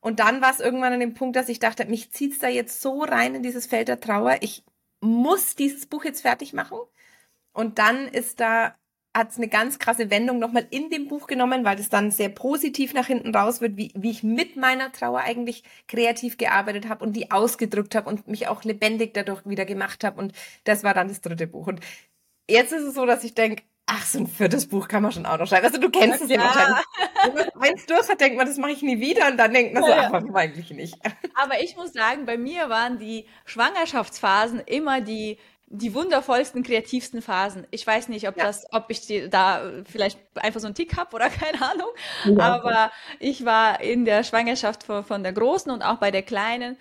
und 0.00 0.20
dann 0.20 0.40
war 0.40 0.50
es 0.50 0.60
irgendwann 0.60 0.92
an 0.92 1.00
dem 1.00 1.14
Punkt, 1.14 1.36
dass 1.36 1.48
ich 1.48 1.58
dachte, 1.58 1.86
mich 1.86 2.12
zieht's 2.12 2.38
da 2.38 2.48
jetzt 2.48 2.80
so 2.80 3.02
rein 3.02 3.34
in 3.34 3.42
dieses 3.42 3.66
Feld 3.66 3.88
der 3.88 4.00
Trauer. 4.00 4.36
Ich 4.40 4.64
muss 5.00 5.54
dieses 5.56 5.86
Buch 5.86 6.04
jetzt 6.04 6.22
fertig 6.22 6.52
machen. 6.52 6.78
Und 7.52 7.78
dann 7.78 8.06
ist 8.08 8.40
da 8.40 8.76
hat 9.16 9.30
es 9.30 9.38
eine 9.38 9.48
ganz 9.48 9.78
krasse 9.78 10.10
Wendung 10.10 10.38
nochmal 10.38 10.66
in 10.70 10.90
dem 10.90 11.08
Buch 11.08 11.26
genommen, 11.26 11.64
weil 11.64 11.76
das 11.76 11.88
dann 11.88 12.10
sehr 12.10 12.28
positiv 12.28 12.92
nach 12.92 13.06
hinten 13.06 13.34
raus 13.34 13.62
wird, 13.62 13.76
wie, 13.78 13.90
wie 13.94 14.10
ich 14.10 14.22
mit 14.22 14.56
meiner 14.56 14.92
Trauer 14.92 15.20
eigentlich 15.20 15.64
kreativ 15.88 16.36
gearbeitet 16.36 16.88
habe 16.88 17.02
und 17.02 17.14
die 17.14 17.30
ausgedrückt 17.30 17.94
habe 17.94 18.10
und 18.10 18.28
mich 18.28 18.48
auch 18.48 18.62
lebendig 18.64 19.14
dadurch 19.14 19.46
wieder 19.46 19.64
gemacht 19.64 20.04
habe. 20.04 20.20
Und 20.20 20.34
das 20.64 20.84
war 20.84 20.92
dann 20.92 21.08
das 21.08 21.22
dritte 21.22 21.46
Buch. 21.46 21.66
Und 21.66 21.80
jetzt 22.48 22.72
ist 22.72 22.82
es 22.82 22.94
so, 22.94 23.06
dass 23.06 23.24
ich 23.24 23.34
denke, 23.34 23.62
Ach, 23.88 24.04
so 24.04 24.18
ein 24.18 24.26
viertes 24.26 24.66
Buch 24.66 24.88
kann 24.88 25.02
man 25.04 25.12
schon 25.12 25.26
auch 25.26 25.38
noch 25.38 25.46
schreiben. 25.46 25.64
Also 25.64 25.78
du 25.78 25.90
kennst 25.90 26.20
es 26.20 26.28
ja, 26.28 26.40
wahrscheinlich. 26.40 26.84
Wenn 27.54 27.74
es 27.74 27.86
durch 27.86 28.08
hat, 28.08 28.20
denkt 28.20 28.36
man, 28.36 28.46
das 28.46 28.56
mache 28.58 28.72
ich 28.72 28.82
nie 28.82 29.00
wieder 29.00 29.28
und 29.28 29.36
dann 29.36 29.52
denkt 29.52 29.74
man 29.74 29.84
so, 29.84 29.90
ja. 29.90 30.06
ach, 30.06 30.12
warum 30.12 30.34
eigentlich 30.34 30.70
nicht. 30.70 30.96
Aber 31.34 31.62
ich 31.62 31.76
muss 31.76 31.92
sagen, 31.92 32.26
bei 32.26 32.36
mir 32.36 32.68
waren 32.68 32.98
die 32.98 33.26
Schwangerschaftsphasen 33.44 34.60
immer 34.60 35.00
die 35.00 35.38
die 35.68 35.94
wundervollsten, 35.94 36.62
kreativsten 36.62 37.20
Phasen. 37.22 37.66
Ich 37.72 37.84
weiß 37.84 38.08
nicht, 38.08 38.28
ob 38.28 38.36
ja. 38.36 38.44
das, 38.44 38.72
ob 38.72 38.86
ich 38.88 39.04
die, 39.04 39.28
da 39.28 39.72
vielleicht 39.84 40.18
einfach 40.36 40.60
so 40.60 40.66
einen 40.66 40.76
Tick 40.76 40.96
hab 40.96 41.12
oder 41.12 41.28
keine 41.30 41.60
Ahnung. 41.60 41.88
Ja. 42.24 42.54
Aber 42.54 42.92
ich 43.18 43.44
war 43.44 43.80
in 43.80 44.04
der 44.04 44.22
Schwangerschaft 44.22 44.84
von, 44.84 45.04
von 45.04 45.22
der 45.24 45.32
Großen 45.32 45.70
und 45.72 45.82
auch 45.82 45.96
bei 45.96 46.12
der 46.12 46.22
Kleinen 46.22 46.76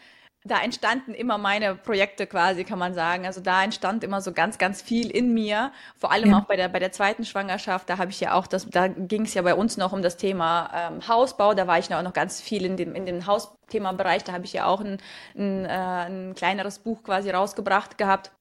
da 0.45 0.61
entstanden 0.61 1.15
immer 1.15 1.39
meine 1.39 1.73
Projekte 1.73 2.27
quasi, 2.27 2.63
kann 2.63 2.77
man 2.77 2.93
sagen. 2.93 3.25
Also 3.25 3.41
da 3.41 3.63
entstand 3.63 4.03
immer 4.03 4.21
so 4.21 4.31
ganz, 4.31 4.59
ganz 4.59 4.79
viel 4.79 5.09
in 5.09 5.33
mir. 5.33 5.71
Vor 5.97 6.11
allem 6.11 6.29
ja. 6.29 6.37
auch 6.37 6.45
bei 6.45 6.55
der, 6.55 6.69
bei 6.69 6.77
der 6.77 6.91
zweiten 6.91 7.25
Schwangerschaft. 7.25 7.89
Da 7.89 7.97
habe 7.97 8.11
ich 8.11 8.19
ja 8.19 8.35
auch 8.35 8.45
das, 8.45 8.67
da 8.69 8.87
ging 8.87 9.23
es 9.23 9.33
ja 9.33 9.41
bei 9.41 9.55
uns 9.55 9.75
noch 9.77 9.91
um 9.91 10.03
das 10.03 10.17
Thema 10.17 10.69
ähm, 10.73 11.07
Hausbau. 11.07 11.55
Da 11.55 11.65
war 11.65 11.79
ich 11.79 11.93
auch 11.93 12.03
noch 12.03 12.13
ganz 12.13 12.41
viel 12.41 12.63
in 12.63 12.77
dem, 12.77 12.93
in 12.93 13.07
dem 13.07 13.25
Hausthema-Bereich. 13.25 14.23
Da 14.23 14.33
habe 14.33 14.45
ich 14.45 14.53
ja 14.53 14.67
auch 14.67 14.81
ein, 14.81 14.99
ein, 15.35 15.65
äh, 15.65 15.69
ein 15.69 16.35
kleineres 16.35 16.77
Buch 16.77 17.01
quasi 17.01 17.31
rausgebracht 17.31 17.97
gehabt 17.97 18.31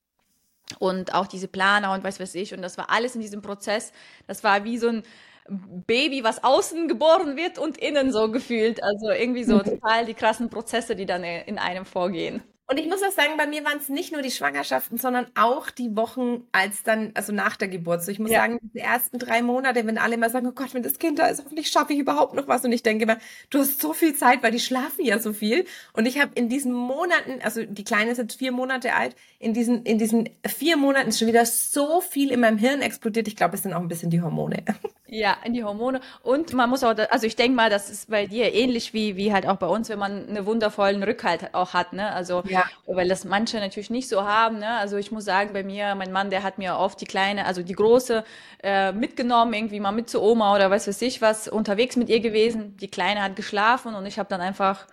und 0.79 1.15
auch 1.15 1.27
diese 1.27 1.49
Planer 1.49 1.93
und 1.93 2.05
was 2.05 2.21
weiß 2.21 2.35
ich. 2.35 2.53
Und 2.53 2.61
das 2.61 2.77
war 2.77 2.91
alles 2.91 3.15
in 3.15 3.23
diesem 3.23 3.41
Prozess. 3.41 3.93
Das 4.27 4.45
war 4.45 4.65
wie 4.65 4.77
so 4.77 4.89
ein 4.89 5.05
Baby, 5.49 6.25
was 6.25 6.43
außen 6.43 6.89
geboren 6.89 7.37
wird 7.37 7.59
und 7.59 7.79
innen 7.79 8.13
so 8.13 8.31
gefühlt. 8.31 8.83
Also 8.83 9.11
irgendwie 9.11 9.45
so 9.45 9.59
total 9.61 10.07
die 10.07 10.15
krassen 10.15 10.51
Prozesse, 10.51 10.97
die 10.97 11.07
dann 11.07 11.25
in 11.25 11.59
einem 11.59 11.85
vorgehen. 11.85 12.43
Und 12.67 12.79
ich 12.79 12.87
muss 12.87 13.03
auch 13.03 13.13
sagen, 13.13 13.37
bei 13.37 13.47
mir 13.47 13.63
waren 13.65 13.77
es 13.77 13.91
nicht 13.91 14.11
nur 14.11 14.23
die 14.23 14.31
Schwangerschaften, 14.31 14.97
sondern 14.97 15.27
auch 15.35 15.69
die 15.69 15.95
Wochen 15.97 16.45
als 16.51 16.83
dann, 16.83 17.11
also 17.13 17.31
nach 17.31 17.57
der 17.57 17.69
Geburt. 17.69 18.03
So, 18.03 18.11
ich 18.11 18.19
muss 18.19 18.31
ja. 18.31 18.41
sagen, 18.41 18.59
die 18.73 18.79
ersten 18.79 19.19
drei 19.19 19.43
Monate, 19.43 19.87
wenn 19.87 19.99
alle 19.99 20.15
immer 20.15 20.31
sagen, 20.31 20.47
oh 20.47 20.53
Gott, 20.53 20.73
wenn 20.73 20.83
das 20.83 20.99
Kind 20.99 21.19
da 21.19 21.27
ist, 21.27 21.45
hoffentlich 21.45 21.69
schaffe 21.69 21.93
ich 21.93 21.99
überhaupt 21.99 22.33
noch 22.33 22.49
was. 22.49 22.65
Und 22.65 22.73
ich 22.73 22.83
denke 22.83 23.05
immer, 23.05 23.19
du 23.51 23.59
hast 23.59 23.83
so 23.83 23.93
viel 23.93 24.15
Zeit, 24.15 24.43
weil 24.43 24.51
die 24.51 24.61
schlafen 24.61 25.05
ja 25.05 25.19
so 25.19 25.35
viel. 25.35 25.67
Und 25.93 26.07
ich 26.07 26.19
habe 26.19 26.31
in 26.37 26.49
diesen 26.49 26.73
Monaten, 26.73 27.43
also 27.43 27.63
die 27.65 27.85
Kleine 27.85 28.13
ist 28.13 28.19
jetzt 28.19 28.39
vier 28.39 28.51
Monate 28.51 28.95
alt, 28.95 29.15
in 29.45 29.53
diesen, 29.53 29.83
in 29.83 29.99
diesen 29.99 30.31
vier 30.47 30.79
Monaten 30.79 31.11
ist 31.11 31.19
schon 31.19 31.29
wieder 31.29 31.45
so 31.45 32.01
viel 32.01 32.31
in 32.33 32.41
meinem 32.41 32.57
Hirn 32.57 32.81
explodiert. 32.81 33.29
Ich 33.29 33.37
glaube, 33.37 33.57
es 33.57 33.63
sind 33.63 33.75
auch 33.75 33.81
ein 33.81 33.89
bisschen 33.89 34.11
die 34.11 34.23
Hormone. 34.23 34.65
Ja, 35.07 35.37
in 35.45 35.53
die 35.53 35.63
Hormone. 35.63 36.01
Und 36.25 36.55
man 36.55 36.69
muss 36.69 36.83
auch, 36.83 36.97
also 37.11 37.27
ich 37.27 37.37
denke 37.37 37.55
mal, 37.55 37.71
das 37.71 37.89
ist 37.89 38.11
bei 38.11 38.27
dir 38.27 38.53
ähnlich 38.53 38.95
wie, 38.95 39.17
wie 39.17 39.33
halt 39.33 39.47
auch 39.47 39.59
bei 39.59 39.69
uns, 39.69 39.89
wenn 39.89 39.99
man 39.99 40.29
einen 40.29 40.45
wundervollen 40.45 41.05
Rückhalt 41.05 41.55
auch 41.55 41.73
hat, 41.73 41.93
ne? 41.93 42.11
Also, 42.13 42.43
ja. 42.49 42.65
weil 42.87 43.07
das 43.07 43.25
manche 43.25 43.59
natürlich 43.59 43.91
nicht 43.91 44.09
so 44.09 44.25
haben, 44.25 44.59
ne? 44.59 44.71
Also 44.71 44.97
ich 44.97 45.13
muss 45.13 45.25
sagen, 45.25 45.53
bei 45.53 45.63
mir, 45.63 45.95
mein 45.95 46.11
Mann, 46.11 46.31
der 46.31 46.43
hat 46.43 46.59
mir 46.59 46.79
oft 46.79 47.01
die 47.01 47.05
kleine, 47.05 47.45
also 47.45 47.63
die 47.63 47.75
große 47.75 48.25
äh, 48.65 48.91
mitgenommen, 48.91 49.55
irgendwie 49.55 49.79
mal 49.79 49.93
mit 49.93 50.11
zu 50.11 50.21
Oma 50.21 50.53
oder 50.57 50.73
was 50.73 50.89
weiß 50.89 51.01
ich 51.03 51.23
was, 51.23 51.47
unterwegs 51.47 51.95
mit 51.95 52.09
ihr 52.09 52.19
gewesen. 52.19 52.77
Die 52.79 52.89
kleine 52.89 53.23
hat 53.23 53.37
geschlafen 53.37 53.95
und 53.95 54.07
ich 54.07 54.19
habe 54.19 54.29
dann 54.29 54.41
einfach 54.41 54.85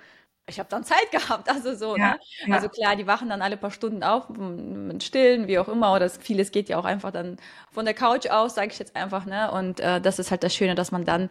ich 0.48 0.60
habe 0.60 0.70
dann 0.70 0.84
Zeit 0.84 1.10
gehabt, 1.12 1.50
also 1.50 1.76
so. 1.76 1.98
Ja, 1.98 2.12
ne? 2.12 2.20
ja. 2.46 2.56
Also 2.56 2.70
klar, 2.70 2.96
die 2.96 3.08
wachen 3.08 3.30
dann 3.30 3.42
alle 3.42 3.58
paar 3.58 3.72
Stunden 3.72 4.04
auf, 4.04 4.30
mit 4.30 5.04
Stillen, 5.04 5.48
wie 5.48 5.60
auch 5.60 5.68
immer, 5.68 5.94
oder 5.94 6.10
vieles 6.10 6.52
geht 6.52 6.70
ja 6.70 6.78
auch 6.78 6.86
einfach 6.86 7.12
dann 7.12 7.38
von 7.72 7.86
der 7.86 7.94
Couch 7.94 8.28
aus, 8.28 8.56
sage 8.56 8.72
ich 8.72 8.80
jetzt 8.80 8.96
einfach, 8.96 9.26
ne? 9.26 9.52
Und 9.52 9.80
äh, 9.80 10.02
das 10.02 10.20
ist 10.20 10.32
halt 10.32 10.44
das 10.44 10.56
Schöne, 10.56 10.76
dass 10.76 10.92
man 10.92 11.06
dann 11.06 11.30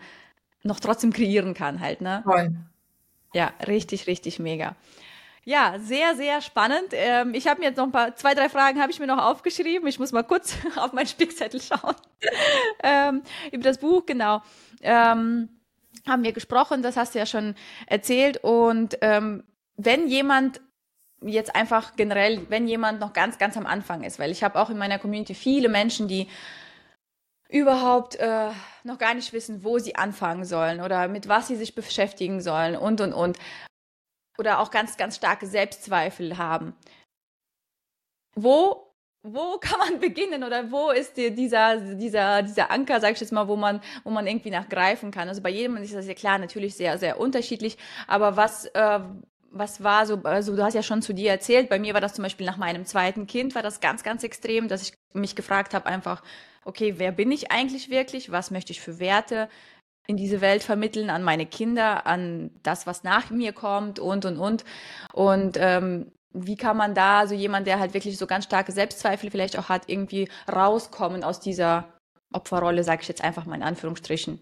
noch 0.62 0.80
trotzdem 0.80 1.12
kreieren 1.12 1.54
kann, 1.54 1.80
halt, 1.80 2.00
ne? 2.00 2.22
Voll. 2.24 2.54
Ja, 3.32 3.52
richtig, 3.66 4.06
richtig 4.06 4.38
mega. 4.38 4.76
Ja, 5.44 5.78
sehr, 5.78 6.14
sehr 6.16 6.42
spannend. 6.42 6.88
Ähm, 6.92 7.32
ich 7.34 7.46
habe 7.46 7.60
mir 7.60 7.66
jetzt 7.66 7.76
noch 7.76 7.84
ein 7.84 7.92
paar, 7.92 8.14
zwei, 8.14 8.34
drei 8.34 8.48
Fragen 8.48 8.80
habe 8.80 8.92
ich 8.92 9.00
mir 9.00 9.06
noch 9.06 9.18
aufgeschrieben. 9.18 9.88
Ich 9.88 9.98
muss 9.98 10.12
mal 10.12 10.22
kurz 10.22 10.56
auf 10.76 10.92
meinen 10.92 11.06
Spickzettel 11.06 11.60
schauen. 11.60 11.94
ähm, 12.82 13.22
über 13.50 13.64
das 13.64 13.78
Buch, 13.78 14.04
genau. 14.04 14.42
Ähm, 14.82 15.48
haben 16.06 16.24
wir 16.24 16.32
gesprochen, 16.32 16.82
das 16.82 16.96
hast 16.96 17.14
du 17.14 17.18
ja 17.18 17.26
schon 17.26 17.54
erzählt. 17.86 18.38
Und 18.42 18.98
ähm, 19.00 19.44
wenn 19.76 20.08
jemand 20.08 20.60
jetzt 21.22 21.54
einfach 21.54 21.96
generell, 21.96 22.48
wenn 22.48 22.66
jemand 22.66 23.00
noch 23.00 23.12
ganz, 23.12 23.38
ganz 23.38 23.56
am 23.56 23.66
Anfang 23.66 24.04
ist, 24.04 24.18
weil 24.18 24.30
ich 24.30 24.42
habe 24.42 24.58
auch 24.58 24.70
in 24.70 24.78
meiner 24.78 24.98
Community 24.98 25.34
viele 25.34 25.68
Menschen, 25.68 26.08
die 26.08 26.28
überhaupt 27.48 28.16
äh, 28.16 28.50
noch 28.84 28.98
gar 28.98 29.14
nicht 29.14 29.32
wissen, 29.32 29.64
wo 29.64 29.78
sie 29.78 29.96
anfangen 29.96 30.44
sollen 30.44 30.80
oder 30.80 31.08
mit 31.08 31.28
was 31.28 31.48
sie 31.48 31.56
sich 31.56 31.74
beschäftigen 31.74 32.40
sollen 32.40 32.76
und, 32.76 33.00
und, 33.00 33.12
und. 33.12 33.38
Oder 34.38 34.60
auch 34.60 34.70
ganz, 34.70 34.96
ganz 34.96 35.16
starke 35.16 35.46
Selbstzweifel 35.46 36.38
haben. 36.38 36.74
Wo 38.34 38.89
wo 39.22 39.58
kann 39.60 39.78
man 39.78 40.00
beginnen 40.00 40.44
oder 40.44 40.70
wo 40.70 40.90
ist 40.90 41.16
die, 41.16 41.34
dieser, 41.34 41.76
dieser, 41.94 42.42
dieser 42.42 42.70
Anker, 42.70 43.00
sag 43.00 43.12
ich 43.12 43.20
jetzt 43.20 43.32
mal, 43.32 43.48
wo 43.48 43.56
man, 43.56 43.80
wo 44.04 44.10
man 44.10 44.26
irgendwie 44.26 44.50
nachgreifen 44.50 45.10
kann? 45.10 45.28
Also 45.28 45.42
bei 45.42 45.50
jedem 45.50 45.76
ist 45.76 45.94
das 45.94 46.06
ja 46.06 46.14
klar, 46.14 46.38
natürlich 46.38 46.74
sehr, 46.74 46.98
sehr 46.98 47.20
unterschiedlich, 47.20 47.76
aber 48.06 48.36
was, 48.36 48.66
äh, 48.66 49.00
was 49.50 49.82
war 49.82 50.06
so, 50.06 50.20
also 50.22 50.54
du 50.54 50.62
hast 50.62 50.74
ja 50.74 50.82
schon 50.82 51.02
zu 51.02 51.12
dir 51.12 51.30
erzählt, 51.30 51.68
bei 51.68 51.78
mir 51.78 51.94
war 51.94 52.00
das 52.00 52.14
zum 52.14 52.22
Beispiel 52.22 52.46
nach 52.46 52.56
meinem 52.56 52.84
zweiten 52.86 53.26
Kind, 53.26 53.54
war 53.54 53.62
das 53.62 53.80
ganz, 53.80 54.02
ganz 54.02 54.22
extrem, 54.22 54.68
dass 54.68 54.82
ich 54.82 54.94
mich 55.12 55.34
gefragt 55.34 55.74
habe 55.74 55.86
einfach, 55.86 56.22
okay, 56.64 56.94
wer 56.98 57.12
bin 57.12 57.32
ich 57.32 57.50
eigentlich 57.50 57.90
wirklich? 57.90 58.30
Was 58.30 58.50
möchte 58.50 58.72
ich 58.72 58.80
für 58.80 58.98
Werte 58.98 59.48
in 60.06 60.16
diese 60.16 60.40
Welt 60.40 60.62
vermitteln 60.62 61.10
an 61.10 61.22
meine 61.22 61.46
Kinder, 61.46 62.06
an 62.06 62.50
das, 62.62 62.86
was 62.86 63.04
nach 63.04 63.30
mir 63.30 63.52
kommt 63.52 63.98
und, 63.98 64.24
und, 64.24 64.38
und. 64.38 64.64
Und 65.12 65.56
ähm, 65.58 66.12
wie 66.32 66.56
kann 66.56 66.76
man 66.76 66.94
da 66.94 67.26
so 67.26 67.34
jemand, 67.34 67.66
der 67.66 67.78
halt 67.78 67.94
wirklich 67.94 68.18
so 68.18 68.26
ganz 68.26 68.44
starke 68.44 68.72
Selbstzweifel 68.72 69.30
vielleicht 69.30 69.58
auch 69.58 69.68
hat, 69.68 69.88
irgendwie 69.88 70.28
rauskommen 70.50 71.24
aus 71.24 71.40
dieser 71.40 71.88
Opferrolle, 72.32 72.84
sage 72.84 73.02
ich 73.02 73.08
jetzt 73.08 73.24
einfach 73.24 73.46
mal 73.46 73.56
in 73.56 73.62
Anführungsstrichen? 73.62 74.40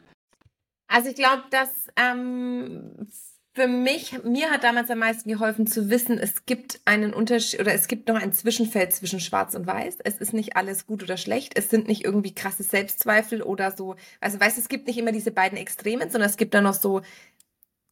Also 0.88 1.11
ich 1.11 1.16
glaube, 1.16 1.44
dass 1.51 1.88
ähm, 1.96 3.07
für 3.55 3.66
mich, 3.66 4.22
mir 4.22 4.51
hat 4.51 4.62
damals 4.62 4.90
am 4.90 4.98
meisten 4.98 5.29
geholfen 5.29 5.66
zu 5.66 5.90
wissen, 5.90 6.18
es 6.18 6.46
gibt 6.46 6.81
einen 6.85 7.12
Unterschied 7.12 7.61
oder 7.61 7.74
es 7.74 7.88
gibt 7.88 8.09
noch 8.09 8.14
ein 8.14 8.33
Zwischenfeld 8.33 8.92
zwischen 8.92 9.20
Schwarz 9.20 9.55
und 9.55 9.66
Weiß. 9.66 9.98
Es 10.05 10.18
ist 10.18 10.33
nicht 10.33 10.57
alles 10.57 10.87
gut 10.87 11.03
oder 11.03 11.16
schlecht. 11.16 11.59
Es 11.59 11.68
sind 11.68 11.88
nicht 11.88 12.05
irgendwie 12.05 12.35
krasse 12.35 12.62
Selbstzweifel 12.62 13.42
oder 13.42 13.72
so. 13.77 13.96
Also 14.20 14.38
weißt, 14.38 14.59
es 14.59 14.68
gibt 14.68 14.87
nicht 14.87 14.98
immer 14.98 15.12
diese 15.12 15.33
beiden 15.33 15.59
Extremen, 15.59 16.09
sondern 16.09 16.31
es 16.31 16.37
gibt 16.37 16.55
da 16.55 16.61
noch 16.61 16.74
so 16.74 17.03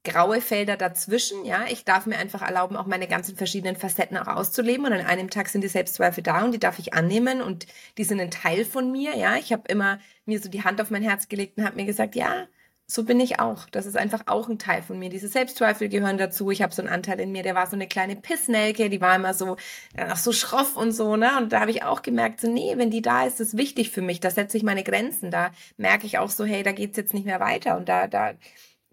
graue 0.06 0.40
Felder 0.40 0.76
dazwischen. 0.76 1.44
Ja, 1.44 1.64
ich 1.68 1.84
darf 1.84 2.06
mir 2.06 2.16
einfach 2.16 2.42
erlauben, 2.42 2.76
auch 2.76 2.86
meine 2.86 3.08
ganzen 3.08 3.36
verschiedenen 3.36 3.76
Facetten 3.76 4.16
auch 4.16 4.28
auszuleben. 4.28 4.86
Und 4.86 4.92
an 4.92 5.04
einem 5.04 5.28
Tag 5.28 5.48
sind 5.48 5.62
die 5.62 5.68
Selbstzweifel 5.68 6.22
da 6.22 6.44
und 6.44 6.52
die 6.52 6.58
darf 6.58 6.78
ich 6.78 6.94
annehmen 6.94 7.42
und 7.42 7.66
die 7.98 8.04
sind 8.04 8.20
ein 8.20 8.30
Teil 8.30 8.64
von 8.64 8.90
mir. 8.90 9.16
Ja, 9.16 9.36
ich 9.36 9.52
habe 9.52 9.64
immer 9.68 9.98
mir 10.24 10.40
so 10.40 10.48
die 10.48 10.64
Hand 10.64 10.80
auf 10.80 10.90
mein 10.90 11.02
Herz 11.02 11.28
gelegt 11.28 11.58
und 11.58 11.64
habe 11.64 11.76
mir 11.76 11.86
gesagt, 11.86 12.14
ja, 12.14 12.46
so 12.88 13.02
bin 13.02 13.18
ich 13.18 13.40
auch. 13.40 13.68
Das 13.70 13.84
ist 13.84 13.96
einfach 13.96 14.22
auch 14.26 14.48
ein 14.48 14.60
Teil 14.60 14.80
von 14.80 14.98
mir. 14.98 15.10
Diese 15.10 15.26
Selbstzweifel 15.26 15.88
gehören 15.88 16.18
dazu. 16.18 16.52
Ich 16.52 16.62
habe 16.62 16.72
so 16.72 16.82
einen 16.82 16.92
Anteil 16.92 17.18
in 17.18 17.32
mir, 17.32 17.42
der 17.42 17.56
war 17.56 17.66
so 17.66 17.74
eine 17.74 17.88
kleine 17.88 18.14
Pissnelke, 18.14 18.88
die 18.88 19.00
war 19.00 19.16
immer 19.16 19.34
so, 19.34 19.56
ach, 19.96 20.16
so 20.16 20.32
schroff 20.32 20.76
und 20.76 20.92
so, 20.92 21.16
ne? 21.16 21.36
Und 21.38 21.52
da 21.52 21.60
habe 21.60 21.72
ich 21.72 21.82
auch 21.82 22.02
gemerkt, 22.02 22.40
so, 22.40 22.48
nee, 22.48 22.74
wenn 22.76 22.90
die 22.90 23.02
da 23.02 23.24
ist, 23.26 23.40
ist 23.40 23.56
wichtig 23.56 23.90
für 23.90 24.02
mich. 24.02 24.20
Da 24.20 24.30
setze 24.30 24.56
ich 24.56 24.62
meine 24.62 24.84
Grenzen. 24.84 25.32
Da 25.32 25.50
merke 25.76 26.06
ich 26.06 26.18
auch 26.18 26.30
so, 26.30 26.44
hey, 26.44 26.62
da 26.62 26.70
geht's 26.72 26.96
jetzt 26.96 27.12
nicht 27.12 27.26
mehr 27.26 27.40
weiter. 27.40 27.76
Und 27.76 27.88
da, 27.88 28.06
da 28.06 28.34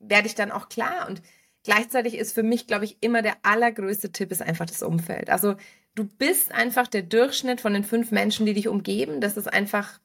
werde 0.08 0.28
ich 0.28 0.36
dann 0.36 0.52
auch 0.52 0.70
klar. 0.70 1.08
Und 1.08 1.22
gleichzeitig 1.63 2.16
ist 2.16 2.34
für 2.34 2.44
mich, 2.44 2.68
glaube 2.68 2.86
ich, 2.86 2.98
immer 3.02 3.22
der 3.22 3.38
allergrößte 3.44 4.12
Tipp 4.12 4.32
ist 4.32 4.42
einfach 4.42 4.66
das 4.66 4.84
Umfeld. 4.84 5.30
Also 5.30 5.56
du 5.96 6.06
bist 6.06 6.52
einfach 6.52 6.88
der 6.88 7.04
Durchschnitt 7.04 7.62
von 7.62 7.74
den 7.74 7.84
fünf 7.84 8.12
Menschen, 8.12 8.46
die 8.46 8.54
dich 8.54 8.68
umgeben. 8.68 9.22
Das 9.22 9.38
ist 9.38 9.52
einfach 9.52 10.00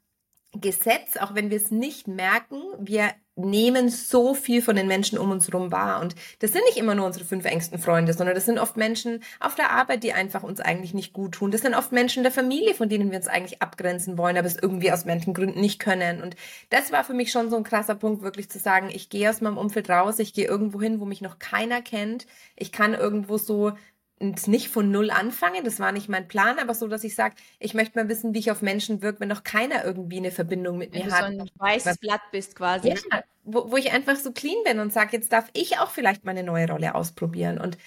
Gesetz, 0.53 1.17
auch 1.17 1.35
wenn 1.35 1.51
wir 1.51 1.59
es 1.59 1.71
nicht 1.71 2.09
merken. 2.09 2.63
Wir 2.79 3.13
nehmen 3.39 3.89
so 3.89 4.35
viel 4.35 4.63
von 4.63 4.77
den 4.77 4.89
Menschen 4.89 5.19
um 5.19 5.31
uns 5.31 5.49
herum 5.49 5.73
wahr. 5.73 6.01
Und 6.01 6.15
das 6.41 6.53
sind 6.53 6.65
nicht 6.67 6.77
immer 6.77 6.95
nur 6.95 7.07
unsere 7.07 7.25
fünf 7.25 7.45
engsten 7.45 7.79
Freunde, 7.79 8.13
sondern 8.13 8.35
das 8.35 8.47
sind 8.47 8.59
oft 8.59 8.77
Menschen 8.77 9.23
auf 9.41 9.55
der 9.55 9.71
Arbeit, 9.71 10.03
die 10.03 10.13
einfach 10.13 10.43
uns 10.43 10.61
eigentlich 10.61 10.95
nicht 10.95 11.13
gut 11.13 11.33
tun. 11.33 11.51
Das 11.51 11.63
sind 11.63 11.75
oft 11.75 11.93
Menschen 11.93 12.23
der 12.23 12.33
Familie, 12.33 12.75
von 12.75 12.89
denen 12.89 13.11
wir 13.11 13.19
uns 13.19 13.29
eigentlich 13.29 13.63
abgrenzen 13.63 14.19
wollen, 14.19 14.37
aber 14.37 14.47
es 14.47 14.57
irgendwie 14.61 14.93
aus 14.93 15.05
manchen 15.05 15.35
Gründen 15.35 15.61
nicht 15.61 15.79
können. 15.79 16.23
Und 16.23 16.37
das 16.71 16.93
war 16.93 17.05
für 17.05 17.15
mich 17.15 17.31
schon 17.31 17.51
so 17.51 17.57
ein 17.57 17.65
krasser 17.65 17.95
Punkt, 17.95 18.23
wirklich 18.23 18.51
zu 18.51 18.59
sagen, 18.59 18.91
ich 18.93 19.09
gehe 19.09 19.31
aus 19.31 19.41
meinem 19.41 19.59
Umfeld 19.59 19.89
raus, 19.89 20.19
ich 20.19 20.35
gehe 20.35 20.47
irgendwo 20.47 20.81
hin, 20.81 21.01
wo 21.01 21.05
mich 21.05 21.21
noch 21.21 21.39
keiner 21.39 21.83
kennt. 21.83 22.27
Ich 22.57 22.73
kann 22.73 22.95
irgendwo 22.95 23.39
so 23.39 23.73
nicht 24.21 24.69
von 24.69 24.91
null 24.91 25.11
anfange, 25.11 25.63
das 25.63 25.79
war 25.79 25.93
nicht 25.93 26.09
mein 26.09 26.29
Plan, 26.29 26.59
aber 26.59 26.75
so, 26.75 26.89
dass 26.89 27.05
ich 27.05 27.15
sage, 27.15 27.35
ich 27.59 27.75
möchte 27.75 27.99
mal 27.99 28.09
wissen, 28.09 28.35
wie 28.35 28.41
ich 28.41 28.51
auf 28.51 28.63
Menschen 28.63 29.01
wirke, 29.03 29.21
wenn 29.21 29.29
noch 29.29 29.45
keiner 29.45 29.85
irgendwie 29.85 30.19
eine 30.19 30.31
Verbindung 30.31 30.79
mit 30.79 30.93
wenn 30.93 31.03
mir 31.03 31.07
du 31.07 31.13
hat. 31.13 31.33
so 31.33 31.41
ein 31.41 31.51
weißes 31.57 31.99
Blatt 31.99 32.23
bist 32.33 32.57
quasi. 32.57 32.89
Ja, 32.89 33.23
wo, 33.45 33.71
wo 33.71 33.77
ich 33.77 33.93
einfach 33.93 34.17
so 34.17 34.33
clean 34.33 34.63
bin 34.65 34.81
und 34.81 34.93
sage, 34.93 35.17
jetzt 35.17 35.33
darf 35.33 35.49
ich 35.53 35.79
auch 35.79 35.91
vielleicht 35.91 36.25
meine 36.25 36.43
neue 36.43 36.69
Rolle 36.69 36.95
ausprobieren 36.95 37.59
und 37.59 37.79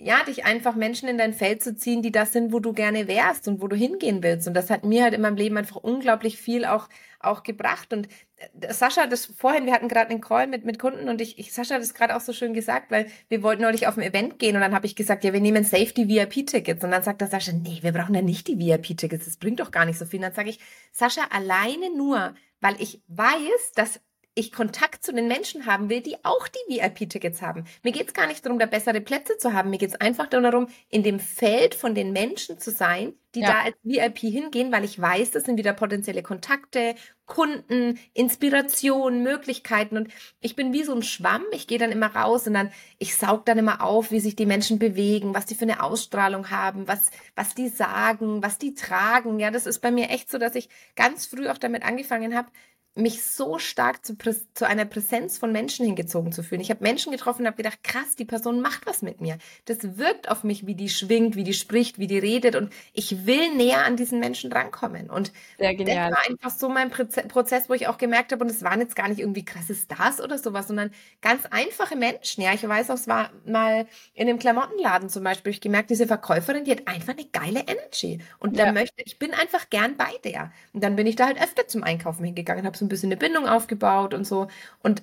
ja, 0.00 0.22
dich 0.22 0.44
einfach 0.44 0.76
Menschen 0.76 1.08
in 1.08 1.18
dein 1.18 1.34
Feld 1.34 1.60
zu 1.62 1.74
ziehen, 1.74 2.02
die 2.02 2.12
das 2.12 2.32
sind, 2.32 2.52
wo 2.52 2.60
du 2.60 2.72
gerne 2.72 3.08
wärst 3.08 3.48
und 3.48 3.60
wo 3.60 3.66
du 3.66 3.74
hingehen 3.74 4.22
willst. 4.22 4.46
Und 4.46 4.54
das 4.54 4.70
hat 4.70 4.84
mir 4.84 5.02
halt 5.02 5.12
in 5.12 5.20
meinem 5.20 5.36
Leben 5.36 5.56
einfach 5.56 5.76
unglaublich 5.76 6.38
viel 6.38 6.64
auch, 6.64 6.88
auch 7.18 7.42
gebracht. 7.42 7.92
Und 7.92 8.06
äh, 8.36 8.72
Sascha, 8.72 9.08
das 9.08 9.26
vorhin, 9.26 9.66
wir 9.66 9.72
hatten 9.72 9.88
gerade 9.88 10.10
einen 10.10 10.20
Call 10.20 10.46
mit, 10.46 10.64
mit 10.64 10.78
Kunden 10.78 11.08
und 11.08 11.20
ich, 11.20 11.36
ich 11.40 11.52
Sascha 11.52 11.74
hat 11.74 11.82
das 11.82 11.94
gerade 11.94 12.14
auch 12.14 12.20
so 12.20 12.32
schön 12.32 12.54
gesagt, 12.54 12.92
weil 12.92 13.10
wir 13.28 13.42
wollten 13.42 13.62
neulich 13.62 13.88
auf 13.88 13.96
ein 13.96 14.04
Event 14.04 14.38
gehen 14.38 14.54
und 14.54 14.62
dann 14.62 14.74
habe 14.74 14.86
ich 14.86 14.94
gesagt, 14.94 15.24
ja, 15.24 15.32
wir 15.32 15.40
nehmen 15.40 15.64
Safety 15.64 16.08
VIP-Tickets. 16.08 16.84
Und 16.84 16.92
dann 16.92 17.02
sagt 17.02 17.20
der 17.20 17.28
Sascha, 17.28 17.50
nee, 17.52 17.80
wir 17.82 17.92
brauchen 17.92 18.14
ja 18.14 18.22
nicht 18.22 18.46
die 18.46 18.58
VIP-Tickets, 18.58 19.24
das 19.24 19.36
bringt 19.36 19.58
doch 19.58 19.72
gar 19.72 19.84
nicht 19.84 19.98
so 19.98 20.06
viel. 20.06 20.18
Und 20.20 20.26
dann 20.26 20.34
sage 20.34 20.50
ich, 20.50 20.60
Sascha, 20.92 21.22
alleine 21.30 21.92
nur, 21.96 22.34
weil 22.60 22.76
ich 22.80 23.02
weiß, 23.08 23.72
dass 23.74 24.00
ich 24.38 24.52
Kontakt 24.52 25.04
zu 25.04 25.12
den 25.12 25.26
Menschen 25.26 25.66
haben 25.66 25.88
will, 25.88 26.00
die 26.00 26.16
auch 26.24 26.46
die 26.46 26.74
VIP-Tickets 26.74 27.42
haben. 27.42 27.64
Mir 27.82 27.90
geht 27.90 28.06
es 28.06 28.14
gar 28.14 28.28
nicht 28.28 28.44
darum, 28.46 28.60
da 28.60 28.66
bessere 28.66 29.00
Plätze 29.00 29.36
zu 29.36 29.52
haben. 29.52 29.70
Mir 29.70 29.78
geht 29.78 29.90
es 29.90 30.00
einfach 30.00 30.28
darum, 30.28 30.68
in 30.88 31.02
dem 31.02 31.18
Feld 31.18 31.74
von 31.74 31.94
den 31.94 32.12
Menschen 32.12 32.60
zu 32.60 32.70
sein, 32.70 33.14
die 33.34 33.40
ja. 33.40 33.48
da 33.48 33.62
als 33.64 33.76
VIP 33.82 34.18
hingehen, 34.18 34.70
weil 34.70 34.84
ich 34.84 35.00
weiß, 35.00 35.32
das 35.32 35.42
sind 35.42 35.58
wieder 35.58 35.72
potenzielle 35.72 36.22
Kontakte, 36.22 36.94
Kunden, 37.26 37.98
Inspiration, 38.14 39.24
Möglichkeiten. 39.24 39.96
Und 39.96 40.08
ich 40.40 40.54
bin 40.54 40.72
wie 40.72 40.84
so 40.84 40.94
ein 40.94 41.02
Schwamm. 41.02 41.42
Ich 41.50 41.66
gehe 41.66 41.78
dann 41.78 41.90
immer 41.90 42.14
raus 42.14 42.46
und 42.46 42.54
dann, 42.54 42.70
ich 42.98 43.16
saug 43.16 43.44
dann 43.44 43.58
immer 43.58 43.82
auf, 43.82 44.12
wie 44.12 44.20
sich 44.20 44.36
die 44.36 44.46
Menschen 44.46 44.78
bewegen, 44.78 45.34
was 45.34 45.46
die 45.46 45.56
für 45.56 45.64
eine 45.64 45.82
Ausstrahlung 45.82 46.50
haben, 46.50 46.86
was, 46.86 47.10
was 47.34 47.56
die 47.56 47.68
sagen, 47.68 48.40
was 48.42 48.58
die 48.58 48.74
tragen. 48.74 49.40
Ja, 49.40 49.50
das 49.50 49.66
ist 49.66 49.80
bei 49.80 49.90
mir 49.90 50.10
echt 50.10 50.30
so, 50.30 50.38
dass 50.38 50.54
ich 50.54 50.68
ganz 50.94 51.26
früh 51.26 51.48
auch 51.48 51.58
damit 51.58 51.82
angefangen 51.82 52.36
habe, 52.36 52.48
mich 52.94 53.22
so 53.22 53.58
stark 53.60 54.04
zu, 54.04 54.16
zu 54.54 54.66
einer 54.66 54.84
Präsenz 54.84 55.38
von 55.38 55.52
Menschen 55.52 55.86
hingezogen 55.86 56.32
zu 56.32 56.42
fühlen. 56.42 56.60
Ich 56.60 56.70
habe 56.70 56.82
Menschen 56.82 57.12
getroffen 57.12 57.42
und 57.42 57.46
habe 57.46 57.56
gedacht, 57.56 57.84
krass, 57.84 58.16
die 58.16 58.24
Person 58.24 58.60
macht 58.60 58.86
was 58.86 59.02
mit 59.02 59.20
mir. 59.20 59.38
Das 59.66 59.98
wirkt 59.98 60.28
auf 60.28 60.42
mich, 60.42 60.66
wie 60.66 60.74
die 60.74 60.88
schwingt, 60.88 61.36
wie 61.36 61.44
die 61.44 61.54
spricht, 61.54 62.00
wie 62.00 62.08
die 62.08 62.18
redet 62.18 62.56
und 62.56 62.72
ich 62.92 63.24
will 63.24 63.54
näher 63.54 63.84
an 63.84 63.96
diesen 63.96 64.18
Menschen 64.18 64.50
drankommen. 64.50 65.10
Und 65.10 65.32
das 65.58 65.76
war 65.78 66.26
einfach 66.28 66.50
so 66.50 66.68
mein 66.68 66.90
Prozess, 66.90 67.68
wo 67.68 67.74
ich 67.74 67.86
auch 67.86 67.98
gemerkt 67.98 68.32
habe, 68.32 68.42
und 68.42 68.50
es 68.50 68.64
waren 68.64 68.80
jetzt 68.80 68.96
gar 68.96 69.08
nicht 69.08 69.20
irgendwie 69.20 69.44
krasse 69.44 69.76
Stars 69.76 70.20
oder 70.20 70.36
sowas, 70.36 70.66
sondern 70.66 70.90
ganz 71.20 71.46
einfache 71.46 71.94
Menschen. 71.94 72.42
Ja, 72.42 72.52
ich 72.52 72.66
weiß 72.66 72.90
auch, 72.90 72.96
es 72.96 73.06
war 73.06 73.30
mal 73.46 73.86
in 74.14 74.28
einem 74.28 74.40
Klamottenladen 74.40 75.08
zum 75.08 75.22
Beispiel, 75.22 75.52
ich 75.52 75.60
gemerkt, 75.60 75.90
diese 75.90 76.08
Verkäuferin, 76.08 76.64
die 76.64 76.72
hat 76.72 76.88
einfach 76.88 77.12
eine 77.12 77.26
geile 77.26 77.60
Energy. 77.60 78.18
Und 78.40 78.56
ja. 78.56 78.66
da 78.66 78.72
möchte, 78.72 79.02
ich 79.04 79.20
bin 79.20 79.34
einfach 79.34 79.70
gern 79.70 79.96
bei 79.96 80.10
der. 80.24 80.50
Und 80.72 80.82
dann 80.82 80.96
bin 80.96 81.06
ich 81.06 81.14
da 81.14 81.26
halt 81.26 81.40
öfter 81.40 81.68
zum 81.68 81.84
Einkaufen 81.84 82.24
hingegangen, 82.24 82.66
habe 82.66 82.76
so 82.76 82.87
ein 82.88 82.90
bisschen 82.90 83.08
eine 83.08 83.16
Bindung 83.16 83.46
aufgebaut 83.46 84.14
und 84.14 84.26
so. 84.26 84.48
Und 84.82 85.02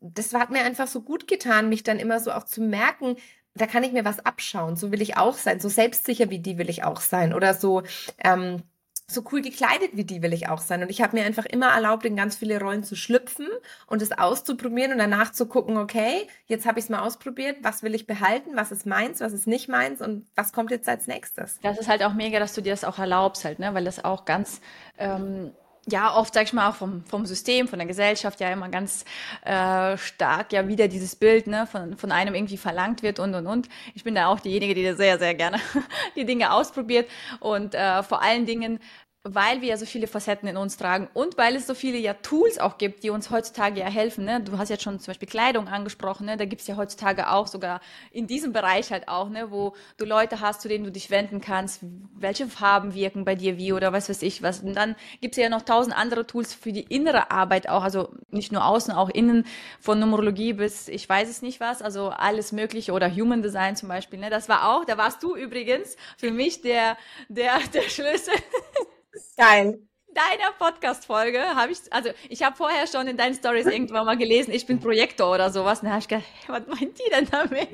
das 0.00 0.34
hat 0.34 0.50
mir 0.50 0.64
einfach 0.64 0.88
so 0.88 1.00
gut 1.00 1.28
getan, 1.28 1.68
mich 1.68 1.82
dann 1.82 1.98
immer 1.98 2.20
so 2.20 2.32
auch 2.32 2.44
zu 2.44 2.60
merken, 2.60 3.16
da 3.54 3.66
kann 3.66 3.84
ich 3.84 3.92
mir 3.92 4.04
was 4.04 4.24
abschauen. 4.24 4.76
So 4.76 4.92
will 4.92 5.02
ich 5.02 5.16
auch 5.16 5.34
sein. 5.34 5.60
So 5.60 5.68
selbstsicher 5.68 6.30
wie 6.30 6.38
die 6.38 6.58
will 6.58 6.70
ich 6.70 6.84
auch 6.84 7.00
sein. 7.00 7.34
Oder 7.34 7.54
so, 7.54 7.82
ähm, 8.24 8.62
so 9.06 9.22
cool 9.30 9.42
gekleidet 9.42 9.90
wie 9.92 10.04
die 10.04 10.22
will 10.22 10.32
ich 10.32 10.48
auch 10.48 10.60
sein. 10.60 10.82
Und 10.82 10.90
ich 10.90 11.02
habe 11.02 11.16
mir 11.16 11.24
einfach 11.24 11.44
immer 11.44 11.68
erlaubt, 11.68 12.04
in 12.06 12.16
ganz 12.16 12.36
viele 12.36 12.58
Rollen 12.58 12.82
zu 12.82 12.96
schlüpfen 12.96 13.46
und 13.86 14.00
es 14.00 14.12
auszuprobieren 14.12 14.92
und 14.92 14.98
danach 14.98 15.32
zu 15.32 15.46
gucken, 15.46 15.76
okay, 15.76 16.26
jetzt 16.46 16.66
habe 16.66 16.78
ich 16.78 16.86
es 16.86 16.88
mal 16.88 17.00
ausprobiert, 17.00 17.58
was 17.62 17.82
will 17.82 17.94
ich 17.94 18.06
behalten, 18.06 18.50
was 18.54 18.72
ist 18.72 18.86
meins, 18.86 19.20
was 19.20 19.32
ist 19.32 19.46
nicht 19.46 19.68
meins 19.68 20.00
und 20.00 20.26
was 20.34 20.52
kommt 20.52 20.70
jetzt 20.70 20.88
als 20.88 21.06
nächstes. 21.06 21.58
Das 21.62 21.78
ist 21.78 21.88
halt 21.88 22.02
auch 22.02 22.14
mega, 22.14 22.38
dass 22.38 22.54
du 22.54 22.62
dir 22.62 22.72
das 22.72 22.84
auch 22.84 22.98
erlaubst 22.98 23.44
halt, 23.44 23.58
ne? 23.58 23.74
weil 23.74 23.84
das 23.84 24.02
auch 24.02 24.24
ganz 24.24 24.60
ähm, 24.98 25.52
ja, 25.90 26.14
oft, 26.14 26.32
sag 26.32 26.44
ich 26.44 26.52
mal, 26.52 26.70
vom, 26.72 27.04
vom 27.06 27.26
System, 27.26 27.66
von 27.66 27.78
der 27.78 27.88
Gesellschaft 27.88 28.38
ja 28.40 28.50
immer 28.50 28.68
ganz 28.68 29.04
äh, 29.44 29.96
stark 29.96 30.52
ja 30.52 30.68
wieder 30.68 30.86
dieses 30.86 31.16
Bild 31.16 31.48
ne, 31.48 31.66
von, 31.66 31.96
von 31.96 32.12
einem 32.12 32.34
irgendwie 32.34 32.56
verlangt 32.56 33.02
wird 33.02 33.18
und 33.18 33.34
und 33.34 33.46
und. 33.48 33.68
Ich 33.94 34.04
bin 34.04 34.14
da 34.14 34.28
auch 34.28 34.38
diejenige, 34.38 34.74
die 34.74 34.84
da 34.84 34.94
sehr, 34.94 35.18
sehr 35.18 35.34
gerne 35.34 35.58
die 36.16 36.24
Dinge 36.24 36.52
ausprobiert 36.52 37.10
und 37.40 37.74
äh, 37.74 38.02
vor 38.04 38.22
allen 38.22 38.46
Dingen 38.46 38.78
weil 39.24 39.60
wir 39.60 39.68
ja 39.68 39.76
so 39.76 39.86
viele 39.86 40.08
Facetten 40.08 40.48
in 40.48 40.56
uns 40.56 40.76
tragen 40.76 41.08
und 41.14 41.38
weil 41.38 41.54
es 41.54 41.68
so 41.68 41.74
viele 41.74 41.96
ja 41.96 42.14
Tools 42.14 42.58
auch 42.58 42.76
gibt, 42.76 43.04
die 43.04 43.10
uns 43.10 43.30
heutzutage 43.30 43.78
ja 43.78 43.86
helfen. 43.86 44.24
Ne? 44.24 44.40
Du 44.40 44.58
hast 44.58 44.68
jetzt 44.68 44.82
schon 44.82 44.98
zum 44.98 45.12
Beispiel 45.12 45.28
Kleidung 45.28 45.68
angesprochen, 45.68 46.26
ne? 46.26 46.36
da 46.36 46.44
gibt's 46.44 46.66
ja 46.66 46.76
heutzutage 46.76 47.30
auch 47.30 47.46
sogar 47.46 47.80
in 48.10 48.26
diesem 48.26 48.52
Bereich 48.52 48.90
halt 48.90 49.06
auch, 49.06 49.28
ne? 49.28 49.52
wo 49.52 49.76
du 49.96 50.04
Leute 50.04 50.40
hast, 50.40 50.60
zu 50.60 50.68
denen 50.68 50.84
du 50.84 50.90
dich 50.90 51.10
wenden 51.10 51.40
kannst, 51.40 51.82
welche 52.14 52.48
Farben 52.48 52.94
wirken 52.94 53.24
bei 53.24 53.36
dir 53.36 53.58
wie 53.58 53.72
oder 53.72 53.92
was 53.92 54.08
weiß 54.08 54.22
ich 54.22 54.42
was. 54.42 54.60
Und 54.60 54.74
dann 54.74 54.96
gibt's 55.20 55.36
ja 55.36 55.48
noch 55.48 55.62
tausend 55.62 55.96
andere 55.96 56.26
Tools 56.26 56.52
für 56.52 56.72
die 56.72 56.82
innere 56.82 57.30
Arbeit 57.30 57.68
auch, 57.68 57.84
also 57.84 58.12
nicht 58.30 58.50
nur 58.50 58.66
außen, 58.66 58.92
auch 58.92 59.08
innen, 59.08 59.46
von 59.78 60.00
Numerologie 60.00 60.52
bis 60.54 60.88
ich 60.88 61.08
weiß 61.08 61.28
es 61.28 61.42
nicht 61.42 61.60
was, 61.60 61.80
also 61.80 62.08
alles 62.08 62.50
mögliche 62.50 62.90
oder 62.92 63.08
Human 63.14 63.42
Design 63.42 63.76
zum 63.76 63.88
Beispiel. 63.88 64.18
Ne? 64.18 64.30
Das 64.30 64.48
war 64.48 64.68
auch, 64.74 64.84
da 64.84 64.98
warst 64.98 65.22
du 65.22 65.36
übrigens 65.36 65.96
für 66.16 66.32
mich 66.32 66.60
der, 66.60 66.96
der, 67.28 67.60
der 67.72 67.82
Schlüssel. 67.82 68.34
Geil. 69.36 69.78
Deiner 70.14 70.52
Podcast-Folge 70.58 71.40
habe 71.54 71.72
ich, 71.72 71.78
also 71.90 72.10
ich 72.28 72.42
habe 72.42 72.54
vorher 72.54 72.86
schon 72.86 73.08
in 73.08 73.16
deinen 73.16 73.34
Stories 73.34 73.66
irgendwann 73.66 74.04
mal 74.04 74.16
gelesen, 74.18 74.52
ich 74.52 74.66
bin 74.66 74.78
Projektor 74.78 75.32
oder 75.34 75.50
sowas. 75.50 75.80
Und 75.80 75.86
da 75.86 75.92
habe 75.92 76.00
ich 76.00 76.08
gedacht, 76.08 76.26
was 76.48 76.66
meint 76.66 76.98
die 76.98 77.10
denn 77.10 77.26
damit? 77.30 77.68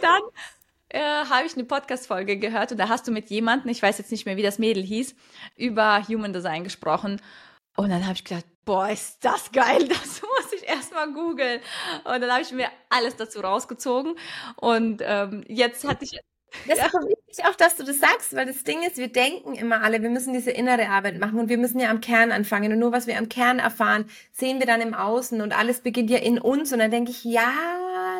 Dann 0.00 0.22
äh, 0.88 1.00
habe 1.00 1.46
ich 1.46 1.54
eine 1.54 1.64
Podcast-Folge 1.64 2.38
gehört 2.38 2.72
und 2.72 2.78
da 2.78 2.88
hast 2.88 3.06
du 3.06 3.12
mit 3.12 3.30
jemandem, 3.30 3.70
ich 3.70 3.82
weiß 3.82 3.98
jetzt 3.98 4.10
nicht 4.10 4.26
mehr, 4.26 4.36
wie 4.36 4.42
das 4.42 4.58
Mädel 4.58 4.82
hieß, 4.82 5.14
über 5.56 6.02
Human 6.08 6.32
Design 6.32 6.64
gesprochen. 6.64 7.20
Und 7.76 7.90
dann 7.90 8.04
habe 8.04 8.14
ich 8.14 8.24
gedacht, 8.24 8.44
boah, 8.64 8.88
ist 8.88 9.24
das 9.24 9.52
geil, 9.52 9.88
das 9.88 10.22
muss 10.22 10.52
ich 10.52 10.68
erstmal 10.68 11.12
googeln. 11.12 11.60
Und 12.04 12.20
dann 12.20 12.30
habe 12.30 12.42
ich 12.42 12.52
mir 12.52 12.68
alles 12.90 13.16
dazu 13.16 13.40
rausgezogen. 13.40 14.16
Und 14.56 15.02
ähm, 15.04 15.44
jetzt 15.46 15.86
hatte 15.86 16.04
ich 16.04 16.18
das 16.66 16.78
ja. 16.78 16.86
ist 16.86 16.92
so 16.92 16.98
wichtig 17.00 17.44
auch, 17.44 17.54
dass 17.54 17.76
du 17.76 17.84
das 17.84 17.98
sagst, 17.98 18.34
weil 18.34 18.46
das 18.46 18.64
Ding 18.64 18.82
ist, 18.82 18.96
wir 18.96 19.08
denken 19.08 19.54
immer 19.54 19.82
alle, 19.82 20.02
wir 20.02 20.10
müssen 20.10 20.32
diese 20.32 20.50
innere 20.50 20.88
Arbeit 20.88 21.18
machen 21.18 21.38
und 21.38 21.48
wir 21.48 21.58
müssen 21.58 21.80
ja 21.80 21.90
am 21.90 22.00
Kern 22.00 22.32
anfangen 22.32 22.72
und 22.72 22.78
nur 22.78 22.92
was 22.92 23.06
wir 23.06 23.18
am 23.18 23.28
Kern 23.28 23.58
erfahren, 23.58 24.06
sehen 24.32 24.58
wir 24.58 24.66
dann 24.66 24.80
im 24.80 24.94
Außen 24.94 25.40
und 25.40 25.56
alles 25.56 25.80
beginnt 25.80 26.10
ja 26.10 26.18
in 26.18 26.38
uns 26.38 26.72
und 26.72 26.78
dann 26.78 26.90
denke 26.90 27.10
ich, 27.10 27.24
ja, 27.24 27.52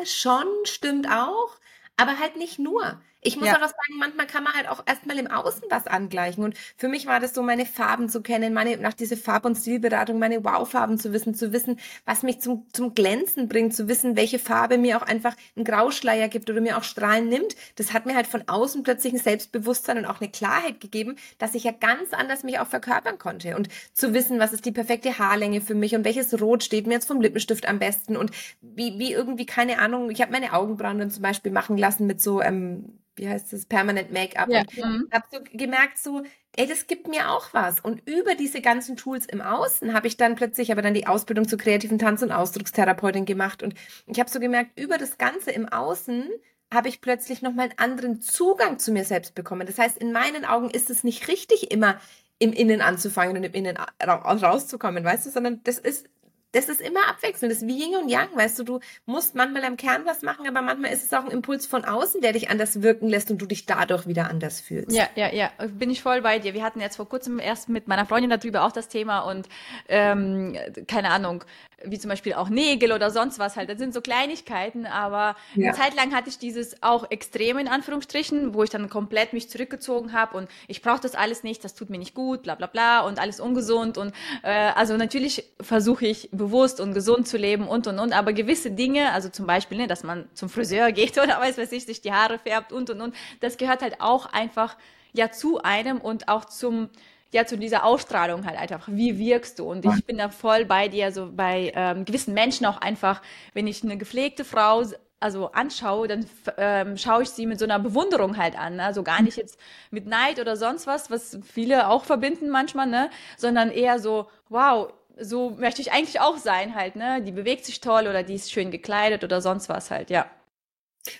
schon, 0.05 0.47
stimmt 0.63 1.07
auch, 1.09 1.57
aber 1.97 2.19
halt 2.19 2.35
nicht 2.35 2.59
nur. 2.59 3.01
Ich 3.23 3.37
muss 3.37 3.47
ja. 3.47 3.55
aber 3.55 3.67
sagen, 3.67 3.97
manchmal 3.97 4.27
kann 4.27 4.43
man 4.43 4.53
halt 4.53 4.67
auch 4.67 4.83
erstmal 4.85 5.17
im 5.17 5.27
Außen 5.27 5.63
was 5.69 5.87
angleichen. 5.87 6.43
Und 6.43 6.57
für 6.75 6.89
mich 6.89 7.05
war 7.05 7.19
das 7.19 7.33
so, 7.33 7.41
meine 7.41 7.65
Farben 7.65 8.09
zu 8.09 8.21
kennen, 8.21 8.53
meine, 8.53 8.77
nach 8.77 8.93
dieser 8.93 9.15
Farb- 9.15 9.45
und 9.45 9.55
Stilberatung, 9.55 10.19
meine 10.19 10.43
Wow-Farben 10.43 10.99
zu 10.99 11.13
wissen, 11.13 11.33
zu 11.33 11.53
wissen, 11.53 11.79
was 12.05 12.23
mich 12.23 12.41
zum, 12.41 12.67
zum 12.73 12.93
Glänzen 12.93 13.47
bringt, 13.47 13.73
zu 13.73 13.87
wissen, 13.87 14.17
welche 14.17 14.39
Farbe 14.39 14.77
mir 14.77 14.97
auch 14.97 15.03
einfach 15.03 15.35
einen 15.55 15.63
Grauschleier 15.63 16.27
gibt 16.27 16.49
oder 16.49 16.59
mir 16.59 16.77
auch 16.77 16.83
Strahlen 16.83 17.29
nimmt. 17.29 17.55
Das 17.75 17.93
hat 17.93 18.05
mir 18.05 18.15
halt 18.15 18.27
von 18.27 18.43
außen 18.47 18.83
plötzlich 18.83 19.13
ein 19.13 19.19
Selbstbewusstsein 19.19 19.97
und 19.97 20.05
auch 20.05 20.19
eine 20.19 20.29
Klarheit 20.29 20.81
gegeben, 20.81 21.15
dass 21.37 21.55
ich 21.55 21.63
ja 21.63 21.71
ganz 21.71 22.11
anders 22.11 22.43
mich 22.43 22.59
auch 22.59 22.67
verkörpern 22.67 23.17
konnte. 23.17 23.55
Und 23.55 23.69
zu 23.93 24.13
wissen, 24.13 24.39
was 24.39 24.51
ist 24.51 24.65
die 24.65 24.71
perfekte 24.71 25.17
Haarlänge 25.17 25.61
für 25.61 25.75
mich 25.75 25.95
und 25.95 26.03
welches 26.03 26.39
Rot 26.41 26.63
steht 26.63 26.87
mir 26.87 26.95
jetzt 26.95 27.07
vom 27.07 27.21
Lippenstift 27.21 27.67
am 27.67 27.79
besten 27.79 28.17
und 28.17 28.31
wie, 28.61 28.99
wie 28.99 29.13
irgendwie, 29.13 29.45
keine 29.45 29.79
Ahnung, 29.79 30.09
ich 30.09 30.21
habe 30.21 30.31
meine 30.31 30.53
Augenbrauen 30.53 30.99
dann 30.99 31.11
zum 31.11 31.23
Beispiel 31.23 31.51
machen 31.51 31.77
lassen 31.77 32.05
mit 32.05 32.21
so, 32.21 32.41
ähm, 32.41 32.99
wie 33.15 33.27
heißt 33.27 33.53
das, 33.53 33.65
Permanent 33.65 34.11
Make-up. 34.11 34.49
Ja. 34.49 34.63
Mhm. 34.75 35.07
habe 35.11 35.25
so 35.31 35.39
gemerkt, 35.53 35.97
so, 35.97 36.23
ey, 36.55 36.67
das 36.67 36.87
gibt 36.87 37.07
mir 37.07 37.31
auch 37.31 37.53
was. 37.53 37.79
Und 37.79 38.07
über 38.07 38.35
diese 38.35 38.61
ganzen 38.61 38.95
Tools 38.97 39.25
im 39.25 39.41
Außen 39.41 39.93
habe 39.93 40.07
ich 40.07 40.17
dann 40.17 40.35
plötzlich 40.35 40.71
aber 40.71 40.81
dann 40.81 40.93
die 40.93 41.07
Ausbildung 41.07 41.47
zur 41.47 41.57
kreativen 41.57 41.99
Tanz- 41.99 42.21
und 42.21 42.31
Ausdruckstherapeutin 42.31 43.25
gemacht. 43.25 43.63
Und 43.63 43.75
ich 44.07 44.19
habe 44.19 44.29
so 44.29 44.39
gemerkt, 44.39 44.79
über 44.79 44.97
das 44.97 45.17
Ganze 45.17 45.51
im 45.51 45.67
Außen 45.67 46.29
habe 46.73 46.89
ich 46.89 47.01
plötzlich 47.01 47.41
nochmal 47.41 47.69
einen 47.69 47.77
anderen 47.77 48.21
Zugang 48.21 48.79
zu 48.79 48.91
mir 48.91 49.05
selbst 49.05 49.35
bekommen. 49.35 49.67
Das 49.67 49.77
heißt, 49.77 49.97
in 49.97 50.11
meinen 50.11 50.43
Augen 50.43 50.69
ist 50.69 50.89
es 50.89 51.03
nicht 51.03 51.27
richtig, 51.27 51.71
immer 51.71 51.99
im 52.39 52.51
Innen 52.51 52.81
anzufangen 52.81 53.37
und 53.37 53.43
im 53.43 53.53
Innen 53.53 53.77
rauszukommen, 54.03 55.03
weißt 55.03 55.27
du, 55.27 55.29
sondern 55.29 55.61
das 55.63 55.77
ist 55.77 56.09
das 56.53 56.69
ist 56.69 56.79
immer 56.79 57.07
abwechselnd. 57.09 57.51
Das 57.51 57.61
ist 57.61 57.67
wie 57.67 57.83
Yin 57.83 57.95
und 57.95 58.09
Yang, 58.09 58.29
weißt 58.35 58.59
du, 58.59 58.63
du 58.63 58.79
musst 59.05 59.35
manchmal 59.35 59.65
am 59.65 59.75
Kern 59.75 60.03
was 60.05 60.21
machen, 60.21 60.47
aber 60.47 60.61
manchmal 60.61 60.93
ist 60.93 61.03
es 61.03 61.13
auch 61.13 61.25
ein 61.25 61.31
Impuls 61.31 61.65
von 61.65 61.83
außen, 61.83 62.21
der 62.21 62.33
dich 62.33 62.49
anders 62.49 62.81
wirken 62.81 63.09
lässt 63.09 63.31
und 63.31 63.39
du 63.39 63.45
dich 63.45 63.65
dadurch 63.65 64.07
wieder 64.07 64.29
anders 64.29 64.61
fühlst. 64.61 64.95
Ja, 64.95 65.07
ja, 65.15 65.33
ja, 65.33 65.51
bin 65.67 65.89
ich 65.89 66.01
voll 66.01 66.21
bei 66.21 66.39
dir. 66.39 66.53
Wir 66.53 66.63
hatten 66.63 66.79
jetzt 66.79 66.95
vor 66.95 67.09
kurzem 67.09 67.39
erst 67.39 67.69
mit 67.69 67.87
meiner 67.87 68.05
Freundin 68.05 68.29
darüber 68.29 68.63
auch 68.63 68.71
das 68.71 68.87
Thema 68.87 69.19
und 69.21 69.49
ähm, 69.89 70.55
keine 70.87 71.09
Ahnung, 71.09 71.43
wie 71.85 71.99
zum 71.99 72.09
Beispiel 72.09 72.33
auch 72.33 72.49
Nägel 72.49 72.91
oder 72.91 73.09
sonst 73.09 73.39
was 73.39 73.55
halt. 73.55 73.69
Das 73.69 73.77
sind 73.77 73.93
so 73.93 74.01
Kleinigkeiten, 74.01 74.85
aber 74.85 75.35
ja. 75.55 75.69
eine 75.69 75.77
Zeit 75.77 75.95
lang 75.95 76.13
hatte 76.13 76.29
ich 76.29 76.37
dieses 76.37 76.81
auch 76.81 77.09
extrem 77.09 77.57
in 77.57 77.67
Anführungsstrichen, 77.67 78.53
wo 78.53 78.63
ich 78.63 78.69
dann 78.69 78.89
komplett 78.89 79.33
mich 79.33 79.49
zurückgezogen 79.49 80.13
habe 80.13 80.37
und 80.37 80.49
ich 80.67 80.81
brauche 80.81 81.01
das 81.01 81.15
alles 81.15 81.43
nicht, 81.43 81.63
das 81.63 81.73
tut 81.73 81.89
mir 81.89 81.97
nicht 81.97 82.13
gut, 82.13 82.43
bla 82.43 82.55
bla 82.55 82.67
bla 82.67 83.01
und 83.01 83.19
alles 83.19 83.39
ungesund 83.39 83.97
und 83.97 84.13
äh, 84.43 84.51
also 84.51 84.97
natürlich 84.97 85.51
versuche 85.59 86.05
ich 86.05 86.29
bewusst 86.43 86.81
und 86.81 86.93
gesund 86.93 87.27
zu 87.27 87.37
leben 87.37 87.67
und 87.67 87.87
und 87.87 87.99
und, 87.99 88.13
aber 88.13 88.33
gewisse 88.33 88.71
Dinge, 88.71 89.11
also 89.13 89.29
zum 89.29 89.47
Beispiel, 89.47 89.77
ne, 89.77 89.87
dass 89.87 90.03
man 90.03 90.27
zum 90.33 90.49
Friseur 90.49 90.91
geht 90.91 91.17
oder 91.23 91.39
weiß 91.39 91.57
was 91.57 91.71
ich, 91.71 91.85
sich 91.85 92.01
die 92.01 92.11
Haare 92.11 92.39
färbt 92.39 92.71
und 92.73 92.89
und 92.89 93.01
und, 93.01 93.15
das 93.39 93.57
gehört 93.57 93.81
halt 93.81 94.01
auch 94.01 94.25
einfach 94.25 94.77
ja 95.13 95.31
zu 95.31 95.61
einem 95.61 95.99
und 95.99 96.27
auch 96.27 96.45
zum 96.45 96.89
ja 97.31 97.45
zu 97.45 97.57
dieser 97.57 97.83
Ausstrahlung 97.83 98.45
halt 98.45 98.59
einfach. 98.59 98.87
Wie 98.91 99.17
wirkst 99.17 99.57
du? 99.57 99.63
Und 99.63 99.85
ich 99.85 100.05
bin 100.05 100.17
da 100.17 100.29
voll 100.29 100.65
bei 100.65 100.87
dir, 100.87 101.11
so 101.11 101.31
bei 101.31 101.71
ähm, 101.75 102.05
gewissen 102.05 102.33
Menschen 102.33 102.65
auch 102.67 102.77
einfach, 102.77 103.21
wenn 103.53 103.65
ich 103.65 103.83
eine 103.83 103.97
gepflegte 103.97 104.45
Frau 104.45 104.83
also 105.23 105.51
anschaue, 105.53 106.09
dann 106.09 106.25
ähm, 106.57 106.97
schaue 106.97 107.23
ich 107.23 107.29
sie 107.29 107.45
mit 107.45 107.57
so 107.57 107.63
einer 107.63 107.79
Bewunderung 107.79 108.37
halt 108.37 108.59
an. 108.59 108.75
Ne? 108.75 108.83
Also 108.83 109.03
gar 109.03 109.21
nicht 109.21 109.37
jetzt 109.37 109.57
mit 109.89 110.05
Neid 110.05 110.37
oder 110.37 110.57
sonst 110.57 110.85
was, 110.85 111.09
was 111.09 111.39
viele 111.43 111.87
auch 111.87 112.03
verbinden 112.03 112.49
manchmal, 112.49 112.87
ne? 112.87 113.09
Sondern 113.37 113.71
eher 113.71 113.99
so, 113.99 114.27
wow, 114.49 114.91
so 115.19 115.51
möchte 115.51 115.81
ich 115.81 115.91
eigentlich 115.91 116.19
auch 116.19 116.37
sein 116.37 116.75
halt, 116.75 116.95
ne? 116.95 117.21
Die 117.21 117.31
bewegt 117.31 117.65
sich 117.65 117.81
toll 117.81 118.07
oder 118.07 118.23
die 118.23 118.35
ist 118.35 118.51
schön 118.51 118.71
gekleidet 118.71 119.23
oder 119.23 119.41
sonst 119.41 119.69
was 119.69 119.91
halt, 119.91 120.09
ja. 120.09 120.29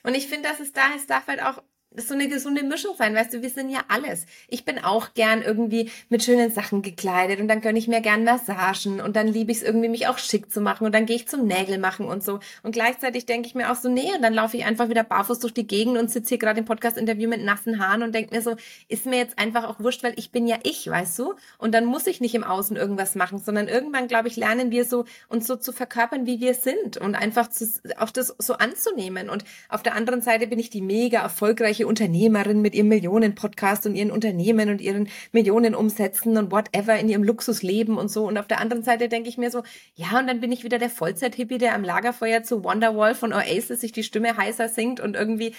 Und 0.03 0.15
ich 0.15 0.27
finde, 0.27 0.49
dass 0.49 0.59
es 0.59 0.71
da, 0.71 0.81
es 0.95 1.07
darf 1.07 1.27
halt 1.27 1.41
auch 1.43 1.61
das 1.95 2.07
so 2.07 2.13
eine 2.13 2.27
gesunde 2.27 2.63
Mischung 2.63 2.95
sein, 2.97 3.15
weißt 3.15 3.33
du, 3.33 3.41
wir 3.41 3.49
sind 3.49 3.69
ja 3.69 3.81
alles. 3.87 4.25
Ich 4.47 4.65
bin 4.65 4.83
auch 4.83 5.13
gern 5.13 5.41
irgendwie 5.41 5.91
mit 6.09 6.23
schönen 6.23 6.51
Sachen 6.51 6.81
gekleidet 6.81 7.39
und 7.39 7.47
dann 7.47 7.61
gönne 7.61 7.79
ich 7.79 7.87
mir 7.87 8.01
gern 8.01 8.23
Massagen 8.23 9.01
und 9.01 9.15
dann 9.15 9.27
liebe 9.27 9.51
ich 9.51 9.57
es 9.59 9.63
irgendwie, 9.63 9.89
mich 9.89 10.07
auch 10.07 10.17
schick 10.17 10.51
zu 10.51 10.61
machen 10.61 10.85
und 10.85 10.93
dann 10.93 11.05
gehe 11.05 11.15
ich 11.15 11.27
zum 11.27 11.45
Nägel 11.45 11.77
machen 11.77 12.05
und 12.07 12.23
so. 12.23 12.39
Und 12.63 12.71
gleichzeitig 12.71 13.25
denke 13.25 13.47
ich 13.47 13.55
mir 13.55 13.71
auch 13.71 13.75
so, 13.75 13.89
nee, 13.89 14.11
und 14.15 14.21
dann 14.21 14.33
laufe 14.33 14.57
ich 14.57 14.65
einfach 14.65 14.89
wieder 14.89 15.03
barfuß 15.03 15.39
durch 15.39 15.53
die 15.53 15.67
Gegend 15.67 15.97
und 15.97 16.09
sitze 16.09 16.29
hier 16.29 16.37
gerade 16.37 16.59
im 16.59 16.65
Podcast-Interview 16.65 17.29
mit 17.29 17.43
nassen 17.43 17.79
Haaren 17.79 18.03
und 18.03 18.13
denke 18.13 18.35
mir 18.35 18.41
so, 18.41 18.55
ist 18.87 19.05
mir 19.05 19.17
jetzt 19.17 19.37
einfach 19.39 19.63
auch 19.65 19.79
wurscht, 19.79 20.03
weil 20.03 20.13
ich 20.17 20.31
bin 20.31 20.47
ja 20.47 20.57
ich, 20.63 20.89
weißt 20.89 21.17
du? 21.19 21.35
Und 21.57 21.73
dann 21.73 21.85
muss 21.85 22.07
ich 22.07 22.21
nicht 22.21 22.35
im 22.35 22.43
Außen 22.43 22.75
irgendwas 22.75 23.15
machen, 23.15 23.39
sondern 23.39 23.67
irgendwann, 23.67 24.07
glaube 24.07 24.27
ich, 24.27 24.35
lernen 24.35 24.71
wir 24.71 24.85
so, 24.85 25.05
uns 25.29 25.47
so 25.47 25.55
zu 25.55 25.71
verkörpern, 25.71 26.25
wie 26.25 26.39
wir 26.39 26.53
sind 26.53 26.97
und 26.97 27.15
einfach 27.15 27.49
zu, 27.49 27.65
auch 27.97 28.11
das 28.11 28.35
so 28.37 28.53
anzunehmen. 28.53 29.29
Und 29.29 29.43
auf 29.69 29.83
der 29.83 29.95
anderen 29.95 30.21
Seite 30.21 30.47
bin 30.47 30.59
ich 30.59 30.69
die 30.69 30.81
mega 30.81 31.21
erfolgreiche 31.21 31.82
irgendwelche 31.83 31.87
Unternehmerin 31.87 32.61
mit 32.61 32.75
ihrem 32.75 32.87
Millionen-Podcast 32.87 33.85
und 33.85 33.95
ihren 33.95 34.11
Unternehmen 34.11 34.69
und 34.69 34.81
ihren 34.81 35.09
Millionen-Umsätzen 35.31 36.37
und 36.37 36.51
whatever 36.51 36.97
in 36.97 37.09
ihrem 37.09 37.23
Luxusleben 37.23 37.97
und 37.97 38.09
so. 38.09 38.27
Und 38.27 38.37
auf 38.37 38.47
der 38.47 38.59
anderen 38.59 38.83
Seite 38.83 39.09
denke 39.09 39.29
ich 39.29 39.37
mir 39.37 39.51
so, 39.51 39.63
ja, 39.95 40.19
und 40.19 40.27
dann 40.27 40.39
bin 40.39 40.51
ich 40.51 40.63
wieder 40.63 40.79
der 40.79 40.89
Vollzeit-Hippie, 40.89 41.57
der 41.57 41.75
am 41.75 41.83
Lagerfeuer 41.83 42.43
zu 42.43 42.63
Wonderwall 42.63 43.15
von 43.15 43.33
Oasis 43.33 43.81
sich 43.81 43.91
die 43.91 44.03
Stimme 44.03 44.35
heißer 44.35 44.69
singt 44.69 44.99
und 44.99 45.15
irgendwie 45.15 45.53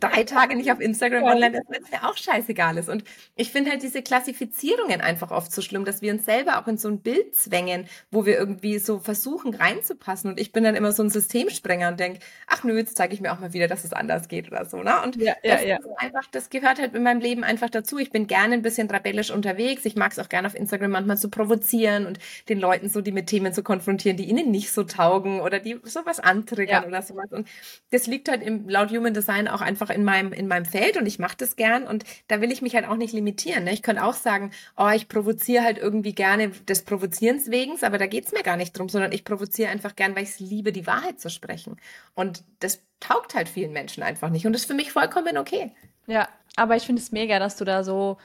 drei 0.00 0.24
Tage 0.24 0.56
nicht 0.56 0.72
auf 0.72 0.80
Instagram 0.80 1.22
online 1.22 1.58
ist, 1.58 1.68
weil 1.68 1.80
es 1.82 1.90
mir 1.90 2.08
auch 2.08 2.16
scheißegal 2.16 2.76
ist. 2.78 2.88
Und 2.88 3.04
ich 3.36 3.52
finde 3.52 3.70
halt 3.70 3.82
diese 3.82 4.02
Klassifizierungen 4.02 5.00
einfach 5.00 5.30
oft 5.30 5.52
so 5.52 5.62
schlimm, 5.62 5.84
dass 5.84 6.02
wir 6.02 6.12
uns 6.12 6.24
selber 6.24 6.60
auch 6.60 6.66
in 6.66 6.76
so 6.76 6.88
ein 6.88 7.00
Bild 7.00 7.34
zwängen, 7.34 7.86
wo 8.10 8.26
wir 8.26 8.36
irgendwie 8.36 8.78
so 8.78 8.98
versuchen 8.98 9.54
reinzupassen. 9.54 10.30
Und 10.30 10.40
ich 10.40 10.52
bin 10.52 10.64
dann 10.64 10.74
immer 10.74 10.92
so 10.92 11.02
ein 11.02 11.10
Systemsprenger 11.10 11.88
und 11.88 12.00
denke, 12.00 12.20
ach 12.46 12.64
nö, 12.64 12.76
jetzt 12.76 12.96
zeige 12.96 13.14
ich 13.14 13.20
mir 13.20 13.32
auch 13.32 13.38
mal 13.38 13.52
wieder, 13.52 13.68
dass 13.68 13.84
es 13.84 13.92
anders 13.92 14.28
geht 14.28 14.48
oder 14.48 14.64
so. 14.64 14.82
Ne? 14.82 14.94
Und 15.02 15.16
ja, 15.16 15.34
ja, 15.42 15.56
das 15.56 15.64
ja. 15.68 15.78
einfach, 15.96 16.26
das 16.30 16.50
gehört 16.50 16.78
halt 16.78 16.94
in 16.94 17.02
meinem 17.02 17.20
Leben 17.20 17.44
einfach 17.44 17.70
dazu. 17.70 17.98
Ich 17.98 18.10
bin 18.10 18.26
gerne 18.26 18.54
ein 18.54 18.62
bisschen 18.62 18.90
rebellisch 18.90 19.30
unterwegs. 19.30 19.84
Ich 19.84 19.96
mag 19.96 20.12
es 20.12 20.18
auch 20.18 20.28
gerne 20.28 20.48
auf 20.48 20.54
Instagram 20.54 20.90
manchmal 20.90 21.18
zu 21.18 21.28
provozieren 21.28 22.06
und 22.06 22.18
den 22.48 22.58
Leuten 22.58 22.88
so 22.88 23.00
die 23.00 23.12
mit 23.12 23.26
Themen 23.26 23.52
zu 23.52 23.62
konfrontieren, 23.62 24.16
die 24.16 24.24
ihnen 24.24 24.50
nicht 24.50 24.72
so 24.72 24.84
taugen 24.84 25.40
oder 25.40 25.58
die 25.60 25.78
sowas 25.84 26.20
antriggern 26.20 26.82
ja. 26.82 26.88
oder 26.88 27.02
sowas. 27.02 27.32
Und 27.32 27.48
das 27.90 28.06
liegt 28.06 28.28
halt 28.28 28.42
im 28.42 28.68
laut 28.68 28.90
Human 28.90 29.14
Design 29.14 29.48
auch 29.48 29.60
einfach 29.60 29.90
in 29.90 30.04
meinem, 30.04 30.32
in 30.32 30.48
meinem 30.48 30.64
Feld 30.64 30.96
und 30.96 31.06
ich 31.06 31.18
mache 31.18 31.36
das 31.36 31.56
gern 31.56 31.84
und 31.84 32.04
da 32.28 32.40
will 32.40 32.52
ich 32.52 32.62
mich 32.62 32.74
halt 32.74 32.86
auch 32.86 32.96
nicht 32.96 33.12
limitieren. 33.12 33.64
Ne? 33.64 33.72
Ich 33.72 33.82
könnte 33.82 34.04
auch 34.04 34.14
sagen, 34.14 34.50
oh, 34.76 34.90
ich 34.94 35.08
provoziere 35.08 35.64
halt 35.64 35.78
irgendwie 35.78 36.14
gerne 36.14 36.50
des 36.50 36.82
Provozierens 36.82 37.50
wegen, 37.50 37.76
aber 37.82 37.98
da 37.98 38.06
geht's 38.06 38.32
mir 38.32 38.42
gar 38.42 38.56
nicht 38.56 38.76
drum, 38.76 38.88
sondern 38.88 39.12
ich 39.12 39.24
provoziere 39.24 39.70
einfach 39.70 39.96
gern, 39.96 40.16
weil 40.16 40.22
ich 40.22 40.30
es 40.30 40.40
liebe, 40.40 40.72
die 40.72 40.86
Wahrheit 40.86 41.20
zu 41.20 41.30
sprechen. 41.30 41.76
Und 42.14 42.44
das 42.60 42.82
taugt 43.00 43.34
halt 43.34 43.48
vielen 43.48 43.72
Menschen 43.72 44.02
einfach 44.02 44.30
nicht 44.30 44.46
und 44.46 44.52
das 44.52 44.62
ist 44.62 44.68
für 44.68 44.74
mich 44.74 44.92
vollkommen 44.92 45.38
okay. 45.38 45.72
Ja, 46.06 46.28
aber 46.56 46.76
ich 46.76 46.84
finde 46.84 47.02
es 47.02 47.12
mega, 47.12 47.38
dass 47.38 47.56
du 47.56 47.64
da 47.64 47.84
so 47.84 48.16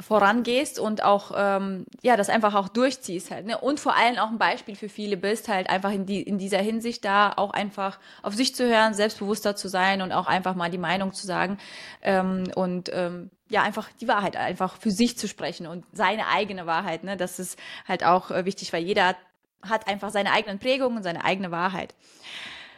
vorangehst 0.00 0.78
und 0.78 1.02
auch 1.02 1.32
ähm, 1.36 1.84
ja 2.02 2.16
das 2.16 2.30
einfach 2.30 2.54
auch 2.54 2.68
durchziehst 2.68 3.30
halt 3.30 3.46
ne? 3.46 3.58
und 3.58 3.80
vor 3.80 3.96
allem 3.96 4.18
auch 4.18 4.30
ein 4.30 4.38
Beispiel 4.38 4.74
für 4.74 4.88
viele 4.88 5.16
bist 5.16 5.48
halt 5.48 5.68
einfach 5.68 5.90
in 5.92 6.06
die 6.06 6.22
in 6.22 6.38
dieser 6.38 6.58
Hinsicht 6.58 7.04
da 7.04 7.32
auch 7.36 7.50
einfach 7.50 7.98
auf 8.22 8.34
sich 8.34 8.54
zu 8.54 8.66
hören 8.66 8.94
selbstbewusster 8.94 9.56
zu 9.56 9.68
sein 9.68 10.00
und 10.00 10.12
auch 10.12 10.26
einfach 10.26 10.54
mal 10.54 10.70
die 10.70 10.78
Meinung 10.78 11.12
zu 11.12 11.26
sagen 11.26 11.58
ähm, 12.02 12.44
und 12.54 12.90
ähm, 12.92 13.30
ja 13.50 13.62
einfach 13.62 13.90
die 14.00 14.08
Wahrheit 14.08 14.36
einfach 14.36 14.76
für 14.76 14.90
sich 14.90 15.18
zu 15.18 15.28
sprechen 15.28 15.66
und 15.66 15.84
seine 15.92 16.28
eigene 16.28 16.66
Wahrheit 16.66 17.04
ne 17.04 17.16
das 17.16 17.38
ist 17.38 17.58
halt 17.86 18.04
auch 18.04 18.30
äh, 18.30 18.44
wichtig 18.46 18.72
weil 18.72 18.82
jeder 18.82 19.16
hat 19.62 19.86
einfach 19.86 20.10
seine 20.10 20.32
eigenen 20.32 20.58
Prägungen 20.58 20.96
und 20.96 21.02
seine 21.02 21.24
eigene 21.24 21.50
Wahrheit 21.50 21.94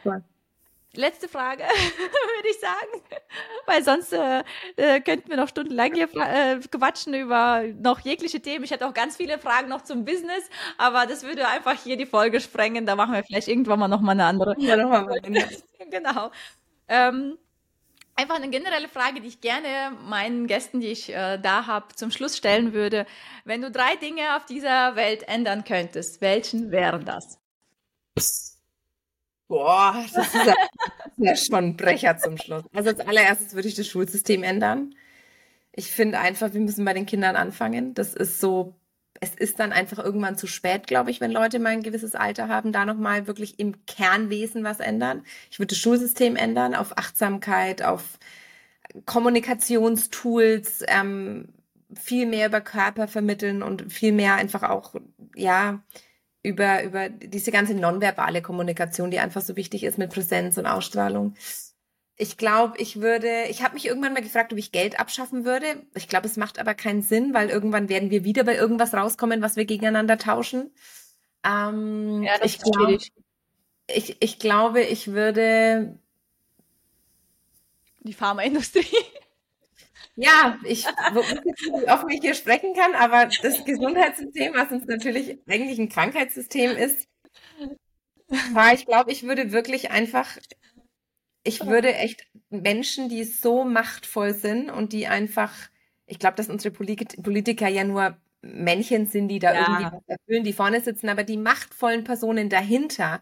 ja 0.03 0.21
letzte 0.95 1.27
Frage, 1.27 1.63
würde 1.63 2.49
ich 2.49 2.59
sagen. 2.59 3.21
Weil 3.65 3.83
sonst 3.83 4.13
äh, 4.13 4.43
äh, 4.75 5.01
könnten 5.01 5.29
wir 5.29 5.37
noch 5.37 5.47
stundenlang 5.47 5.93
hier 5.93 6.09
äh, 6.15 6.59
quatschen 6.59 7.13
über 7.13 7.63
noch 7.79 7.99
jegliche 8.01 8.41
Themen. 8.41 8.63
Ich 8.63 8.71
hätte 8.71 8.87
auch 8.87 8.93
ganz 8.93 9.17
viele 9.17 9.39
Fragen 9.39 9.69
noch 9.69 9.83
zum 9.83 10.05
Business, 10.05 10.49
aber 10.77 11.05
das 11.05 11.23
würde 11.23 11.47
einfach 11.47 11.81
hier 11.81 11.97
die 11.97 12.05
Folge 12.05 12.39
sprengen. 12.39 12.85
Da 12.85 12.95
machen 12.95 13.13
wir 13.13 13.23
vielleicht 13.23 13.47
irgendwann 13.47 13.79
mal 13.79 13.87
nochmal 13.87 14.13
eine 14.13 14.25
andere. 14.25 14.55
Ja, 14.59 14.75
nochmal 14.75 15.05
mal. 15.05 15.21
genau. 15.89 16.31
Ähm, 16.87 17.37
einfach 18.15 18.35
eine 18.35 18.49
generelle 18.49 18.87
Frage, 18.87 19.21
die 19.21 19.27
ich 19.27 19.41
gerne 19.41 19.95
meinen 20.03 20.47
Gästen, 20.47 20.79
die 20.79 20.87
ich 20.87 21.09
äh, 21.09 21.37
da 21.37 21.65
habe, 21.67 21.95
zum 21.95 22.11
Schluss 22.11 22.37
stellen 22.37 22.73
würde. 22.73 23.05
Wenn 23.45 23.61
du 23.61 23.71
drei 23.71 23.95
Dinge 23.95 24.35
auf 24.35 24.45
dieser 24.45 24.95
Welt 24.95 25.27
ändern 25.27 25.63
könntest, 25.63 26.21
welchen 26.21 26.71
wären 26.71 27.05
das? 27.05 27.39
Boah, 29.47 30.03
das 30.13 30.33
ist 30.33 30.45
ja, 30.45 30.55
ja 31.17 31.35
schon 31.35 31.65
ein 31.65 31.77
Brecher 31.77 32.17
zum 32.17 32.37
Schluss. 32.37 32.63
Also 32.73 32.89
als 32.89 32.99
allererstes 33.01 33.53
würde 33.53 33.67
ich 33.67 33.75
das 33.75 33.87
Schulsystem 33.87 34.43
ändern. 34.43 34.95
Ich 35.71 35.91
finde 35.91 36.19
einfach, 36.19 36.53
wir 36.53 36.61
müssen 36.61 36.85
bei 36.85 36.93
den 36.93 37.05
Kindern 37.05 37.35
anfangen. 37.35 37.93
Das 37.93 38.13
ist 38.13 38.39
so, 38.39 38.75
es 39.19 39.35
ist 39.35 39.59
dann 39.59 39.71
einfach 39.71 39.99
irgendwann 39.99 40.37
zu 40.37 40.47
spät, 40.47 40.87
glaube 40.87 41.11
ich, 41.11 41.21
wenn 41.21 41.31
Leute 41.31 41.59
mal 41.59 41.69
ein 41.69 41.83
gewisses 41.83 42.15
Alter 42.15 42.47
haben, 42.47 42.71
da 42.71 42.85
nochmal 42.85 43.27
wirklich 43.27 43.59
im 43.59 43.85
Kernwesen 43.85 44.63
was 44.63 44.79
ändern. 44.79 45.23
Ich 45.49 45.59
würde 45.59 45.69
das 45.69 45.77
Schulsystem 45.79 46.35
ändern 46.35 46.75
auf 46.75 46.97
Achtsamkeit, 46.97 47.83
auf 47.83 48.19
Kommunikationstools, 49.05 50.83
ähm, 50.87 51.49
viel 51.95 52.25
mehr 52.25 52.47
über 52.47 52.61
Körper 52.61 53.07
vermitteln 53.07 53.63
und 53.63 53.91
viel 53.91 54.11
mehr 54.11 54.35
einfach 54.35 54.63
auch, 54.63 54.95
ja, 55.35 55.81
über, 56.43 56.83
über 56.83 57.09
diese 57.09 57.51
ganze 57.51 57.73
nonverbale 57.73 58.41
Kommunikation, 58.41 59.09
die 59.09 59.19
einfach 59.19 59.41
so 59.41 59.55
wichtig 59.55 59.83
ist 59.83 59.97
mit 59.97 60.11
Präsenz 60.11 60.57
und 60.57 60.67
Ausstrahlung. 60.67 61.35
Ich 62.15 62.37
glaube, 62.37 62.77
ich 62.77 63.01
würde, 63.01 63.45
ich 63.49 63.63
habe 63.63 63.73
mich 63.73 63.87
irgendwann 63.87 64.13
mal 64.13 64.21
gefragt, 64.21 64.53
ob 64.53 64.59
ich 64.59 64.71
Geld 64.71 64.99
abschaffen 64.99 65.45
würde. 65.45 65.65
Ich 65.95 66.07
glaube, 66.07 66.27
es 66.27 66.37
macht 66.37 66.59
aber 66.59 66.75
keinen 66.75 67.01
Sinn, 67.01 67.33
weil 67.33 67.49
irgendwann 67.49 67.89
werden 67.89 68.11
wir 68.11 68.23
wieder 68.23 68.43
bei 68.43 68.55
irgendwas 68.55 68.93
rauskommen, 68.93 69.41
was 69.41 69.55
wir 69.55 69.65
gegeneinander 69.65 70.17
tauschen. 70.17 70.71
Ähm, 71.43 72.21
ja, 72.21 72.37
das 72.37 72.45
ich 72.45 72.57
ist 72.57 72.63
glaub, 72.63 72.75
schwierig. 72.75 73.11
Ich, 73.87 74.17
ich 74.19 74.37
glaube, 74.37 74.81
ich 74.81 75.07
würde 75.07 75.97
die 78.01 78.13
Pharmaindustrie. 78.13 78.85
Ja, 80.15 80.59
ich 80.63 80.85
ob 80.87 82.05
ich 82.09 82.21
hier 82.21 82.35
sprechen 82.35 82.73
kann, 82.75 82.93
aber 82.95 83.29
das 83.41 83.65
Gesundheitssystem, 83.65 84.53
was 84.53 84.71
uns 84.71 84.85
natürlich 84.85 85.39
eigentlich 85.47 85.79
ein 85.79 85.89
Krankheitssystem 85.89 86.71
ist, 86.77 87.07
war, 88.53 88.73
ich 88.73 88.85
glaube, 88.85 89.11
ich 89.11 89.23
würde 89.23 89.51
wirklich 89.51 89.91
einfach, 89.91 90.37
ich 91.43 91.65
würde 91.65 91.95
echt 91.95 92.27
Menschen, 92.49 93.09
die 93.09 93.23
so 93.23 93.63
machtvoll 93.63 94.33
sind 94.33 94.69
und 94.69 94.93
die 94.93 95.07
einfach, 95.07 95.51
ich 96.05 96.19
glaube, 96.19 96.35
dass 96.35 96.49
unsere 96.49 96.73
Politiker 96.73 97.67
ja 97.67 97.83
nur 97.83 98.17
Männchen 98.43 99.07
sind, 99.07 99.29
die 99.29 99.39
da 99.39 99.53
ja. 99.53 99.61
irgendwie 99.61 99.85
was 99.85 100.03
erfüllen, 100.07 100.43
die 100.43 100.53
vorne 100.53 100.81
sitzen, 100.81 101.09
aber 101.09 101.23
die 101.23 101.37
machtvollen 101.37 102.03
Personen 102.03 102.49
dahinter, 102.49 103.21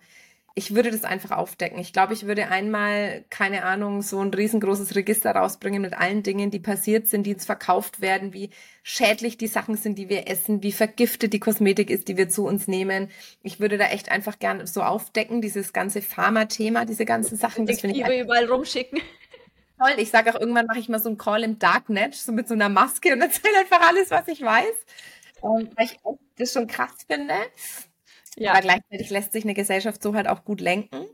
ich 0.53 0.75
würde 0.75 0.91
das 0.91 1.05
einfach 1.05 1.31
aufdecken. 1.31 1.79
Ich 1.79 1.93
glaube, 1.93 2.13
ich 2.13 2.27
würde 2.27 2.49
einmal, 2.49 3.23
keine 3.29 3.63
Ahnung, 3.63 4.01
so 4.01 4.19
ein 4.19 4.33
riesengroßes 4.33 4.95
Register 4.95 5.31
rausbringen 5.31 5.81
mit 5.81 5.93
allen 5.93 6.23
Dingen, 6.23 6.51
die 6.51 6.59
passiert 6.59 7.07
sind, 7.07 7.23
die 7.23 7.33
uns 7.33 7.45
verkauft 7.45 8.01
werden, 8.01 8.33
wie 8.33 8.49
schädlich 8.83 9.37
die 9.37 9.47
Sachen 9.47 9.77
sind, 9.77 9.97
die 9.97 10.09
wir 10.09 10.27
essen, 10.27 10.61
wie 10.61 10.73
vergiftet 10.73 11.31
die 11.31 11.39
Kosmetik 11.39 11.89
ist, 11.89 12.09
die 12.09 12.17
wir 12.17 12.27
zu 12.27 12.45
uns 12.45 12.67
nehmen. 12.67 13.09
Ich 13.43 13.61
würde 13.61 13.77
da 13.77 13.85
echt 13.85 14.11
einfach 14.11 14.39
gern 14.39 14.67
so 14.67 14.81
aufdecken, 14.83 15.41
dieses 15.41 15.71
ganze 15.71 16.01
Pharma-Thema, 16.01 16.85
diese 16.85 17.05
ganzen 17.05 17.37
Sachen. 17.37 17.65
Das 17.65 17.79
finde 17.79 17.97
ich 17.97 18.05
überall 18.05 18.45
rumschicken. 18.45 18.99
Toll. 19.79 19.93
Ich 19.97 20.11
sage 20.11 20.35
auch 20.35 20.39
irgendwann 20.39 20.67
mache 20.67 20.79
ich 20.79 20.89
mal 20.89 20.99
so 20.99 21.09
einen 21.09 21.17
Call 21.17 21.43
im 21.43 21.59
Darknet, 21.59 22.13
so 22.13 22.33
mit 22.33 22.47
so 22.47 22.53
einer 22.53 22.69
Maske 22.69 23.13
und 23.13 23.21
erzähle 23.21 23.59
einfach 23.59 23.87
alles, 23.87 24.11
was 24.11 24.27
ich 24.27 24.41
weiß. 24.41 24.75
Und 25.39 25.75
weil 25.77 25.85
ich 25.85 25.97
das 26.37 26.53
schon 26.53 26.67
krass 26.67 26.97
finde. 27.07 27.33
Ja. 28.37 28.51
Aber 28.51 28.61
gleichzeitig 28.61 29.09
lässt 29.09 29.33
sich 29.33 29.43
eine 29.43 29.53
Gesellschaft 29.53 30.01
so 30.01 30.15
halt 30.15 30.27
auch 30.27 30.43
gut 30.43 30.61
lenken. 30.61 31.05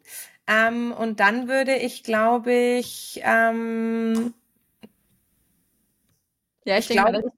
Ähm, 0.47 0.91
und 0.91 1.19
dann 1.19 1.47
würde 1.47 1.75
ich, 1.75 2.03
glaube 2.03 2.53
ich, 2.53 3.21
ähm, 3.23 4.33
ja, 6.63 6.77
ich, 6.77 6.89
ich 6.89 6.95
denke, 6.95 7.11
glaube, 7.11 7.31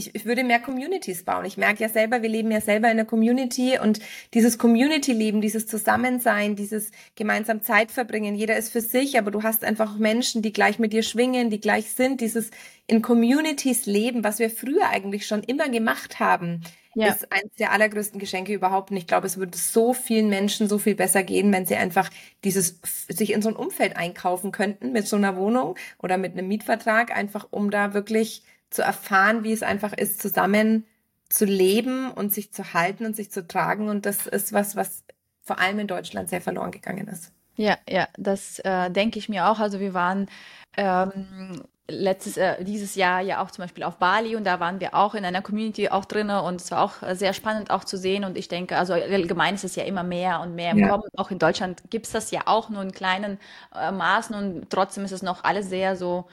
ich, 0.00 0.14
ich 0.14 0.24
würde 0.24 0.44
mehr 0.44 0.60
Communities 0.60 1.24
bauen. 1.24 1.44
Ich 1.44 1.56
merke 1.56 1.82
ja 1.82 1.88
selber, 1.88 2.22
wir 2.22 2.28
leben 2.28 2.50
ja 2.50 2.60
selber 2.60 2.86
in 2.86 2.92
einer 2.98 3.04
Community 3.04 3.78
und 3.78 4.00
dieses 4.34 4.58
Community-Leben, 4.58 5.40
dieses 5.40 5.66
Zusammensein, 5.66 6.56
dieses 6.56 6.90
gemeinsam 7.14 7.62
Zeit 7.62 7.90
verbringen, 7.90 8.34
jeder 8.34 8.56
ist 8.56 8.72
für 8.72 8.80
sich, 8.80 9.18
aber 9.18 9.30
du 9.30 9.42
hast 9.42 9.64
einfach 9.64 9.98
Menschen, 9.98 10.42
die 10.42 10.52
gleich 10.52 10.78
mit 10.78 10.92
dir 10.92 11.02
schwingen, 11.02 11.50
die 11.50 11.60
gleich 11.60 11.92
sind, 11.92 12.20
dieses 12.20 12.50
in 12.86 13.02
Communities 13.02 13.86
leben, 13.86 14.24
was 14.24 14.38
wir 14.38 14.50
früher 14.50 14.88
eigentlich 14.88 15.26
schon 15.26 15.42
immer 15.42 15.68
gemacht 15.68 16.18
haben. 16.18 16.62
Ja. 16.94 17.08
ist 17.08 17.30
eines 17.32 17.54
der 17.58 17.72
allergrößten 17.72 18.18
Geschenke 18.18 18.52
überhaupt. 18.52 18.90
Und 18.90 18.96
ich 18.96 19.06
glaube, 19.06 19.26
es 19.26 19.36
würde 19.36 19.56
so 19.56 19.92
vielen 19.92 20.28
Menschen 20.28 20.68
so 20.68 20.78
viel 20.78 20.94
besser 20.94 21.22
gehen, 21.22 21.52
wenn 21.52 21.66
sie 21.66 21.76
einfach 21.76 22.10
dieses, 22.42 22.80
sich 23.08 23.32
in 23.32 23.42
so 23.42 23.48
ein 23.48 23.56
Umfeld 23.56 23.96
einkaufen 23.96 24.52
könnten 24.52 24.92
mit 24.92 25.06
so 25.06 25.16
einer 25.16 25.36
Wohnung 25.36 25.76
oder 25.98 26.18
mit 26.18 26.32
einem 26.32 26.48
Mietvertrag, 26.48 27.16
einfach 27.16 27.46
um 27.50 27.70
da 27.70 27.94
wirklich 27.94 28.42
zu 28.70 28.82
erfahren, 28.82 29.44
wie 29.44 29.52
es 29.52 29.62
einfach 29.62 29.92
ist, 29.92 30.20
zusammen 30.20 30.86
zu 31.28 31.44
leben 31.44 32.10
und 32.10 32.32
sich 32.32 32.52
zu 32.52 32.74
halten 32.74 33.06
und 33.06 33.14
sich 33.14 33.30
zu 33.30 33.46
tragen. 33.46 33.88
Und 33.88 34.04
das 34.04 34.26
ist 34.26 34.52
was, 34.52 34.74
was 34.74 35.04
vor 35.42 35.58
allem 35.58 35.78
in 35.78 35.86
Deutschland 35.86 36.28
sehr 36.28 36.40
verloren 36.40 36.70
gegangen 36.70 37.08
ist. 37.08 37.32
Ja, 37.56 37.76
ja, 37.88 38.08
das 38.16 38.58
äh, 38.60 38.90
denke 38.90 39.18
ich 39.18 39.28
mir 39.28 39.46
auch. 39.48 39.58
Also 39.58 39.80
wir 39.80 39.94
waren 39.94 40.28
ähm, 40.76 41.62
letztes, 41.90 42.36
äh, 42.36 42.64
dieses 42.64 42.94
Jahr 42.94 43.20
ja 43.20 43.42
auch 43.42 43.50
zum 43.50 43.64
Beispiel 43.64 43.84
auf 43.84 43.96
Bali 43.96 44.36
und 44.36 44.44
da 44.44 44.60
waren 44.60 44.80
wir 44.80 44.94
auch 44.94 45.14
in 45.14 45.24
einer 45.24 45.42
Community 45.42 45.88
auch 45.88 46.04
drin 46.04 46.30
und 46.30 46.60
es 46.60 46.70
war 46.70 46.82
auch 46.82 47.02
äh, 47.02 47.14
sehr 47.14 47.32
spannend 47.32 47.70
auch 47.70 47.84
zu 47.84 47.96
sehen 47.96 48.24
und 48.24 48.38
ich 48.38 48.48
denke, 48.48 48.76
also 48.76 48.92
allgemein 48.94 49.54
ist 49.54 49.64
es 49.64 49.76
ja 49.76 49.84
immer 49.84 50.02
mehr 50.02 50.40
und 50.40 50.54
mehr 50.54 50.72
im 50.72 50.78
ja. 50.78 50.88
Kommen. 50.88 51.04
Auch 51.16 51.30
in 51.30 51.38
Deutschland 51.38 51.82
gibt 51.90 52.06
es 52.06 52.12
das 52.12 52.30
ja 52.30 52.42
auch 52.46 52.68
nur 52.70 52.82
in 52.82 52.92
kleinen 52.92 53.38
äh, 53.74 53.92
Maßen 53.92 54.34
und 54.34 54.70
trotzdem 54.70 55.04
ist 55.04 55.12
es 55.12 55.22
noch 55.22 55.44
alles 55.44 55.68
sehr 55.68 55.96
so 55.96 56.26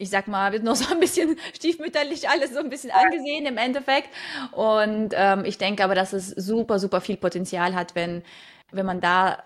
ich 0.00 0.08
sag 0.08 0.28
mal, 0.28 0.52
wird 0.52 0.64
noch 0.64 0.76
so 0.76 0.94
ein 0.94 0.98
bisschen 0.98 1.36
stiefmütterlich 1.54 2.28
alles 2.28 2.54
so 2.54 2.60
ein 2.60 2.70
bisschen 2.70 2.90
angesehen 2.90 3.44
im 3.44 3.58
Endeffekt. 3.58 4.08
Und 4.52 5.10
ähm, 5.14 5.44
ich 5.44 5.58
denke 5.58 5.84
aber, 5.84 5.94
dass 5.94 6.14
es 6.14 6.30
super, 6.30 6.78
super 6.78 7.02
viel 7.02 7.18
Potenzial 7.18 7.74
hat, 7.74 7.94
wenn, 7.94 8.22
wenn 8.72 8.86
man 8.86 9.02
da 9.02 9.42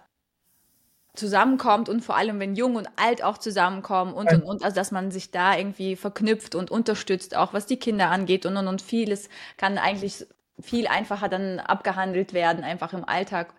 zusammenkommt 1.14 1.88
und 1.88 2.04
vor 2.04 2.16
allem, 2.16 2.40
wenn 2.40 2.56
Jung 2.56 2.76
und 2.76 2.88
Alt 2.96 3.22
auch 3.22 3.38
zusammenkommen 3.38 4.12
und, 4.12 4.32
und, 4.32 4.42
und, 4.42 4.64
also 4.64 4.74
dass 4.74 4.90
man 4.90 5.10
sich 5.10 5.30
da 5.30 5.56
irgendwie 5.56 5.96
verknüpft 5.96 6.54
und 6.54 6.70
unterstützt, 6.70 7.36
auch 7.36 7.52
was 7.52 7.66
die 7.66 7.78
Kinder 7.78 8.10
angeht 8.10 8.46
und, 8.46 8.56
und, 8.56 8.66
und 8.66 8.82
vieles 8.82 9.28
kann 9.56 9.78
eigentlich 9.78 10.26
viel 10.60 10.86
einfacher 10.86 11.28
dann 11.28 11.60
abgehandelt 11.60 12.32
werden, 12.32 12.64
einfach 12.64 12.92
im 12.92 13.04
Alltag. 13.04 13.54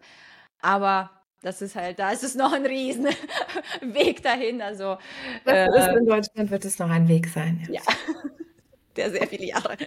Aber 0.62 1.12
das 1.42 1.62
ist 1.62 1.76
halt, 1.76 2.00
da 2.00 2.12
ist 2.12 2.24
es 2.24 2.36
noch 2.36 2.52
ein 2.52 2.66
riesen 2.66 3.06
Weg 3.82 4.22
dahin. 4.22 4.62
Also 4.62 4.98
äh, 5.46 5.66
in 5.98 6.06
Deutschland 6.06 6.52
wird 6.52 6.66
es 6.66 6.78
noch 6.80 6.90
ein 6.90 7.08
Weg 7.08 7.28
sein. 7.28 7.66
Ja, 7.70 7.82
ja. 7.82 7.82
der 8.98 9.12
sehr 9.12 9.28
viele 9.28 9.46
Jahre, 9.46 9.78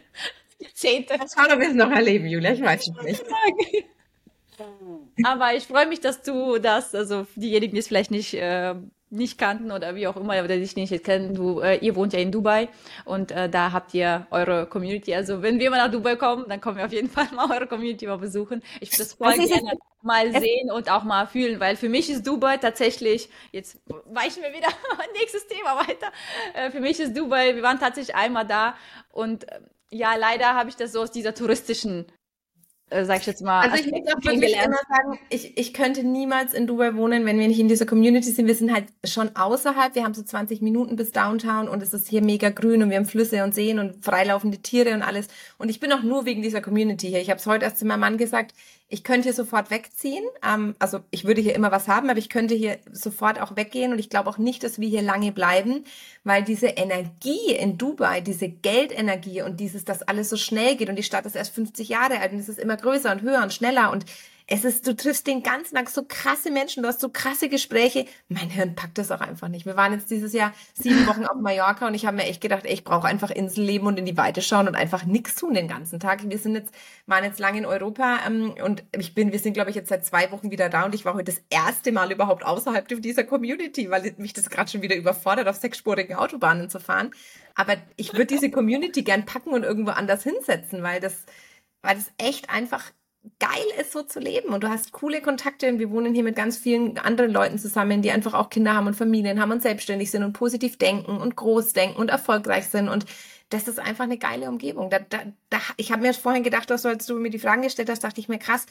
Jahrzehnte. 0.58 1.18
Das 1.18 1.34
kann 1.34 1.58
wir 1.58 1.68
es 1.68 1.74
noch 1.74 1.90
erleben, 1.90 2.26
Julia, 2.26 2.52
ich 2.52 2.62
weiß 2.62 2.88
es 2.88 3.02
nicht. 3.02 3.24
Aber 5.24 5.54
ich 5.54 5.66
freue 5.66 5.86
mich, 5.86 6.00
dass 6.00 6.22
du 6.22 6.58
das, 6.58 6.94
also 6.94 7.26
diejenigen, 7.36 7.74
die 7.74 7.80
es 7.80 7.88
vielleicht 7.88 8.10
nicht 8.10 8.34
äh, 8.34 8.74
nicht 9.10 9.38
kannten 9.38 9.70
oder 9.70 9.94
wie 9.94 10.06
auch 10.06 10.16
immer, 10.16 10.32
oder 10.32 10.56
dich 10.56 10.76
nicht 10.76 11.04
kennen, 11.04 11.34
du, 11.34 11.60
äh, 11.60 11.78
ihr 11.78 11.96
wohnt 11.96 12.12
ja 12.12 12.18
in 12.18 12.30
Dubai 12.30 12.68
und 13.04 13.30
äh, 13.30 13.48
da 13.48 13.72
habt 13.72 13.94
ihr 13.94 14.26
eure 14.30 14.66
Community. 14.66 15.14
Also 15.14 15.42
wenn 15.42 15.58
wir 15.58 15.70
mal 15.70 15.78
nach 15.78 15.90
Dubai 15.90 16.16
kommen, 16.16 16.44
dann 16.48 16.60
kommen 16.60 16.76
wir 16.76 16.84
auf 16.84 16.92
jeden 16.92 17.08
Fall 17.10 17.28
mal 17.34 17.50
eure 17.50 17.66
Community 17.66 18.06
mal 18.06 18.18
besuchen. 18.18 18.62
Ich 18.80 18.90
würde 18.92 19.04
das 19.04 19.14
voll 19.14 19.28
also 19.28 19.46
gerne 19.46 19.78
mal 20.02 20.30
sehen 20.32 20.70
und 20.70 20.90
auch 20.90 21.04
mal 21.04 21.26
fühlen, 21.26 21.58
weil 21.58 21.76
für 21.76 21.88
mich 21.88 22.10
ist 22.10 22.26
Dubai 22.26 22.58
tatsächlich, 22.58 23.28
jetzt 23.50 23.80
weichen 24.06 24.42
wir 24.42 24.52
wieder 24.52 24.68
nächstes 25.18 25.46
Thema 25.46 25.76
weiter. 25.76 26.12
Äh, 26.54 26.70
für 26.70 26.80
mich 26.80 27.00
ist 27.00 27.16
Dubai, 27.16 27.56
wir 27.56 27.62
waren 27.62 27.80
tatsächlich 27.80 28.14
einmal 28.14 28.46
da 28.46 28.74
und 29.12 29.50
äh, 29.50 29.60
ja, 29.90 30.16
leider 30.16 30.54
habe 30.54 30.68
ich 30.68 30.76
das 30.76 30.92
so 30.92 31.00
aus 31.00 31.10
dieser 31.10 31.34
touristischen 31.34 32.04
äh, 32.90 33.04
sag 33.04 33.20
ich 33.20 33.26
jetzt 33.26 33.42
mal. 33.42 33.68
Also 33.68 33.84
ich 33.84 33.90
muss 33.90 34.06
auch 34.06 34.24
wirklich 34.24 34.54
immer 34.54 34.78
sagen, 34.88 35.18
ich, 35.28 35.56
ich 35.58 35.74
könnte 35.74 36.04
niemals 36.04 36.54
in 36.54 36.66
Dubai 36.66 36.94
wohnen, 36.94 37.26
wenn 37.26 37.38
wir 37.38 37.48
nicht 37.48 37.60
in 37.60 37.68
dieser 37.68 37.86
Community 37.86 38.30
sind. 38.30 38.46
Wir 38.46 38.54
sind 38.54 38.72
halt 38.72 38.86
schon 39.04 39.36
außerhalb. 39.36 39.94
Wir 39.94 40.04
haben 40.04 40.14
so 40.14 40.22
20 40.22 40.62
Minuten 40.62 40.96
bis 40.96 41.12
Downtown 41.12 41.68
und 41.68 41.82
es 41.82 41.92
ist 41.92 42.08
hier 42.08 42.22
mega 42.22 42.50
grün 42.50 42.82
und 42.82 42.90
wir 42.90 42.96
haben 42.96 43.06
Flüsse 43.06 43.44
und 43.44 43.54
Seen 43.54 43.78
und 43.78 44.04
freilaufende 44.04 44.58
Tiere 44.58 44.94
und 44.94 45.02
alles. 45.02 45.28
Und 45.58 45.68
ich 45.68 45.80
bin 45.80 45.92
auch 45.92 46.02
nur 46.02 46.24
wegen 46.24 46.42
dieser 46.42 46.60
Community 46.60 47.08
hier. 47.08 47.20
Ich 47.20 47.30
habe 47.30 47.38
es 47.38 47.46
heute 47.46 47.64
erst 47.64 47.78
zu 47.78 47.86
meinem 47.86 48.00
Mann 48.00 48.18
gesagt, 48.18 48.54
ich 48.90 49.04
könnte 49.04 49.24
hier 49.24 49.34
sofort 49.34 49.70
wegziehen. 49.70 50.24
Ähm, 50.42 50.74
also 50.78 51.00
ich 51.10 51.24
würde 51.24 51.40
hier 51.40 51.54
immer 51.54 51.70
was 51.70 51.88
haben, 51.88 52.08
aber 52.08 52.18
ich 52.18 52.30
könnte 52.30 52.54
hier 52.54 52.78
sofort 52.90 53.40
auch 53.40 53.54
weggehen 53.54 53.92
und 53.92 53.98
ich 53.98 54.08
glaube 54.08 54.30
auch 54.30 54.38
nicht, 54.38 54.64
dass 54.64 54.80
wir 54.80 54.88
hier 54.88 55.02
lange 55.02 55.30
bleiben, 55.30 55.84
weil 56.24 56.42
diese 56.42 56.68
Energie 56.68 57.52
in 57.52 57.76
Dubai, 57.76 58.22
diese 58.22 58.48
Geldenergie 58.48 59.42
und 59.42 59.60
dieses, 59.60 59.84
dass 59.84 60.02
alles 60.02 60.30
so 60.30 60.36
schnell 60.36 60.76
geht 60.76 60.88
und 60.88 60.96
die 60.96 61.02
Stadt 61.02 61.26
ist 61.26 61.36
erst 61.36 61.54
50 61.54 61.90
Jahre 61.90 62.18
alt 62.18 62.32
und 62.32 62.38
es 62.38 62.48
ist 62.48 62.58
immer 62.58 62.76
größer 62.76 63.12
und 63.12 63.22
höher 63.22 63.42
und 63.42 63.52
schneller 63.52 63.92
und 63.92 64.06
es 64.50 64.64
ist, 64.64 64.86
du 64.86 64.96
triffst 64.96 65.26
den 65.26 65.42
ganzen 65.42 65.74
Tag 65.74 65.90
so 65.90 66.04
krasse 66.08 66.50
Menschen, 66.50 66.82
du 66.82 66.88
hast 66.88 67.00
so 67.00 67.10
krasse 67.10 67.50
Gespräche. 67.50 68.06
Mein 68.28 68.48
Hirn 68.48 68.74
packt 68.74 68.96
das 68.96 69.10
auch 69.10 69.20
einfach 69.20 69.48
nicht. 69.48 69.66
Wir 69.66 69.76
waren 69.76 69.92
jetzt 69.92 70.10
dieses 70.10 70.32
Jahr 70.32 70.54
sieben 70.72 71.06
Wochen 71.06 71.26
auf 71.26 71.36
Mallorca 71.38 71.86
und 71.86 71.92
ich 71.92 72.06
habe 72.06 72.16
mir 72.16 72.24
echt 72.24 72.40
gedacht, 72.40 72.64
ey, 72.64 72.72
ich 72.72 72.82
brauche 72.82 73.06
einfach 73.06 73.30
Inselleben 73.30 73.86
und 73.86 73.98
in 73.98 74.06
die 74.06 74.16
Weite 74.16 74.40
schauen 74.40 74.66
und 74.66 74.74
einfach 74.74 75.04
nichts 75.04 75.34
tun 75.34 75.52
den 75.52 75.68
ganzen 75.68 76.00
Tag. 76.00 76.28
Wir 76.28 76.38
sind 76.38 76.54
jetzt, 76.54 76.72
waren 77.04 77.24
jetzt 77.24 77.38
lange 77.38 77.58
in 77.58 77.66
Europa 77.66 78.20
ähm, 78.26 78.54
und 78.64 78.84
ich 78.96 79.14
bin, 79.14 79.32
wir 79.32 79.38
sind, 79.38 79.52
glaube 79.52 79.68
ich, 79.68 79.76
jetzt 79.76 79.90
seit 79.90 80.06
zwei 80.06 80.32
Wochen 80.32 80.50
wieder 80.50 80.70
da 80.70 80.86
und 80.86 80.94
ich 80.94 81.04
war 81.04 81.12
heute 81.12 81.30
das 81.30 81.42
erste 81.50 81.92
Mal 81.92 82.10
überhaupt 82.10 82.42
außerhalb 82.42 82.88
dieser 82.88 83.24
Community, 83.24 83.90
weil 83.90 84.14
mich 84.16 84.32
das 84.32 84.48
gerade 84.48 84.70
schon 84.70 84.80
wieder 84.80 84.96
überfordert, 84.96 85.46
auf 85.46 85.56
sechsspurigen 85.56 86.16
Autobahnen 86.16 86.70
zu 86.70 86.80
fahren. 86.80 87.10
Aber 87.54 87.76
ich 87.96 88.14
würde 88.14 88.24
diese 88.24 88.50
Community 88.50 89.02
gern 89.02 89.26
packen 89.26 89.50
und 89.50 89.62
irgendwo 89.62 89.90
anders 89.90 90.22
hinsetzen, 90.22 90.82
weil 90.82 91.00
das, 91.00 91.26
weil 91.82 91.96
das 91.96 92.10
echt 92.16 92.48
einfach 92.48 92.92
geil 93.38 93.66
ist, 93.80 93.92
so 93.92 94.02
zu 94.02 94.20
leben. 94.20 94.52
Und 94.52 94.64
du 94.64 94.68
hast 94.68 94.92
coole 94.92 95.20
Kontakte 95.20 95.68
und 95.68 95.78
wir 95.78 95.90
wohnen 95.90 96.14
hier 96.14 96.24
mit 96.24 96.36
ganz 96.36 96.56
vielen 96.56 96.98
anderen 96.98 97.32
Leuten 97.32 97.58
zusammen, 97.58 98.02
die 98.02 98.10
einfach 98.10 98.34
auch 98.34 98.50
Kinder 98.50 98.74
haben 98.74 98.86
und 98.86 98.94
Familien 98.94 99.40
haben 99.40 99.52
und 99.52 99.62
selbstständig 99.62 100.10
sind 100.10 100.22
und 100.22 100.32
positiv 100.32 100.78
denken 100.78 101.16
und 101.16 101.36
groß 101.36 101.72
denken 101.72 101.98
und 101.98 102.10
erfolgreich 102.10 102.66
sind. 102.66 102.88
Und 102.88 103.06
das 103.50 103.68
ist 103.68 103.78
einfach 103.78 104.04
eine 104.04 104.18
geile 104.18 104.48
Umgebung. 104.48 104.90
Da, 104.90 104.98
da, 104.98 105.18
da, 105.50 105.58
ich 105.76 105.92
habe 105.92 106.02
mir 106.02 106.12
vorhin 106.14 106.42
gedacht, 106.42 106.70
dass 106.70 106.84
als 106.84 107.06
du 107.06 107.18
mir 107.18 107.30
die 107.30 107.38
Fragen 107.38 107.62
gestellt 107.62 107.88
hast, 107.88 108.04
dachte 108.04 108.20
ich 108.20 108.28
mir, 108.28 108.38
krass, 108.38 108.66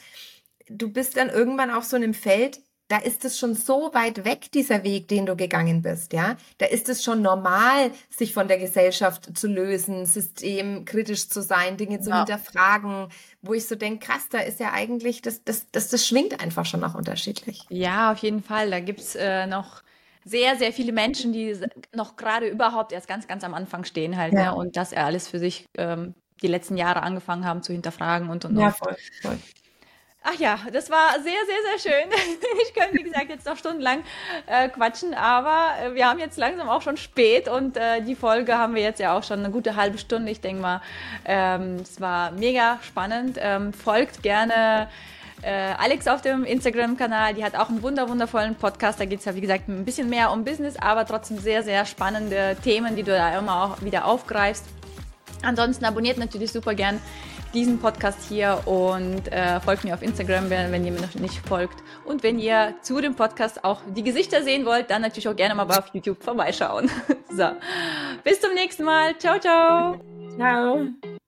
du 0.68 0.90
bist 0.90 1.16
dann 1.16 1.30
irgendwann 1.30 1.70
auf 1.70 1.84
so 1.84 1.96
einem 1.96 2.14
Feld, 2.14 2.60
da 2.88 2.96
ist 2.96 3.24
es 3.26 3.38
schon 3.38 3.54
so 3.54 3.90
weit 3.92 4.24
weg, 4.24 4.50
dieser 4.52 4.82
Weg, 4.82 5.08
den 5.08 5.26
du 5.26 5.36
gegangen 5.36 5.82
bist, 5.82 6.14
ja. 6.14 6.36
Da 6.56 6.66
ist 6.66 6.88
es 6.88 7.04
schon 7.04 7.20
normal, 7.20 7.90
sich 8.08 8.32
von 8.32 8.48
der 8.48 8.58
Gesellschaft 8.58 9.36
zu 9.36 9.46
lösen, 9.46 10.06
systemkritisch 10.06 11.28
zu 11.28 11.42
sein, 11.42 11.76
Dinge 11.76 12.00
zu 12.00 12.10
ja. 12.10 12.18
hinterfragen, 12.18 13.08
wo 13.42 13.52
ich 13.52 13.66
so 13.66 13.74
denke, 13.74 14.06
krass, 14.06 14.28
da 14.30 14.38
ist 14.38 14.58
ja 14.58 14.72
eigentlich, 14.72 15.20
das, 15.20 15.44
das, 15.44 15.66
das, 15.70 15.88
das 15.90 16.06
schwingt 16.06 16.40
einfach 16.40 16.64
schon 16.64 16.82
auch 16.82 16.94
unterschiedlich. 16.94 17.66
Ja, 17.68 18.10
auf 18.10 18.18
jeden 18.18 18.42
Fall. 18.42 18.70
Da 18.70 18.80
gibt's 18.80 19.14
äh, 19.14 19.46
noch 19.46 19.82
sehr, 20.24 20.56
sehr 20.56 20.72
viele 20.72 20.92
Menschen, 20.92 21.32
die 21.32 21.56
noch 21.94 22.16
gerade 22.16 22.48
überhaupt 22.48 22.92
erst 22.92 23.06
ganz, 23.06 23.26
ganz 23.26 23.44
am 23.44 23.52
Anfang 23.52 23.84
stehen 23.84 24.16
halt, 24.16 24.32
ja. 24.32 24.52
ne? 24.52 24.54
und 24.54 24.76
das 24.76 24.94
alles 24.94 25.28
für 25.28 25.38
sich 25.38 25.66
ähm, 25.76 26.14
die 26.42 26.48
letzten 26.48 26.76
Jahre 26.76 27.02
angefangen 27.02 27.44
haben 27.44 27.62
zu 27.62 27.72
hinterfragen 27.72 28.30
und 28.30 28.44
und 28.44 28.56
Ja, 28.58 28.70
voll, 28.70 28.96
voll. 29.20 29.38
Ach 30.22 30.34
ja, 30.34 30.58
das 30.72 30.90
war 30.90 31.12
sehr, 31.14 31.22
sehr, 31.22 31.80
sehr 31.80 31.92
schön. 31.92 32.10
Ich 32.62 32.74
könnte, 32.74 32.94
wie 32.94 33.04
gesagt, 33.04 33.30
jetzt 33.30 33.46
noch 33.46 33.56
stundenlang 33.56 34.02
äh, 34.46 34.68
quatschen, 34.68 35.14
aber 35.14 35.70
äh, 35.80 35.94
wir 35.94 36.08
haben 36.08 36.18
jetzt 36.18 36.36
langsam 36.36 36.68
auch 36.68 36.82
schon 36.82 36.96
spät 36.96 37.48
und 37.48 37.76
äh, 37.76 38.02
die 38.02 38.14
Folge 38.14 38.58
haben 38.58 38.74
wir 38.74 38.82
jetzt 38.82 39.00
ja 39.00 39.16
auch 39.16 39.22
schon 39.22 39.38
eine 39.38 39.50
gute 39.50 39.76
halbe 39.76 39.96
Stunde. 39.96 40.30
Ich 40.30 40.40
denke 40.40 40.60
mal, 40.60 40.82
ähm, 41.24 41.76
es 41.76 42.00
war 42.00 42.32
mega 42.32 42.78
spannend. 42.82 43.38
Ähm, 43.40 43.72
folgt 43.72 44.22
gerne 44.22 44.88
äh, 45.42 45.50
Alex 45.78 46.08
auf 46.08 46.20
dem 46.20 46.44
Instagram-Kanal. 46.44 47.34
Die 47.34 47.44
hat 47.44 47.54
auch 47.54 47.68
einen 47.68 47.82
wunder 47.82 48.08
wundervollen 48.08 48.56
Podcast. 48.56 49.00
Da 49.00 49.04
geht 49.04 49.20
es 49.20 49.24
ja, 49.24 49.34
wie 49.34 49.40
gesagt, 49.40 49.68
ein 49.68 49.84
bisschen 49.84 50.10
mehr 50.10 50.32
um 50.32 50.44
Business, 50.44 50.76
aber 50.76 51.06
trotzdem 51.06 51.38
sehr, 51.38 51.62
sehr 51.62 51.86
spannende 51.86 52.56
Themen, 52.62 52.96
die 52.96 53.04
du 53.04 53.12
da 53.12 53.38
immer 53.38 53.64
auch 53.64 53.82
wieder 53.82 54.04
aufgreifst. 54.04 54.64
Ansonsten 55.42 55.84
abonniert 55.84 56.18
natürlich 56.18 56.50
super 56.50 56.74
gern 56.74 57.00
diesen 57.54 57.78
Podcast 57.78 58.18
hier 58.28 58.60
und 58.66 59.30
äh, 59.32 59.60
folgt 59.60 59.84
mir 59.84 59.94
auf 59.94 60.02
Instagram, 60.02 60.50
wenn, 60.50 60.84
ihr 60.84 60.92
mir 60.92 61.00
noch 61.00 61.14
nicht 61.14 61.46
folgt. 61.46 61.82
Und 62.04 62.22
wenn 62.22 62.38
ihr 62.38 62.74
zu 62.82 63.00
dem 63.00 63.14
Podcast 63.14 63.64
auch 63.64 63.80
die 63.96 64.02
Gesichter 64.02 64.42
sehen 64.42 64.64
wollt, 64.66 64.90
dann 64.90 65.02
natürlich 65.02 65.28
auch 65.28 65.36
gerne 65.36 65.54
mal 65.54 65.66
auf 65.66 65.88
YouTube 65.92 66.22
vorbeischauen. 66.22 66.90
so, 67.30 67.50
bis 68.24 68.40
zum 68.40 68.54
nächsten 68.54 68.84
Mal. 68.84 69.16
Ciao, 69.18 69.38
ciao. 69.38 70.00
Ciao. 70.36 70.86